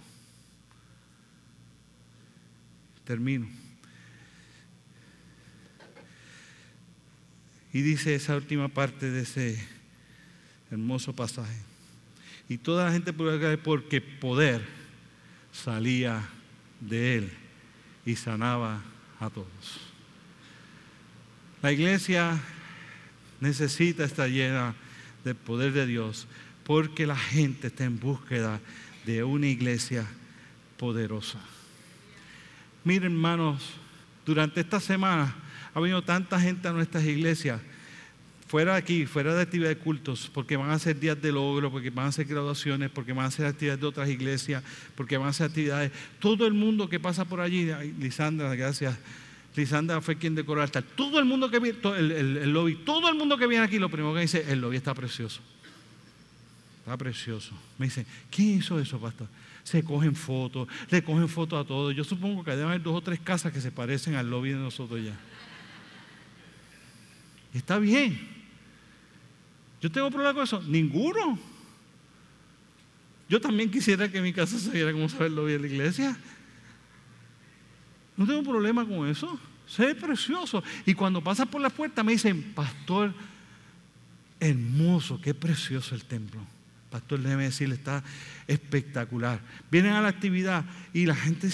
Termino. 3.03 3.47
Y 7.71 7.81
dice 7.81 8.15
esa 8.15 8.35
última 8.35 8.67
parte 8.67 9.09
de 9.09 9.21
ese 9.21 9.67
hermoso 10.71 11.15
pasaje. 11.15 11.59
Y 12.47 12.57
toda 12.57 12.85
la 12.85 12.91
gente 12.91 13.13
porque 13.13 14.01
poder 14.01 14.63
salía 15.51 16.27
de 16.79 17.17
él 17.17 17.42
y 18.05 18.15
sanaba 18.15 18.81
a 19.19 19.29
todos. 19.29 19.79
La 21.61 21.71
iglesia 21.71 22.39
necesita 23.39 24.03
estar 24.03 24.29
llena 24.29 24.75
del 25.23 25.35
poder 25.35 25.71
de 25.71 25.85
Dios 25.85 26.27
porque 26.65 27.07
la 27.07 27.15
gente 27.15 27.67
está 27.67 27.83
en 27.85 27.99
búsqueda 27.99 28.59
de 29.05 29.23
una 29.23 29.47
iglesia 29.47 30.05
poderosa. 30.77 31.39
Miren, 32.83 33.13
hermanos, 33.13 33.63
durante 34.25 34.61
esta 34.61 34.79
semana 34.79 35.35
ha 35.73 35.79
venido 35.79 36.01
tanta 36.01 36.39
gente 36.39 36.67
a 36.67 36.73
nuestras 36.73 37.03
iglesias 37.05 37.61
fuera 38.53 38.73
de 38.73 38.77
aquí, 38.77 39.07
fuera 39.07 39.33
de 39.33 39.41
actividad 39.41 39.69
de 39.69 39.79
cultos, 39.79 40.29
porque 40.31 40.55
van 40.55 40.69
a 40.69 40.77
ser 40.77 40.99
días 40.99 41.19
de 41.19 41.31
logro, 41.31 41.71
porque 41.71 41.89
van 41.89 42.05
a 42.05 42.11
ser 42.11 42.25
graduaciones, 42.25 42.91
porque 42.91 43.11
van 43.11 43.25
a 43.25 43.31
ser 43.31 43.47
actividades 43.47 43.81
de 43.81 43.87
otras 43.87 44.07
iglesias, 44.07 44.63
porque 44.93 45.17
van 45.17 45.29
a 45.29 45.33
ser 45.33 45.47
actividades. 45.47 45.91
Todo 46.19 46.45
el 46.45 46.53
mundo 46.53 46.87
que 46.87 46.99
pasa 46.99 47.25
por 47.25 47.41
allí, 47.41 47.71
Lisandra, 47.97 48.53
gracias. 48.53 48.95
Lisandra 49.55 50.01
fue 50.01 50.19
quien 50.19 50.35
decoró 50.35 50.61
el 50.61 50.65
altar. 50.65 50.83
Todo 50.83 51.17
el 51.17 51.25
mundo 51.25 51.49
que 51.49 51.57
viene, 51.57 51.79
el, 51.97 52.53
lobby, 52.53 52.75
todo 52.75 53.09
el 53.09 53.15
mundo 53.15 53.39
que 53.39 53.47
viene 53.47 53.65
aquí, 53.65 53.79
lo 53.79 53.89
primero 53.89 54.13
que 54.13 54.19
dice, 54.19 54.45
el 54.47 54.61
lobby 54.61 54.77
está 54.77 54.93
precioso. 54.93 55.41
Está 56.77 56.95
precioso. 56.95 57.55
Me 57.79 57.87
dice, 57.87 58.05
¿quién 58.29 58.59
hizo 58.59 58.79
eso, 58.79 58.99
pastor? 58.99 59.29
Se 59.63 59.83
cogen 59.83 60.15
fotos, 60.15 60.67
le 60.91 61.03
cogen 61.03 61.27
fotos 61.27 61.59
a 61.59 61.67
todos. 61.67 61.95
Yo 61.95 62.03
supongo 62.03 62.43
que 62.43 62.51
deben 62.51 62.67
haber 62.67 62.83
dos 62.83 62.97
o 62.97 63.01
tres 63.01 63.19
casas 63.19 63.51
que 63.51 63.59
se 63.59 63.71
parecen 63.71 64.13
al 64.13 64.29
lobby 64.29 64.49
de 64.49 64.57
nosotros 64.57 65.03
ya. 65.03 65.17
Está 67.51 67.79
bien. 67.79 68.42
¿Yo 69.83 69.91
tengo 69.91 70.09
problema 70.09 70.33
con 70.33 70.43
eso? 70.43 70.61
Ninguno. 70.61 71.37
Yo 73.27 73.41
también 73.41 73.69
quisiera 73.69 74.09
que 74.09 74.21
mi 74.21 74.31
casa 74.31 74.57
se 74.57 74.69
viera 74.69 74.93
como 74.93 75.09
saberlo 75.09 75.43
bien 75.43 75.59
la 75.59 75.67
iglesia. 75.67 76.17
No 78.15 78.25
tengo 78.25 78.43
problema 78.43 78.87
con 78.87 79.05
eso. 79.09 79.37
Se 79.67 79.85
ve 79.85 79.95
precioso. 79.95 80.63
Y 80.85 80.93
cuando 80.93 81.21
pasas 81.21 81.49
por 81.49 81.59
la 81.59 81.69
puerta 81.69 82.01
me 82.01 82.13
dicen, 82.13 82.53
pastor, 82.55 83.13
hermoso, 84.39 85.19
qué 85.19 85.33
precioso 85.33 85.95
el 85.95 86.05
templo. 86.05 86.39
Pastor, 86.93 87.21
déjeme 87.21 87.45
decirle, 87.45 87.73
está 87.73 88.03
espectacular. 88.45 89.41
Vienen 89.71 89.93
a 89.93 90.01
la 90.03 90.09
actividad 90.09 90.63
y 90.93 91.07
la 91.07 91.15
gente 91.15 91.49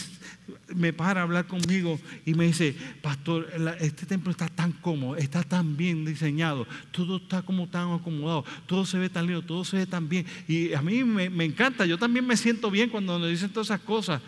me 0.76 0.92
para 0.92 1.22
a 1.22 1.24
hablar 1.24 1.48
conmigo 1.48 1.98
y 2.26 2.34
me 2.34 2.48
dice, 2.48 2.76
Pastor, 3.02 3.48
este 3.80 4.06
templo 4.06 4.32
está 4.32 4.50
tan 4.50 4.74
cómodo, 4.74 5.16
está 5.16 5.42
tan 5.44 5.78
bien 5.78 6.04
diseñado, 6.04 6.68
todo 6.92 7.16
está 7.16 7.42
como 7.42 7.70
tan 7.70 7.94
acomodado, 7.94 8.44
todo 8.66 8.86
se 8.86 8.98
ve 8.98 9.10
tan 9.10 9.28
lindo, 9.28 9.42
todo 9.42 9.64
se 9.64 9.78
ve 9.78 9.86
tan 9.86 10.10
bien. 10.10 10.26
Y 10.46 10.74
a 10.74 10.82
mí 10.82 11.06
me, 11.06 11.46
encanta, 11.46 11.86
yo 11.86 11.98
también 11.98 12.28
me 12.28 12.36
siento 12.36 12.70
bien 12.70 12.90
cuando 12.90 13.18
me 13.18 13.30
dicen 13.30 13.50
todas 13.50 13.68
esas 13.68 13.80
cosas, 13.80 14.22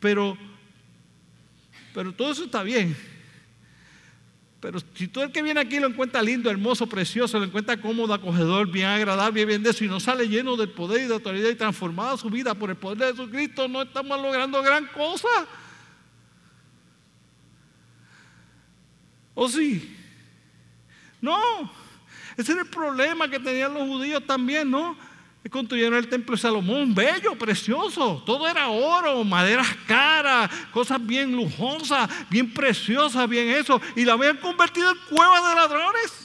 pero, 0.00 0.34
pero 1.92 2.10
todo 2.14 2.32
eso 2.32 2.44
está 2.46 2.62
bien. 2.62 2.96
Pero 4.64 4.78
si 4.94 5.08
todo 5.08 5.24
el 5.24 5.30
que 5.30 5.42
viene 5.42 5.60
aquí 5.60 5.78
lo 5.78 5.88
encuentra 5.88 6.22
lindo, 6.22 6.50
hermoso, 6.50 6.86
precioso, 6.86 7.38
lo 7.38 7.44
encuentra 7.44 7.78
cómodo, 7.78 8.14
acogedor, 8.14 8.66
bien 8.70 8.86
agradable, 8.86 9.44
bien 9.44 9.62
de 9.62 9.68
eso, 9.68 9.84
y 9.84 9.88
no 9.88 10.00
sale 10.00 10.26
lleno 10.26 10.56
del 10.56 10.70
poder 10.70 11.02
y 11.02 11.04
de 11.04 11.12
autoridad 11.12 11.50
y 11.50 11.54
transformada 11.54 12.16
su 12.16 12.30
vida 12.30 12.54
por 12.54 12.70
el 12.70 12.76
poder 12.76 12.96
de 12.96 13.06
Jesucristo, 13.08 13.68
no 13.68 13.82
estamos 13.82 14.18
logrando 14.22 14.62
gran 14.62 14.86
cosa. 14.86 15.28
¿O 19.34 19.50
sí? 19.50 19.98
No. 21.20 21.38
Ese 22.34 22.52
era 22.52 22.62
el 22.62 22.68
problema 22.68 23.28
que 23.28 23.40
tenían 23.40 23.74
los 23.74 23.86
judíos 23.86 24.24
también, 24.26 24.70
¿no? 24.70 24.96
Construyeron 25.50 25.94
el 25.94 26.08
templo 26.08 26.34
de 26.34 26.40
Salomón, 26.40 26.94
bello, 26.94 27.36
precioso, 27.36 28.22
todo 28.24 28.48
era 28.48 28.68
oro, 28.68 29.22
maderas 29.24 29.68
caras, 29.86 30.50
cosas 30.72 31.04
bien 31.04 31.32
lujosas, 31.32 32.08
bien 32.30 32.52
preciosas, 32.52 33.28
bien 33.28 33.48
eso, 33.48 33.80
y 33.94 34.04
la 34.04 34.14
habían 34.14 34.38
convertido 34.38 34.90
en 34.90 34.96
cueva 35.10 35.48
de 35.48 35.54
ladrones. 35.54 36.24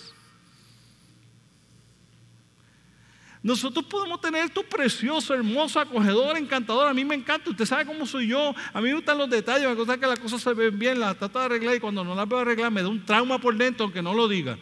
Nosotros 3.41 3.85
podemos 3.85 4.19
tener 4.19 4.43
esto 4.43 4.63
precioso, 4.63 5.33
hermoso, 5.33 5.79
acogedor, 5.79 6.37
encantador. 6.37 6.87
A 6.87 6.93
mí 6.93 7.05
me 7.05 7.15
encanta, 7.15 7.49
usted 7.49 7.65
sabe 7.65 7.85
cómo 7.85 8.05
soy 8.05 8.27
yo. 8.27 8.53
A 8.73 8.81
mí 8.81 8.89
me 8.89 8.95
gustan 8.95 9.17
los 9.17 9.29
detalles, 9.29 9.67
me 9.67 9.75
gusta 9.75 9.97
que 9.97 10.07
las 10.07 10.19
cosas 10.19 10.41
se 10.41 10.53
ven 10.53 10.77
bien, 10.77 10.99
las 10.99 11.17
trato 11.17 11.39
de 11.39 11.45
arreglar 11.45 11.75
y 11.75 11.79
cuando 11.79 12.03
no 12.03 12.15
las 12.15 12.27
veo 12.27 12.39
arreglar 12.39 12.69
me 12.69 12.81
da 12.81 12.89
un 12.89 13.05
trauma 13.05 13.39
por 13.39 13.55
dentro, 13.55 13.85
aunque 13.85 14.01
no 14.01 14.13
lo 14.13 14.27
diga. 14.27 14.57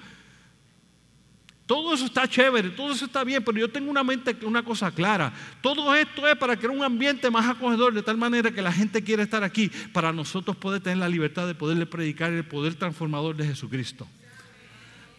Todo 1.67 1.93
eso 1.93 2.05
está 2.05 2.25
chévere, 2.25 2.69
todo 2.69 2.93
eso 2.93 3.03
está 3.03 3.25
bien, 3.25 3.43
pero 3.43 3.59
yo 3.59 3.69
tengo 3.69 3.91
una 3.91 4.01
mente, 4.01 4.33
una 4.45 4.63
cosa 4.63 4.89
clara. 4.89 5.33
Todo 5.61 5.93
esto 5.93 6.25
es 6.25 6.37
para 6.37 6.55
crear 6.55 6.71
un 6.71 6.81
ambiente 6.81 7.29
más 7.29 7.45
acogedor, 7.45 7.93
de 7.93 8.01
tal 8.01 8.15
manera 8.15 8.49
que 8.51 8.61
la 8.61 8.71
gente 8.71 9.03
quiere 9.03 9.23
estar 9.23 9.43
aquí, 9.43 9.69
para 9.91 10.13
nosotros 10.13 10.55
poder 10.55 10.81
tener 10.81 10.99
la 10.99 11.09
libertad 11.09 11.45
de 11.45 11.53
poderle 11.53 11.85
predicar 11.85 12.31
el 12.31 12.45
poder 12.45 12.75
transformador 12.75 13.35
de 13.35 13.47
Jesucristo. 13.47 14.07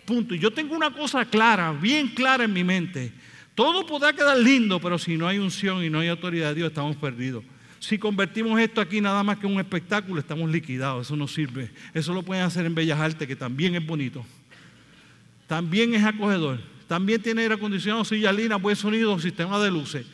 Punto. 0.06 0.34
Y 0.34 0.38
yo 0.38 0.50
tengo 0.50 0.74
una 0.74 0.90
cosa 0.90 1.26
clara, 1.26 1.70
bien 1.70 2.08
clara 2.08 2.44
en 2.44 2.52
mi 2.54 2.64
mente. 2.64 3.12
Todo 3.54 3.84
podrá 3.84 4.14
quedar 4.14 4.38
lindo, 4.38 4.80
pero 4.80 4.96
si 4.96 5.18
no 5.18 5.28
hay 5.28 5.36
unción 5.36 5.84
y 5.84 5.90
no 5.90 6.00
hay 6.00 6.08
autoridad 6.08 6.48
de 6.48 6.54
Dios, 6.54 6.68
estamos 6.68 6.96
perdidos. 6.96 7.44
Si 7.78 7.98
convertimos 7.98 8.58
esto 8.58 8.80
aquí 8.80 9.02
nada 9.02 9.22
más 9.22 9.36
que 9.36 9.46
un 9.46 9.60
espectáculo, 9.60 10.18
estamos 10.18 10.50
liquidados. 10.50 11.06
Eso 11.06 11.14
no 11.14 11.28
sirve. 11.28 11.70
Eso 11.92 12.14
lo 12.14 12.22
pueden 12.22 12.42
hacer 12.42 12.64
en 12.64 12.74
Bellas 12.74 12.98
Artes, 12.98 13.28
que 13.28 13.36
también 13.36 13.74
es 13.74 13.86
bonito. 13.86 14.24
También 15.48 15.94
es 15.94 16.04
acogedor. 16.04 16.60
También 16.86 17.20
tiene 17.20 17.42
aire 17.42 17.54
acondicionado, 17.54 18.04
silla 18.04 18.32
lina, 18.32 18.56
buen 18.56 18.76
sonido, 18.76 19.18
sistema 19.18 19.58
de 19.58 19.70
luces. 19.70 20.06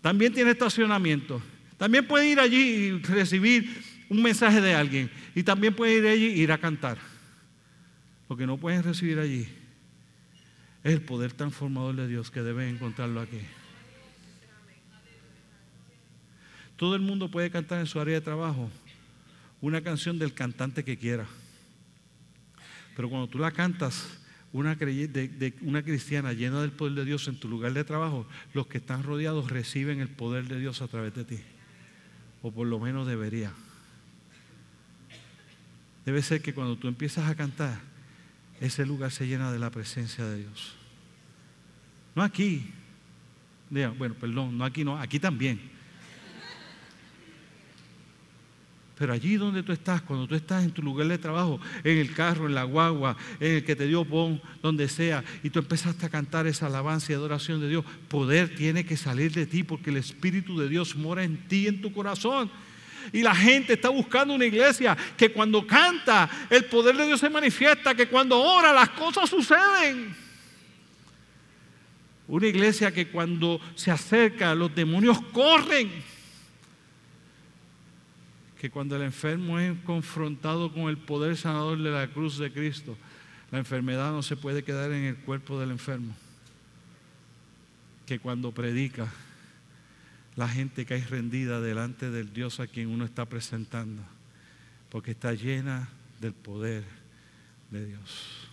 También 0.00 0.32
tiene 0.32 0.50
estacionamiento. 0.50 1.40
También 1.76 2.06
puede 2.06 2.28
ir 2.28 2.40
allí 2.40 2.58
y 2.58 2.98
recibir 3.02 3.82
un 4.08 4.22
mensaje 4.22 4.60
de 4.60 4.74
alguien. 4.74 5.10
Y 5.34 5.42
también 5.42 5.74
puede 5.74 5.98
ir 5.98 6.06
allí 6.06 6.24
e 6.24 6.36
ir 6.38 6.52
a 6.52 6.58
cantar. 6.58 6.98
Lo 8.28 8.36
que 8.36 8.46
no 8.46 8.56
pueden 8.56 8.82
recibir 8.82 9.18
allí 9.18 9.46
es 10.82 10.92
el 10.92 11.02
poder 11.02 11.32
transformador 11.32 11.96
de 11.96 12.08
Dios 12.08 12.30
que 12.30 12.42
deben 12.42 12.68
encontrarlo 12.74 13.20
aquí. 13.20 13.40
Todo 16.76 16.94
el 16.94 17.02
mundo 17.02 17.30
puede 17.30 17.50
cantar 17.50 17.80
en 17.80 17.86
su 17.86 18.00
área 18.00 18.14
de 18.14 18.20
trabajo 18.22 18.70
una 19.60 19.82
canción 19.82 20.18
del 20.18 20.32
cantante 20.32 20.82
que 20.82 20.96
quiera. 20.96 21.26
Pero 22.96 23.10
cuando 23.10 23.28
tú 23.28 23.38
la 23.38 23.50
cantas 23.50 24.19
una, 24.52 24.74
de, 24.74 25.54
una 25.62 25.82
cristiana 25.82 26.32
llena 26.32 26.60
del 26.60 26.72
poder 26.72 26.94
de 26.94 27.04
Dios 27.04 27.28
en 27.28 27.38
tu 27.38 27.48
lugar 27.48 27.72
de 27.72 27.84
trabajo, 27.84 28.26
los 28.52 28.66
que 28.66 28.78
están 28.78 29.02
rodeados 29.02 29.50
reciben 29.50 30.00
el 30.00 30.08
poder 30.08 30.48
de 30.48 30.58
Dios 30.58 30.82
a 30.82 30.88
través 30.88 31.14
de 31.14 31.24
ti. 31.24 31.38
O 32.42 32.50
por 32.50 32.66
lo 32.66 32.80
menos 32.80 33.06
debería. 33.06 33.52
Debe 36.04 36.22
ser 36.22 36.42
que 36.42 36.54
cuando 36.54 36.76
tú 36.76 36.88
empiezas 36.88 37.28
a 37.28 37.34
cantar, 37.34 37.78
ese 38.60 38.84
lugar 38.86 39.12
se 39.12 39.26
llena 39.26 39.52
de 39.52 39.58
la 39.58 39.70
presencia 39.70 40.24
de 40.24 40.38
Dios. 40.38 40.74
No 42.14 42.22
aquí. 42.22 42.72
Bueno, 43.70 44.14
perdón, 44.14 44.58
no 44.58 44.64
aquí, 44.64 44.82
no, 44.82 44.98
aquí 44.98 45.20
también. 45.20 45.60
Pero 49.00 49.14
allí 49.14 49.36
donde 49.36 49.62
tú 49.62 49.72
estás, 49.72 50.02
cuando 50.02 50.26
tú 50.26 50.34
estás 50.34 50.62
en 50.62 50.72
tu 50.72 50.82
lugar 50.82 51.08
de 51.08 51.16
trabajo, 51.16 51.58
en 51.84 51.96
el 51.96 52.12
carro, 52.12 52.46
en 52.46 52.54
la 52.54 52.64
guagua, 52.64 53.16
en 53.40 53.52
el 53.54 53.64
que 53.64 53.74
te 53.74 53.86
dio 53.86 54.04
pon, 54.04 54.42
donde 54.62 54.90
sea, 54.90 55.24
y 55.42 55.48
tú 55.48 55.58
empezaste 55.58 56.04
a 56.04 56.10
cantar 56.10 56.46
esa 56.46 56.66
alabanza 56.66 57.10
y 57.10 57.14
adoración 57.14 57.62
de 57.62 57.70
Dios, 57.70 57.82
poder 58.08 58.54
tiene 58.54 58.84
que 58.84 58.98
salir 58.98 59.32
de 59.32 59.46
ti 59.46 59.62
porque 59.62 59.88
el 59.88 59.96
Espíritu 59.96 60.58
de 60.58 60.68
Dios 60.68 60.96
mora 60.96 61.24
en 61.24 61.38
ti, 61.48 61.66
en 61.66 61.80
tu 61.80 61.94
corazón. 61.94 62.50
Y 63.10 63.22
la 63.22 63.34
gente 63.34 63.72
está 63.72 63.88
buscando 63.88 64.34
una 64.34 64.44
iglesia 64.44 64.94
que 65.16 65.32
cuando 65.32 65.66
canta 65.66 66.28
el 66.50 66.66
poder 66.66 66.94
de 66.98 67.06
Dios 67.06 67.20
se 67.20 67.30
manifiesta, 67.30 67.94
que 67.94 68.06
cuando 68.06 68.38
ora 68.38 68.70
las 68.70 68.90
cosas 68.90 69.30
suceden. 69.30 70.14
Una 72.28 72.46
iglesia 72.46 72.92
que 72.92 73.08
cuando 73.08 73.62
se 73.74 73.90
acerca 73.90 74.54
los 74.54 74.74
demonios 74.74 75.22
corren. 75.32 76.19
Que 78.60 78.70
cuando 78.70 78.94
el 78.94 79.02
enfermo 79.02 79.58
es 79.58 79.74
confrontado 79.84 80.70
con 80.70 80.90
el 80.90 80.98
poder 80.98 81.38
sanador 81.38 81.78
de 81.78 81.90
la 81.90 82.08
cruz 82.08 82.36
de 82.36 82.52
Cristo, 82.52 82.94
la 83.50 83.58
enfermedad 83.58 84.12
no 84.12 84.22
se 84.22 84.36
puede 84.36 84.62
quedar 84.62 84.92
en 84.92 85.04
el 85.04 85.16
cuerpo 85.16 85.58
del 85.58 85.70
enfermo. 85.70 86.14
Que 88.04 88.18
cuando 88.18 88.52
predica, 88.52 89.10
la 90.36 90.46
gente 90.46 90.84
cae 90.84 91.02
rendida 91.02 91.62
delante 91.62 92.10
del 92.10 92.34
Dios 92.34 92.60
a 92.60 92.66
quien 92.66 92.88
uno 92.88 93.06
está 93.06 93.24
presentando, 93.24 94.02
porque 94.90 95.12
está 95.12 95.32
llena 95.32 95.88
del 96.20 96.34
poder 96.34 96.84
de 97.70 97.86
Dios. 97.86 98.49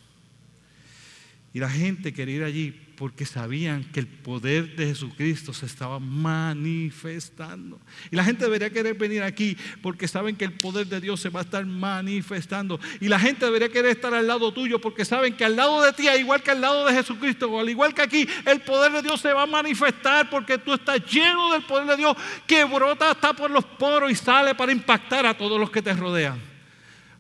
Y 1.58 1.60
la 1.60 1.72
gente 1.72 2.14
quería 2.14 2.36
ir 2.36 2.44
allí 2.44 2.72
porque 2.98 3.26
sabían 3.26 3.84
que 3.86 4.00
el 4.00 4.06
poder 4.06 4.76
de 4.76 4.86
Jesucristo 4.86 5.54
se 5.54 5.66
estaba 5.66 5.98
manifestando. 5.98 7.82
Y 8.12 8.16
la 8.16 8.24
gente 8.24 8.46
debería 8.46 8.70
querer 8.70 8.94
venir 8.94 9.24
aquí 9.24 9.58
porque 9.82 10.08
saben 10.08 10.36
que 10.36 10.46
el 10.46 10.52
poder 10.52 10.86
de 10.86 11.02
Dios 11.02 11.20
se 11.20 11.30
va 11.30 11.40
a 11.40 11.44
estar 11.44 11.66
manifestando. 11.66 12.80
Y 13.02 13.08
la 13.08 13.20
gente 13.20 13.44
debería 13.44 13.70
querer 13.70 13.90
estar 13.90 14.14
al 14.14 14.28
lado 14.28 14.54
tuyo 14.54 14.80
porque 14.80 15.04
saben 15.04 15.36
que 15.36 15.46
al 15.46 15.56
lado 15.56 15.82
de 15.82 15.94
ti, 15.94 16.08
igual 16.08 16.44
que 16.44 16.52
al 16.52 16.62
lado 16.62 16.86
de 16.86 16.94
Jesucristo, 16.94 17.50
o 17.50 17.60
al 17.60 17.70
igual 17.70 17.96
que 17.96 18.04
aquí, 18.04 18.28
el 18.46 18.62
poder 18.62 18.92
de 18.92 19.02
Dios 19.02 19.20
se 19.20 19.34
va 19.34 19.42
a 19.42 19.48
manifestar 19.48 20.30
porque 20.30 20.60
tú 20.60 20.76
estás 20.76 21.04
lleno 21.12 21.54
del 21.54 21.64
poder 21.64 21.88
de 21.88 21.98
Dios 21.98 22.16
que 22.46 22.66
brota 22.66 23.10
hasta 23.10 23.34
por 23.34 23.50
los 23.50 23.66
poros 23.66 24.12
y 24.12 24.16
sale 24.16 24.54
para 24.54 24.72
impactar 24.72 25.26
a 25.26 25.36
todos 25.36 25.60
los 25.60 25.72
que 25.72 25.82
te 25.82 25.94
rodean. 25.96 26.40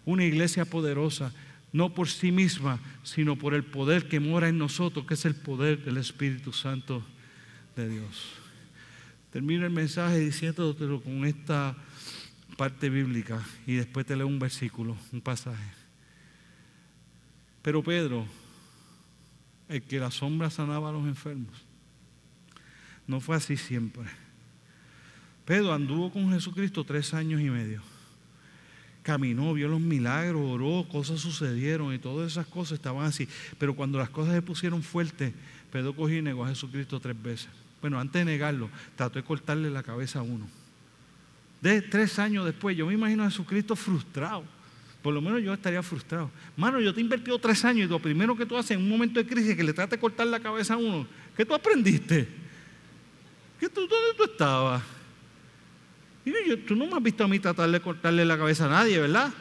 Una 0.05 0.25
iglesia 0.25 0.63
poderosa 0.63 1.33
no 1.77 1.93
por 1.93 2.09
sí 2.09 2.31
misma, 2.31 2.79
sino 3.03 3.35
por 3.35 3.53
el 3.53 3.63
poder 3.63 4.07
que 4.07 4.19
mora 4.19 4.49
en 4.49 4.57
nosotros, 4.57 5.05
que 5.05 5.13
es 5.13 5.25
el 5.25 5.35
poder 5.35 5.85
del 5.85 5.97
Espíritu 5.97 6.51
Santo 6.51 7.05
de 7.75 7.87
Dios. 7.87 8.31
Termino 9.31 9.63
el 9.63 9.71
mensaje 9.71 10.17
diciéndotelo 10.17 11.01
con 11.01 11.23
esta 11.23 11.77
parte 12.57 12.89
bíblica 12.89 13.45
y 13.67 13.75
después 13.75 14.07
te 14.07 14.15
leo 14.15 14.25
un 14.25 14.39
versículo, 14.39 14.97
un 15.11 15.21
pasaje. 15.21 15.71
Pero 17.61 17.83
Pedro, 17.83 18.25
el 19.69 19.83
que 19.83 19.99
la 19.99 20.09
sombra 20.09 20.49
sanaba 20.49 20.89
a 20.89 20.93
los 20.93 21.05
enfermos, 21.05 21.63
no 23.05 23.19
fue 23.19 23.35
así 23.35 23.55
siempre. 23.55 24.05
Pedro 25.45 25.73
anduvo 25.73 26.11
con 26.11 26.31
Jesucristo 26.31 26.83
tres 26.83 27.13
años 27.13 27.39
y 27.39 27.51
medio 27.51 27.96
caminó, 29.07 29.53
vio 29.53 29.69
los 29.69 29.79
milagros, 29.79 30.41
oró, 30.43 30.85
cosas 30.91 31.21
sucedieron 31.21 31.93
y 31.93 31.97
todas 31.97 32.29
esas 32.29 32.45
cosas 32.45 32.73
estaban 32.73 33.05
así. 33.05 33.25
Pero 33.57 33.73
cuando 33.73 33.97
las 33.97 34.09
cosas 34.09 34.33
se 34.33 34.41
pusieron 34.41 34.83
fuertes, 34.83 35.33
Pedro 35.71 35.95
cogió 35.95 36.17
y 36.17 36.21
negó 36.21 36.43
a 36.43 36.49
Jesucristo 36.49 36.99
tres 36.99 37.15
veces. 37.23 37.47
Bueno, 37.79 38.01
antes 38.01 38.19
de 38.19 38.25
negarlo, 38.25 38.69
trató 38.97 39.17
de 39.17 39.23
cortarle 39.23 39.69
la 39.69 39.81
cabeza 39.81 40.19
a 40.19 40.23
uno. 40.23 40.45
De 41.61 41.81
tres 41.81 42.19
años 42.19 42.43
después, 42.43 42.75
yo 42.75 42.85
me 42.85 42.95
imagino 42.95 43.23
a 43.23 43.29
Jesucristo 43.29 43.77
frustrado. 43.77 44.43
Por 45.01 45.13
lo 45.13 45.21
menos 45.21 45.41
yo 45.41 45.53
estaría 45.53 45.81
frustrado. 45.81 46.29
Mano, 46.57 46.81
yo 46.81 46.93
te 46.93 46.99
he 46.99 47.03
invertido 47.03 47.39
tres 47.39 47.63
años 47.63 47.87
y 47.87 47.89
lo 47.89 47.99
primero 47.99 48.35
que 48.35 48.45
tú 48.45 48.57
haces 48.57 48.71
en 48.71 48.83
un 48.83 48.89
momento 48.89 49.21
de 49.21 49.25
crisis 49.25 49.51
es 49.51 49.55
que 49.55 49.63
le 49.63 49.71
trate 49.71 49.95
de 49.95 50.01
cortar 50.01 50.27
la 50.27 50.41
cabeza 50.41 50.73
a 50.73 50.77
uno. 50.77 51.07
¿Qué 51.33 51.45
tú 51.45 51.53
aprendiste? 51.53 52.27
¿Qué 53.57 53.69
tú, 53.69 53.87
¿Dónde 53.87 54.17
tú 54.17 54.25
estabas? 54.25 54.83
Tú 56.67 56.75
no 56.75 56.87
me 56.87 56.95
has 56.95 57.03
visto 57.03 57.23
a 57.23 57.27
mí 57.27 57.39
tratar 57.39 57.69
de 57.69 57.79
cortarle 57.79 58.25
la 58.25 58.37
cabeza 58.37 58.65
a 58.65 58.69
nadie, 58.69 58.99
¿verdad? 58.99 59.31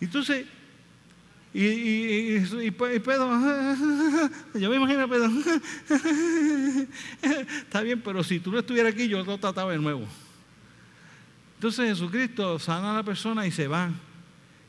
Entonces, 0.00 0.46
y, 1.54 1.66
y, 1.66 2.70
Pedro, 2.70 3.28
yo 4.54 4.70
me 4.70 4.76
imagino 4.76 5.02
a 5.02 5.08
Pedro, 5.08 5.30
está 7.22 7.82
bien, 7.82 8.00
pero 8.00 8.24
si 8.24 8.40
tú 8.40 8.50
no 8.50 8.58
estuvieras 8.58 8.94
aquí, 8.94 9.06
yo 9.06 9.22
lo 9.22 9.38
trataba 9.38 9.72
de 9.72 9.78
nuevo. 9.78 10.06
Entonces 11.56 11.90
Jesucristo 11.90 12.58
sana 12.58 12.92
a 12.92 12.94
la 12.94 13.02
persona 13.02 13.46
y 13.46 13.50
se 13.52 13.68
va. 13.68 13.90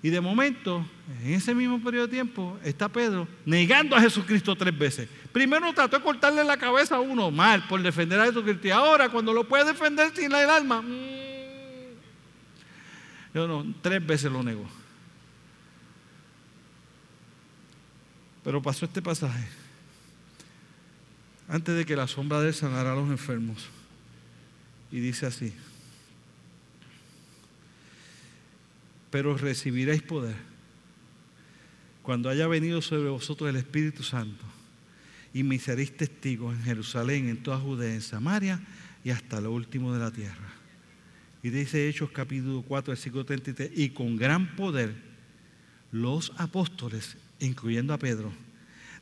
Y 0.04 0.10
de 0.10 0.20
momento, 0.20 0.86
en 1.24 1.34
ese 1.34 1.56
mismo 1.56 1.82
periodo 1.82 2.08
de 2.08 2.14
tiempo, 2.14 2.60
está 2.62 2.89
Pedro 2.89 3.26
negando 3.45 3.95
a 3.95 4.01
Jesucristo 4.01 4.54
tres 4.54 4.78
veces. 4.78 5.08
Primero 5.32 5.74
trató 5.74 5.97
de 5.97 6.04
cortarle 6.04 6.43
la 6.43 6.58
cabeza 6.58 6.97
a 6.97 6.99
uno 6.99 7.32
mal 7.32 7.66
por 7.70 7.82
defender 7.82 8.20
a 8.20 8.26
Jesucristo. 8.26 8.68
Y 8.68 8.72
ahora, 8.72 9.08
cuando 9.08 9.32
lo 9.32 9.47
puede 9.47 9.64
defender 9.64 10.14
sin 10.14 10.26
el 10.26 10.49
alma, 10.49 10.82
mm, 10.82 10.88
yo 13.34 13.47
no, 13.47 13.66
tres 13.82 14.06
veces 14.06 14.30
lo 14.30 14.43
negó. 14.43 14.68
Pero 18.43 18.62
pasó 18.62 18.84
este 18.84 19.01
pasaje. 19.01 19.47
Antes 21.47 21.78
de 21.78 21.86
que 21.86 21.95
la 21.95 22.10
sombra 22.10 22.41
de 22.41 22.49
él 22.49 22.54
sanara 22.54 22.91
a 22.91 22.95
los 22.95 23.10
enfermos. 23.10 23.70
Y 24.91 24.99
dice 24.99 25.28
así. 25.28 25.54
Pero 29.14 29.38
recibiréis 29.38 30.01
poder 30.01 30.34
cuando 32.01 32.30
haya 32.30 32.47
venido 32.47 32.82
sobre 32.82 33.09
vosotros 33.09 33.47
el 33.47 33.57
Espíritu 33.57 34.01
Santo 34.01 34.43
y 35.36 35.43
me 35.43 35.59
seréis 35.59 35.95
testigos 35.95 36.55
en 36.55 36.64
Jerusalén, 36.64 37.30
en 37.30 37.38
toda 37.38 37.59
Judea, 37.59 37.93
en 37.93 38.01
Samaria 38.01 38.59
y 39.03 39.11
hasta 39.11 39.39
lo 39.39 39.51
último 39.51 39.93
de 39.93 39.99
la 39.99 40.09
tierra. 40.09 40.51
Y 41.43 41.51
dice 41.51 41.88
Hechos 41.88 42.09
capítulo 42.09 42.64
4, 42.64 42.89
versículo 42.89 43.24
33, 43.24 43.70
y 43.76 43.89
con 43.89 44.18
gran 44.18 44.55
poder 44.55 44.95
los 45.91 46.34
apóstoles, 46.38 47.16
incluyendo 47.39 47.93
a 47.93 47.99
Pedro, 47.99 48.34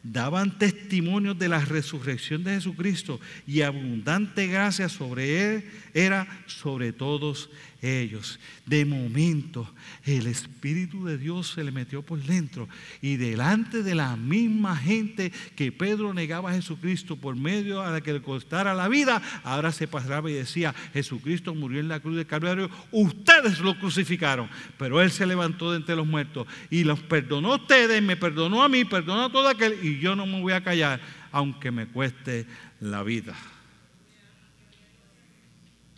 daban 0.03 0.57
testimonio 0.57 1.35
de 1.35 1.47
la 1.47 1.63
resurrección 1.63 2.43
de 2.43 2.55
Jesucristo 2.55 3.21
y 3.47 3.61
abundante 3.61 4.47
gracia 4.47 4.89
sobre 4.89 5.55
él 5.55 5.69
era 5.93 6.27
sobre 6.47 6.91
todos 6.91 7.49
ellos. 7.81 8.39
De 8.65 8.85
momento 8.85 9.73
el 10.05 10.27
Espíritu 10.27 11.05
de 11.05 11.17
Dios 11.17 11.51
se 11.51 11.63
le 11.63 11.71
metió 11.71 12.01
por 12.01 12.19
dentro 12.19 12.69
y 13.01 13.15
delante 13.15 13.83
de 13.83 13.95
la 13.95 14.15
misma 14.15 14.75
gente 14.75 15.31
que 15.55 15.71
Pedro 15.71 16.13
negaba 16.13 16.51
a 16.51 16.53
Jesucristo 16.53 17.15
por 17.15 17.35
medio 17.35 17.81
a 17.81 17.91
la 17.91 18.01
que 18.01 18.13
le 18.13 18.21
costara 18.21 18.73
la 18.73 18.87
vida, 18.87 19.21
ahora 19.43 19.71
se 19.71 19.87
pasaba 19.87 20.29
y 20.29 20.33
decía, 20.33 20.73
Jesucristo 20.93 21.55
murió 21.55 21.79
en 21.79 21.87
la 21.87 21.99
cruz 21.99 22.17
de 22.17 22.25
Calvario, 22.25 22.69
ustedes 22.91 23.59
lo 23.59 23.77
crucificaron, 23.77 24.49
pero 24.77 25.01
Él 25.01 25.11
se 25.11 25.25
levantó 25.25 25.71
de 25.71 25.77
entre 25.77 25.95
los 25.95 26.07
muertos 26.07 26.47
y 26.69 26.83
los 26.83 26.99
perdonó 26.99 27.53
a 27.53 27.57
ustedes, 27.57 28.01
me 28.01 28.17
perdonó 28.17 28.63
a 28.63 28.69
mí, 28.69 28.85
perdonó 28.85 29.25
a 29.25 29.31
todo 29.31 29.47
aquel 29.47 29.77
y 29.81 29.99
yo 29.99 30.15
no 30.15 30.25
me 30.25 30.41
voy 30.41 30.53
a 30.53 30.63
callar 30.63 31.01
aunque 31.31 31.71
me 31.71 31.87
cueste 31.87 32.45
la 32.79 33.03
vida. 33.03 33.35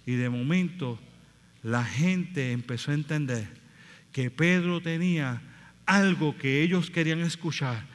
Y 0.06 0.14
de 0.14 0.30
momento 0.30 1.00
la 1.64 1.84
gente 1.84 2.52
empezó 2.52 2.92
a 2.92 2.96
entender 2.96 3.48
que 4.12 4.30
Pedro 4.30 4.82
tenía 4.82 5.42
algo 5.86 6.38
que 6.38 6.62
ellos 6.62 6.92
querían 6.92 7.22
escuchar, 7.22 7.86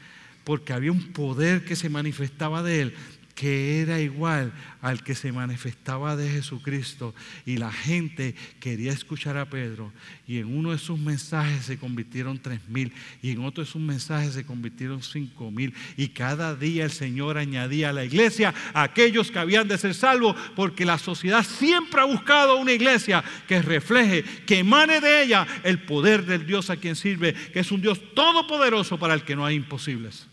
porque 0.45 0.73
había 0.73 0.91
un 0.91 1.13
poder 1.13 1.65
que 1.65 1.77
se 1.77 1.91
manifestaba 1.91 2.63
de 2.63 2.81
él, 2.81 2.95
que 3.39 3.81
era 3.83 4.01
igual 4.01 4.53
al 4.83 5.05
que 5.05 5.15
se 5.15 5.31
manifestaba 5.31 6.17
de 6.17 6.29
Jesucristo. 6.29 7.15
Y 7.47 7.59
la 7.59 7.71
gente 7.71 8.35
quería 8.59 8.91
escuchar 8.91 9.37
a 9.37 9.49
Pedro. 9.49 9.93
Y 10.27 10.39
en 10.39 10.47
uno 10.47 10.73
de 10.73 10.79
sus 10.79 10.99
mensajes 10.99 11.67
se 11.67 11.79
convirtieron 11.79 12.41
tres 12.41 12.69
mil. 12.69 12.93
Y 13.23 13.31
en 13.31 13.45
otro 13.45 13.63
de 13.63 13.71
sus 13.71 13.81
mensajes 13.81 14.35
se 14.35 14.45
convirtieron 14.45 15.05
cinco 15.05 15.53
mil. 15.53 15.73
Y 15.97 16.09
cada 16.09 16.57
día 16.57 16.85
el 16.85 16.91
Señor 16.91 17.39
añadía 17.39 17.91
a 17.91 17.93
la 17.93 18.05
iglesia 18.05 18.53
a 18.75 18.83
aquellos 18.83 19.31
que 19.31 19.39
habían 19.39 19.69
de 19.69 19.79
ser 19.79 19.95
salvos. 19.95 20.35
Porque 20.57 20.85
la 20.85 20.99
sociedad 20.99 21.45
siempre 21.45 22.01
ha 22.01 22.07
buscado 22.07 22.57
una 22.57 22.73
iglesia 22.73 23.23
que 23.47 23.63
refleje, 23.63 24.25
que 24.47 24.59
emane 24.59 25.01
de 25.01 25.23
ella 25.23 25.47
el 25.63 25.81
poder 25.83 26.27
del 26.27 26.45
Dios 26.45 26.71
a 26.71 26.77
quien 26.77 26.97
sirve. 26.97 27.35
Que 27.53 27.61
es 27.61 27.71
un 27.71 27.81
Dios 27.81 28.01
todopoderoso 28.17 28.99
para 28.99 29.15
el 29.15 29.23
que 29.23 29.37
no 29.37 29.47
hay 29.47 29.55
imposibles. 29.55 30.27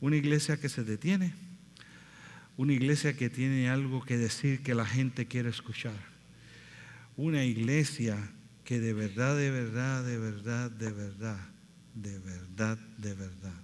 Una 0.00 0.16
iglesia 0.16 0.58
que 0.58 0.68
se 0.68 0.84
detiene. 0.84 1.34
Una 2.56 2.72
iglesia 2.72 3.16
que 3.16 3.30
tiene 3.30 3.68
algo 3.68 4.02
que 4.04 4.16
decir 4.16 4.62
que 4.62 4.74
la 4.74 4.86
gente 4.86 5.26
quiere 5.26 5.50
escuchar. 5.50 5.94
Una 7.16 7.44
iglesia 7.44 8.18
que 8.64 8.80
de 8.80 8.92
verdad, 8.92 9.36
de 9.36 9.50
verdad, 9.50 10.04
de 10.04 10.18
verdad, 10.18 10.70
de 10.70 10.92
verdad, 10.92 11.48
de 11.94 12.18
verdad, 12.18 12.78
de 12.98 13.14
verdad, 13.14 13.62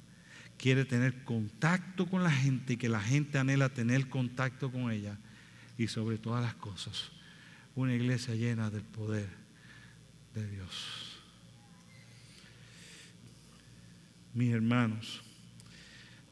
quiere 0.58 0.84
tener 0.84 1.24
contacto 1.24 2.06
con 2.06 2.22
la 2.22 2.30
gente 2.30 2.74
y 2.74 2.76
que 2.76 2.88
la 2.88 3.00
gente 3.00 3.38
anhela 3.38 3.68
tener 3.68 4.08
contacto 4.08 4.70
con 4.70 4.90
ella. 4.90 5.18
Y 5.78 5.88
sobre 5.88 6.18
todas 6.18 6.42
las 6.42 6.54
cosas, 6.54 7.12
una 7.74 7.94
iglesia 7.94 8.34
llena 8.34 8.70
del 8.70 8.82
poder 8.82 9.28
de 10.34 10.50
Dios. 10.50 11.20
Mis 14.34 14.52
hermanos, 14.52 15.22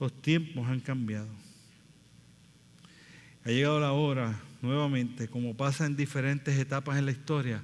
Los 0.01 0.13
tiempos 0.23 0.67
han 0.69 0.81
cambiado. 0.81 1.29
Ha 3.45 3.51
llegado 3.51 3.79
la 3.79 3.93
hora, 3.93 4.41
nuevamente, 4.63 5.29
como 5.29 5.57
pasa 5.57 5.87
en 5.87 5.97
diferentes 5.97 6.59
etapas 6.59 6.99
en 6.99 7.07
la 7.07 7.13
historia, 7.13 7.63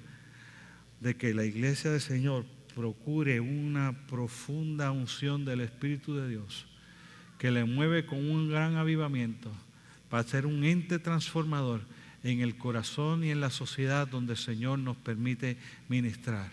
de 1.01 1.17
que 1.17 1.33
la 1.33 1.45
iglesia 1.45 1.91
del 1.91 2.01
Señor 2.01 2.45
procure 2.75 3.41
una 3.41 4.07
profunda 4.07 4.91
unción 4.91 5.45
del 5.45 5.63
Espíritu 5.63 6.15
de 6.15 6.29
Dios, 6.29 6.67
que 7.39 7.51
le 7.51 7.65
mueve 7.65 8.05
con 8.05 8.19
un 8.19 8.51
gran 8.51 8.77
avivamiento 8.77 9.51
para 10.11 10.23
ser 10.25 10.45
un 10.45 10.65
ente 10.65 10.99
transformador 10.99 11.83
en 12.23 12.41
el 12.41 12.59
corazón 12.59 13.25
y 13.25 13.31
en 13.31 13.41
la 13.41 13.51
sociedad 13.51 14.07
donde 14.07 14.33
el 14.33 14.39
Señor 14.39 14.79
nos 14.79 14.97
permite 14.97 15.57
ministrar. 15.89 16.51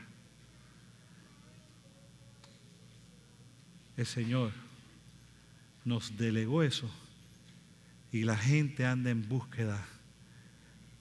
El 3.97 4.05
Señor 4.05 4.51
nos 5.87 6.17
delegó 6.17 6.63
eso 6.63 6.91
y 8.11 8.23
la 8.23 8.35
gente 8.35 8.85
anda 8.85 9.09
en 9.09 9.29
búsqueda 9.29 9.87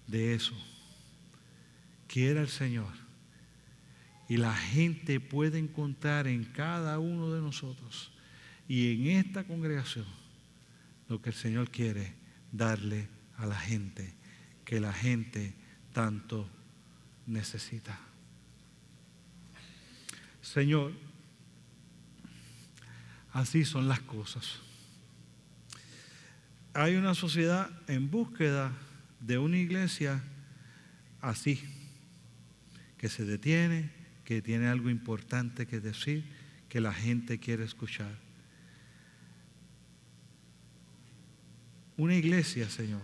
de 0.07 0.32
eso. 0.32 0.55
Quiera 2.07 2.41
el 2.41 2.49
Señor. 2.49 2.93
Y 4.28 4.37
la 4.37 4.55
gente 4.55 5.18
puede 5.18 5.59
encontrar 5.59 6.28
en 6.28 6.45
cada 6.45 7.01
uno 7.01 7.32
de 7.32 7.41
nosotros 7.41 8.12
y 8.68 8.93
en 8.93 9.18
esta 9.18 9.43
congregación 9.43 10.07
lo 11.09 11.20
que 11.20 11.30
el 11.30 11.34
Señor 11.34 11.68
quiere 11.70 12.14
darle 12.53 13.09
a 13.39 13.47
la 13.47 13.59
gente, 13.59 14.14
que 14.64 14.78
la 14.78 14.93
gente 14.93 15.53
tanto 15.93 16.49
necesita. 17.26 17.99
Señor, 20.43 20.93
así 23.32 23.64
son 23.64 23.89
las 23.89 24.01
cosas. 24.01 24.66
Hay 26.77 26.97
una 26.97 27.14
sociedad 27.14 27.70
en 27.89 28.11
búsqueda 28.11 28.70
de 29.20 29.39
una 29.39 29.57
iglesia 29.57 30.22
así, 31.22 31.59
que 32.99 33.09
se 33.09 33.24
detiene, 33.24 33.91
que 34.24 34.43
tiene 34.43 34.68
algo 34.68 34.91
importante 34.91 35.66
que 35.66 35.81
decir, 35.81 36.31
que 36.68 36.83
la 36.83 36.93
gente 36.93 37.39
quiere 37.39 37.64
escuchar. 37.64 38.18
Una 41.97 42.14
iglesia, 42.14 42.68
Señor, 42.68 43.01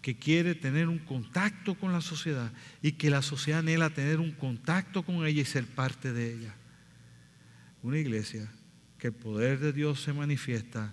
que 0.00 0.18
quiere 0.18 0.56
tener 0.56 0.88
un 0.88 0.98
contacto 0.98 1.76
con 1.76 1.92
la 1.92 2.00
sociedad 2.00 2.50
y 2.82 2.90
que 2.90 3.08
la 3.08 3.22
sociedad 3.22 3.60
anhela 3.60 3.90
tener 3.90 4.18
un 4.18 4.32
contacto 4.32 5.04
con 5.04 5.24
ella 5.24 5.42
y 5.42 5.44
ser 5.44 5.64
parte 5.64 6.12
de 6.12 6.34
ella. 6.34 6.56
Una 7.84 7.98
iglesia 7.98 8.50
que 8.98 9.06
el 9.06 9.14
poder 9.14 9.60
de 9.60 9.72
Dios 9.72 10.02
se 10.02 10.12
manifiesta 10.12 10.92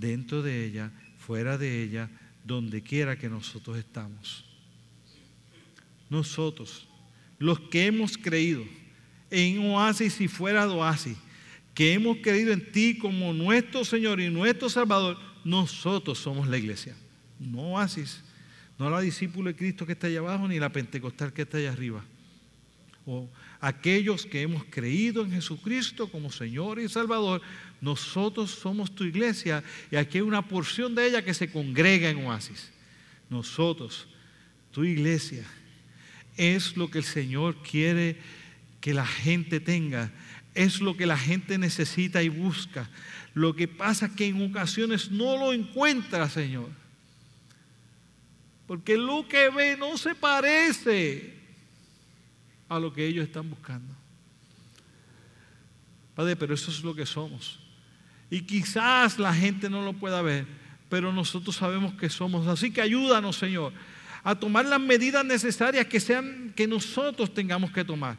dentro 0.00 0.42
de 0.42 0.64
ella, 0.64 0.90
fuera 1.18 1.58
de 1.58 1.82
ella, 1.82 2.10
donde 2.44 2.82
quiera 2.82 3.18
que 3.18 3.28
nosotros 3.28 3.76
estamos. 3.76 4.44
Nosotros, 6.08 6.88
los 7.38 7.60
que 7.60 7.86
hemos 7.86 8.16
creído 8.18 8.64
en 9.30 9.58
Oasis 9.58 10.20
y 10.20 10.26
fuera 10.26 10.66
de 10.66 10.72
Oasis, 10.72 11.16
que 11.74 11.92
hemos 11.92 12.16
creído 12.18 12.52
en 12.52 12.72
ti 12.72 12.98
como 12.98 13.32
nuestro 13.32 13.84
Señor 13.84 14.20
y 14.20 14.28
nuestro 14.28 14.68
Salvador, 14.68 15.18
nosotros 15.44 16.18
somos 16.18 16.48
la 16.48 16.58
iglesia. 16.58 16.96
No 17.38 17.74
Oasis, 17.74 18.22
no 18.78 18.90
la 18.90 19.00
discípula 19.00 19.50
de 19.50 19.56
Cristo 19.56 19.86
que 19.86 19.92
está 19.92 20.08
allá 20.08 20.18
abajo, 20.18 20.48
ni 20.48 20.58
la 20.58 20.72
pentecostal 20.72 21.32
que 21.32 21.42
está 21.42 21.58
allá 21.58 21.72
arriba. 21.72 22.04
Aquellos 23.60 24.24
que 24.26 24.42
hemos 24.42 24.64
creído 24.64 25.22
en 25.22 25.32
Jesucristo 25.32 26.08
como 26.08 26.30
Señor 26.30 26.80
y 26.80 26.88
Salvador, 26.88 27.42
nosotros 27.80 28.50
somos 28.50 28.94
tu 28.94 29.04
iglesia 29.04 29.62
y 29.90 29.96
aquí 29.96 30.18
hay 30.18 30.22
una 30.22 30.46
porción 30.46 30.94
de 30.94 31.06
ella 31.06 31.24
que 31.24 31.34
se 31.34 31.50
congrega 31.50 32.10
en 32.10 32.24
Oasis. 32.26 32.70
Nosotros, 33.28 34.08
tu 34.72 34.84
iglesia, 34.84 35.44
es 36.36 36.76
lo 36.76 36.90
que 36.90 36.98
el 36.98 37.04
Señor 37.04 37.56
quiere 37.62 38.16
que 38.80 38.94
la 38.94 39.06
gente 39.06 39.60
tenga, 39.60 40.10
es 40.54 40.80
lo 40.80 40.96
que 40.96 41.06
la 41.06 41.18
gente 41.18 41.58
necesita 41.58 42.22
y 42.22 42.28
busca. 42.28 42.88
Lo 43.34 43.54
que 43.54 43.68
pasa 43.68 44.06
es 44.06 44.12
que 44.12 44.26
en 44.26 44.42
ocasiones 44.50 45.10
no 45.10 45.36
lo 45.36 45.52
encuentra, 45.52 46.28
Señor. 46.28 46.68
Porque 48.66 48.96
lo 48.96 49.26
que 49.28 49.50
ve 49.50 49.76
no 49.76 49.98
se 49.98 50.14
parece 50.14 51.39
a 52.70 52.78
lo 52.78 52.92
que 52.92 53.04
ellos 53.04 53.26
están 53.26 53.50
buscando. 53.50 53.92
Padre, 56.14 56.36
pero 56.36 56.54
eso 56.54 56.70
es 56.70 56.82
lo 56.82 56.94
que 56.94 57.04
somos. 57.04 57.58
Y 58.30 58.42
quizás 58.42 59.18
la 59.18 59.34
gente 59.34 59.68
no 59.68 59.82
lo 59.82 59.92
pueda 59.92 60.22
ver, 60.22 60.46
pero 60.88 61.12
nosotros 61.12 61.56
sabemos 61.56 61.94
que 61.94 62.08
somos. 62.08 62.46
Así 62.46 62.70
que 62.72 62.80
ayúdanos, 62.80 63.36
Señor, 63.36 63.72
a 64.22 64.36
tomar 64.36 64.66
las 64.66 64.80
medidas 64.80 65.24
necesarias 65.24 65.86
que 65.86 65.98
sean 65.98 66.52
que 66.54 66.68
nosotros 66.68 67.34
tengamos 67.34 67.72
que 67.72 67.84
tomar. 67.84 68.16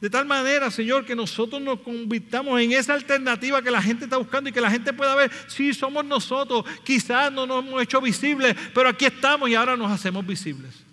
De 0.00 0.10
tal 0.10 0.26
manera, 0.26 0.72
Señor, 0.72 1.06
que 1.06 1.14
nosotros 1.14 1.62
nos 1.62 1.78
convirtamos 1.78 2.60
en 2.60 2.72
esa 2.72 2.94
alternativa 2.94 3.62
que 3.62 3.70
la 3.70 3.80
gente 3.80 4.04
está 4.04 4.16
buscando 4.16 4.50
y 4.50 4.52
que 4.52 4.60
la 4.60 4.70
gente 4.70 4.92
pueda 4.92 5.14
ver, 5.14 5.30
sí, 5.46 5.72
somos 5.72 6.04
nosotros, 6.04 6.64
quizás 6.82 7.32
no 7.32 7.46
nos 7.46 7.64
hemos 7.64 7.80
hecho 7.80 8.00
visibles, 8.00 8.56
pero 8.74 8.88
aquí 8.88 9.04
estamos 9.04 9.48
y 9.48 9.54
ahora 9.54 9.76
nos 9.76 9.90
hacemos 9.90 10.26
visibles. 10.26 10.83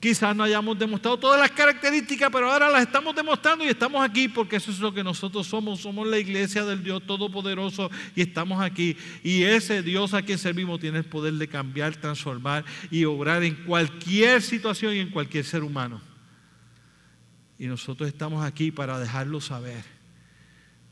Quizás 0.00 0.34
no 0.34 0.44
hayamos 0.44 0.78
demostrado 0.78 1.18
todas 1.18 1.38
las 1.38 1.50
características, 1.50 2.30
pero 2.32 2.50
ahora 2.50 2.70
las 2.70 2.84
estamos 2.84 3.14
demostrando 3.14 3.66
y 3.66 3.68
estamos 3.68 4.02
aquí 4.02 4.28
porque 4.28 4.56
eso 4.56 4.70
es 4.70 4.78
lo 4.78 4.94
que 4.94 5.04
nosotros 5.04 5.46
somos. 5.46 5.80
Somos 5.80 6.08
la 6.08 6.18
iglesia 6.18 6.64
del 6.64 6.82
Dios 6.82 7.06
Todopoderoso 7.06 7.90
y 8.16 8.22
estamos 8.22 8.62
aquí. 8.62 8.96
Y 9.22 9.42
ese 9.42 9.82
Dios 9.82 10.14
a 10.14 10.22
quien 10.22 10.38
servimos 10.38 10.80
tiene 10.80 10.96
el 10.96 11.04
poder 11.04 11.34
de 11.34 11.46
cambiar, 11.48 11.94
transformar 11.96 12.64
y 12.90 13.04
obrar 13.04 13.42
en 13.42 13.54
cualquier 13.66 14.40
situación 14.40 14.96
y 14.96 15.00
en 15.00 15.10
cualquier 15.10 15.44
ser 15.44 15.62
humano. 15.62 16.00
Y 17.58 17.66
nosotros 17.66 18.08
estamos 18.08 18.42
aquí 18.42 18.70
para 18.70 18.98
dejarlo 18.98 19.42
saber, 19.42 19.84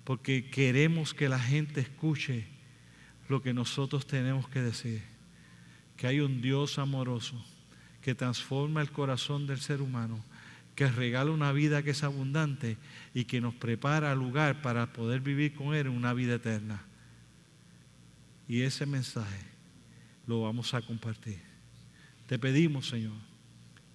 porque 0.04 0.50
queremos 0.50 1.14
que 1.14 1.30
la 1.30 1.38
gente 1.38 1.80
escuche 1.80 2.46
lo 3.26 3.40
que 3.40 3.54
nosotros 3.54 4.06
tenemos 4.06 4.50
que 4.50 4.61
decir, 4.61 5.02
que 5.96 6.06
hay 6.06 6.20
un 6.20 6.42
Dios 6.42 6.78
amoroso 6.78 7.42
que 8.09 8.14
transforma 8.14 8.80
el 8.80 8.90
corazón 8.90 9.46
del 9.46 9.61
ser 9.61 9.82
humano, 9.82 10.24
que 10.74 10.88
regala 10.88 11.30
una 11.30 11.52
vida 11.52 11.82
que 11.82 11.90
es 11.90 12.02
abundante 12.02 12.78
y 13.12 13.26
que 13.26 13.38
nos 13.38 13.54
prepara 13.54 14.14
lugar 14.14 14.62
para 14.62 14.94
poder 14.94 15.20
vivir 15.20 15.54
con 15.54 15.74
Él 15.74 15.88
una 15.88 16.14
vida 16.14 16.36
eterna. 16.36 16.80
Y 18.48 18.62
ese 18.62 18.86
mensaje 18.86 19.44
lo 20.26 20.40
vamos 20.40 20.72
a 20.72 20.80
compartir. 20.80 21.38
Te 22.26 22.38
pedimos, 22.38 22.88
Señor, 22.88 23.18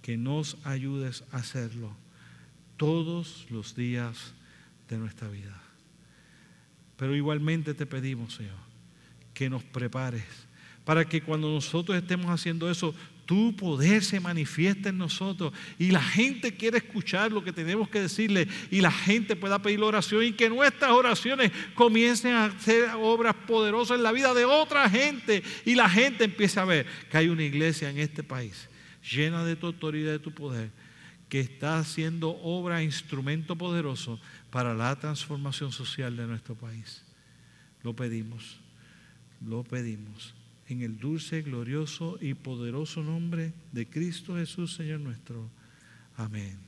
que 0.00 0.16
nos 0.16 0.58
ayudes 0.62 1.24
a 1.32 1.38
hacerlo 1.38 1.96
todos 2.76 3.48
los 3.50 3.74
días 3.74 4.32
de 4.88 4.96
nuestra 4.96 5.26
vida. 5.26 5.60
Pero 6.96 7.16
igualmente 7.16 7.74
te 7.74 7.84
pedimos, 7.84 8.34
Señor, 8.34 8.60
que 9.34 9.50
nos 9.50 9.64
prepares 9.64 10.46
para 10.84 11.04
que 11.04 11.22
cuando 11.22 11.50
nosotros 11.50 11.96
estemos 11.96 12.26
haciendo 12.26 12.70
eso, 12.70 12.94
tu 13.26 13.54
poder 13.56 14.02
se 14.04 14.20
manifieste 14.20 14.90
en 14.90 14.98
nosotros. 14.98 15.52
Y 15.78 15.90
la 15.90 16.02
gente 16.02 16.54
quiere 16.56 16.78
escuchar 16.78 17.32
lo 17.32 17.42
que 17.42 17.52
tenemos 17.52 17.88
que 17.88 18.00
decirle. 18.00 18.48
Y 18.70 18.80
la 18.80 18.92
gente 18.92 19.36
pueda 19.36 19.60
pedir 19.60 19.82
oración 19.82 20.24
y 20.24 20.32
que 20.32 20.48
nuestras 20.48 20.90
oraciones 20.90 21.50
comiencen 21.74 22.32
a 22.32 22.46
hacer 22.46 22.90
obras 23.00 23.34
poderosas 23.46 23.96
en 23.96 24.02
la 24.02 24.12
vida 24.12 24.34
de 24.34 24.44
otra 24.44 24.88
gente. 24.88 25.42
Y 25.64 25.74
la 25.74 25.88
gente 25.88 26.24
empiece 26.24 26.60
a 26.60 26.64
ver 26.64 26.86
que 27.10 27.16
hay 27.16 27.28
una 27.28 27.42
iglesia 27.42 27.90
en 27.90 27.98
este 27.98 28.22
país 28.22 28.68
llena 29.10 29.44
de 29.44 29.56
tu 29.56 29.66
autoridad 29.66 30.10
y 30.10 30.12
de 30.12 30.18
tu 30.18 30.32
poder 30.32 30.70
que 31.28 31.40
está 31.40 31.78
haciendo 31.78 32.30
obra, 32.42 32.82
instrumento 32.82 33.56
poderoso 33.56 34.20
para 34.50 34.74
la 34.74 34.94
transformación 34.98 35.72
social 35.72 36.16
de 36.16 36.26
nuestro 36.26 36.54
país. 36.54 37.02
Lo 37.82 37.94
pedimos, 37.94 38.58
lo 39.44 39.64
pedimos 39.64 40.34
en 40.68 40.82
el 40.82 40.98
dulce, 40.98 41.42
glorioso 41.42 42.18
y 42.20 42.34
poderoso 42.34 43.02
nombre 43.02 43.52
de 43.72 43.86
Cristo 43.86 44.36
Jesús, 44.36 44.74
Señor 44.74 45.00
nuestro. 45.00 45.50
Amén. 46.16 46.63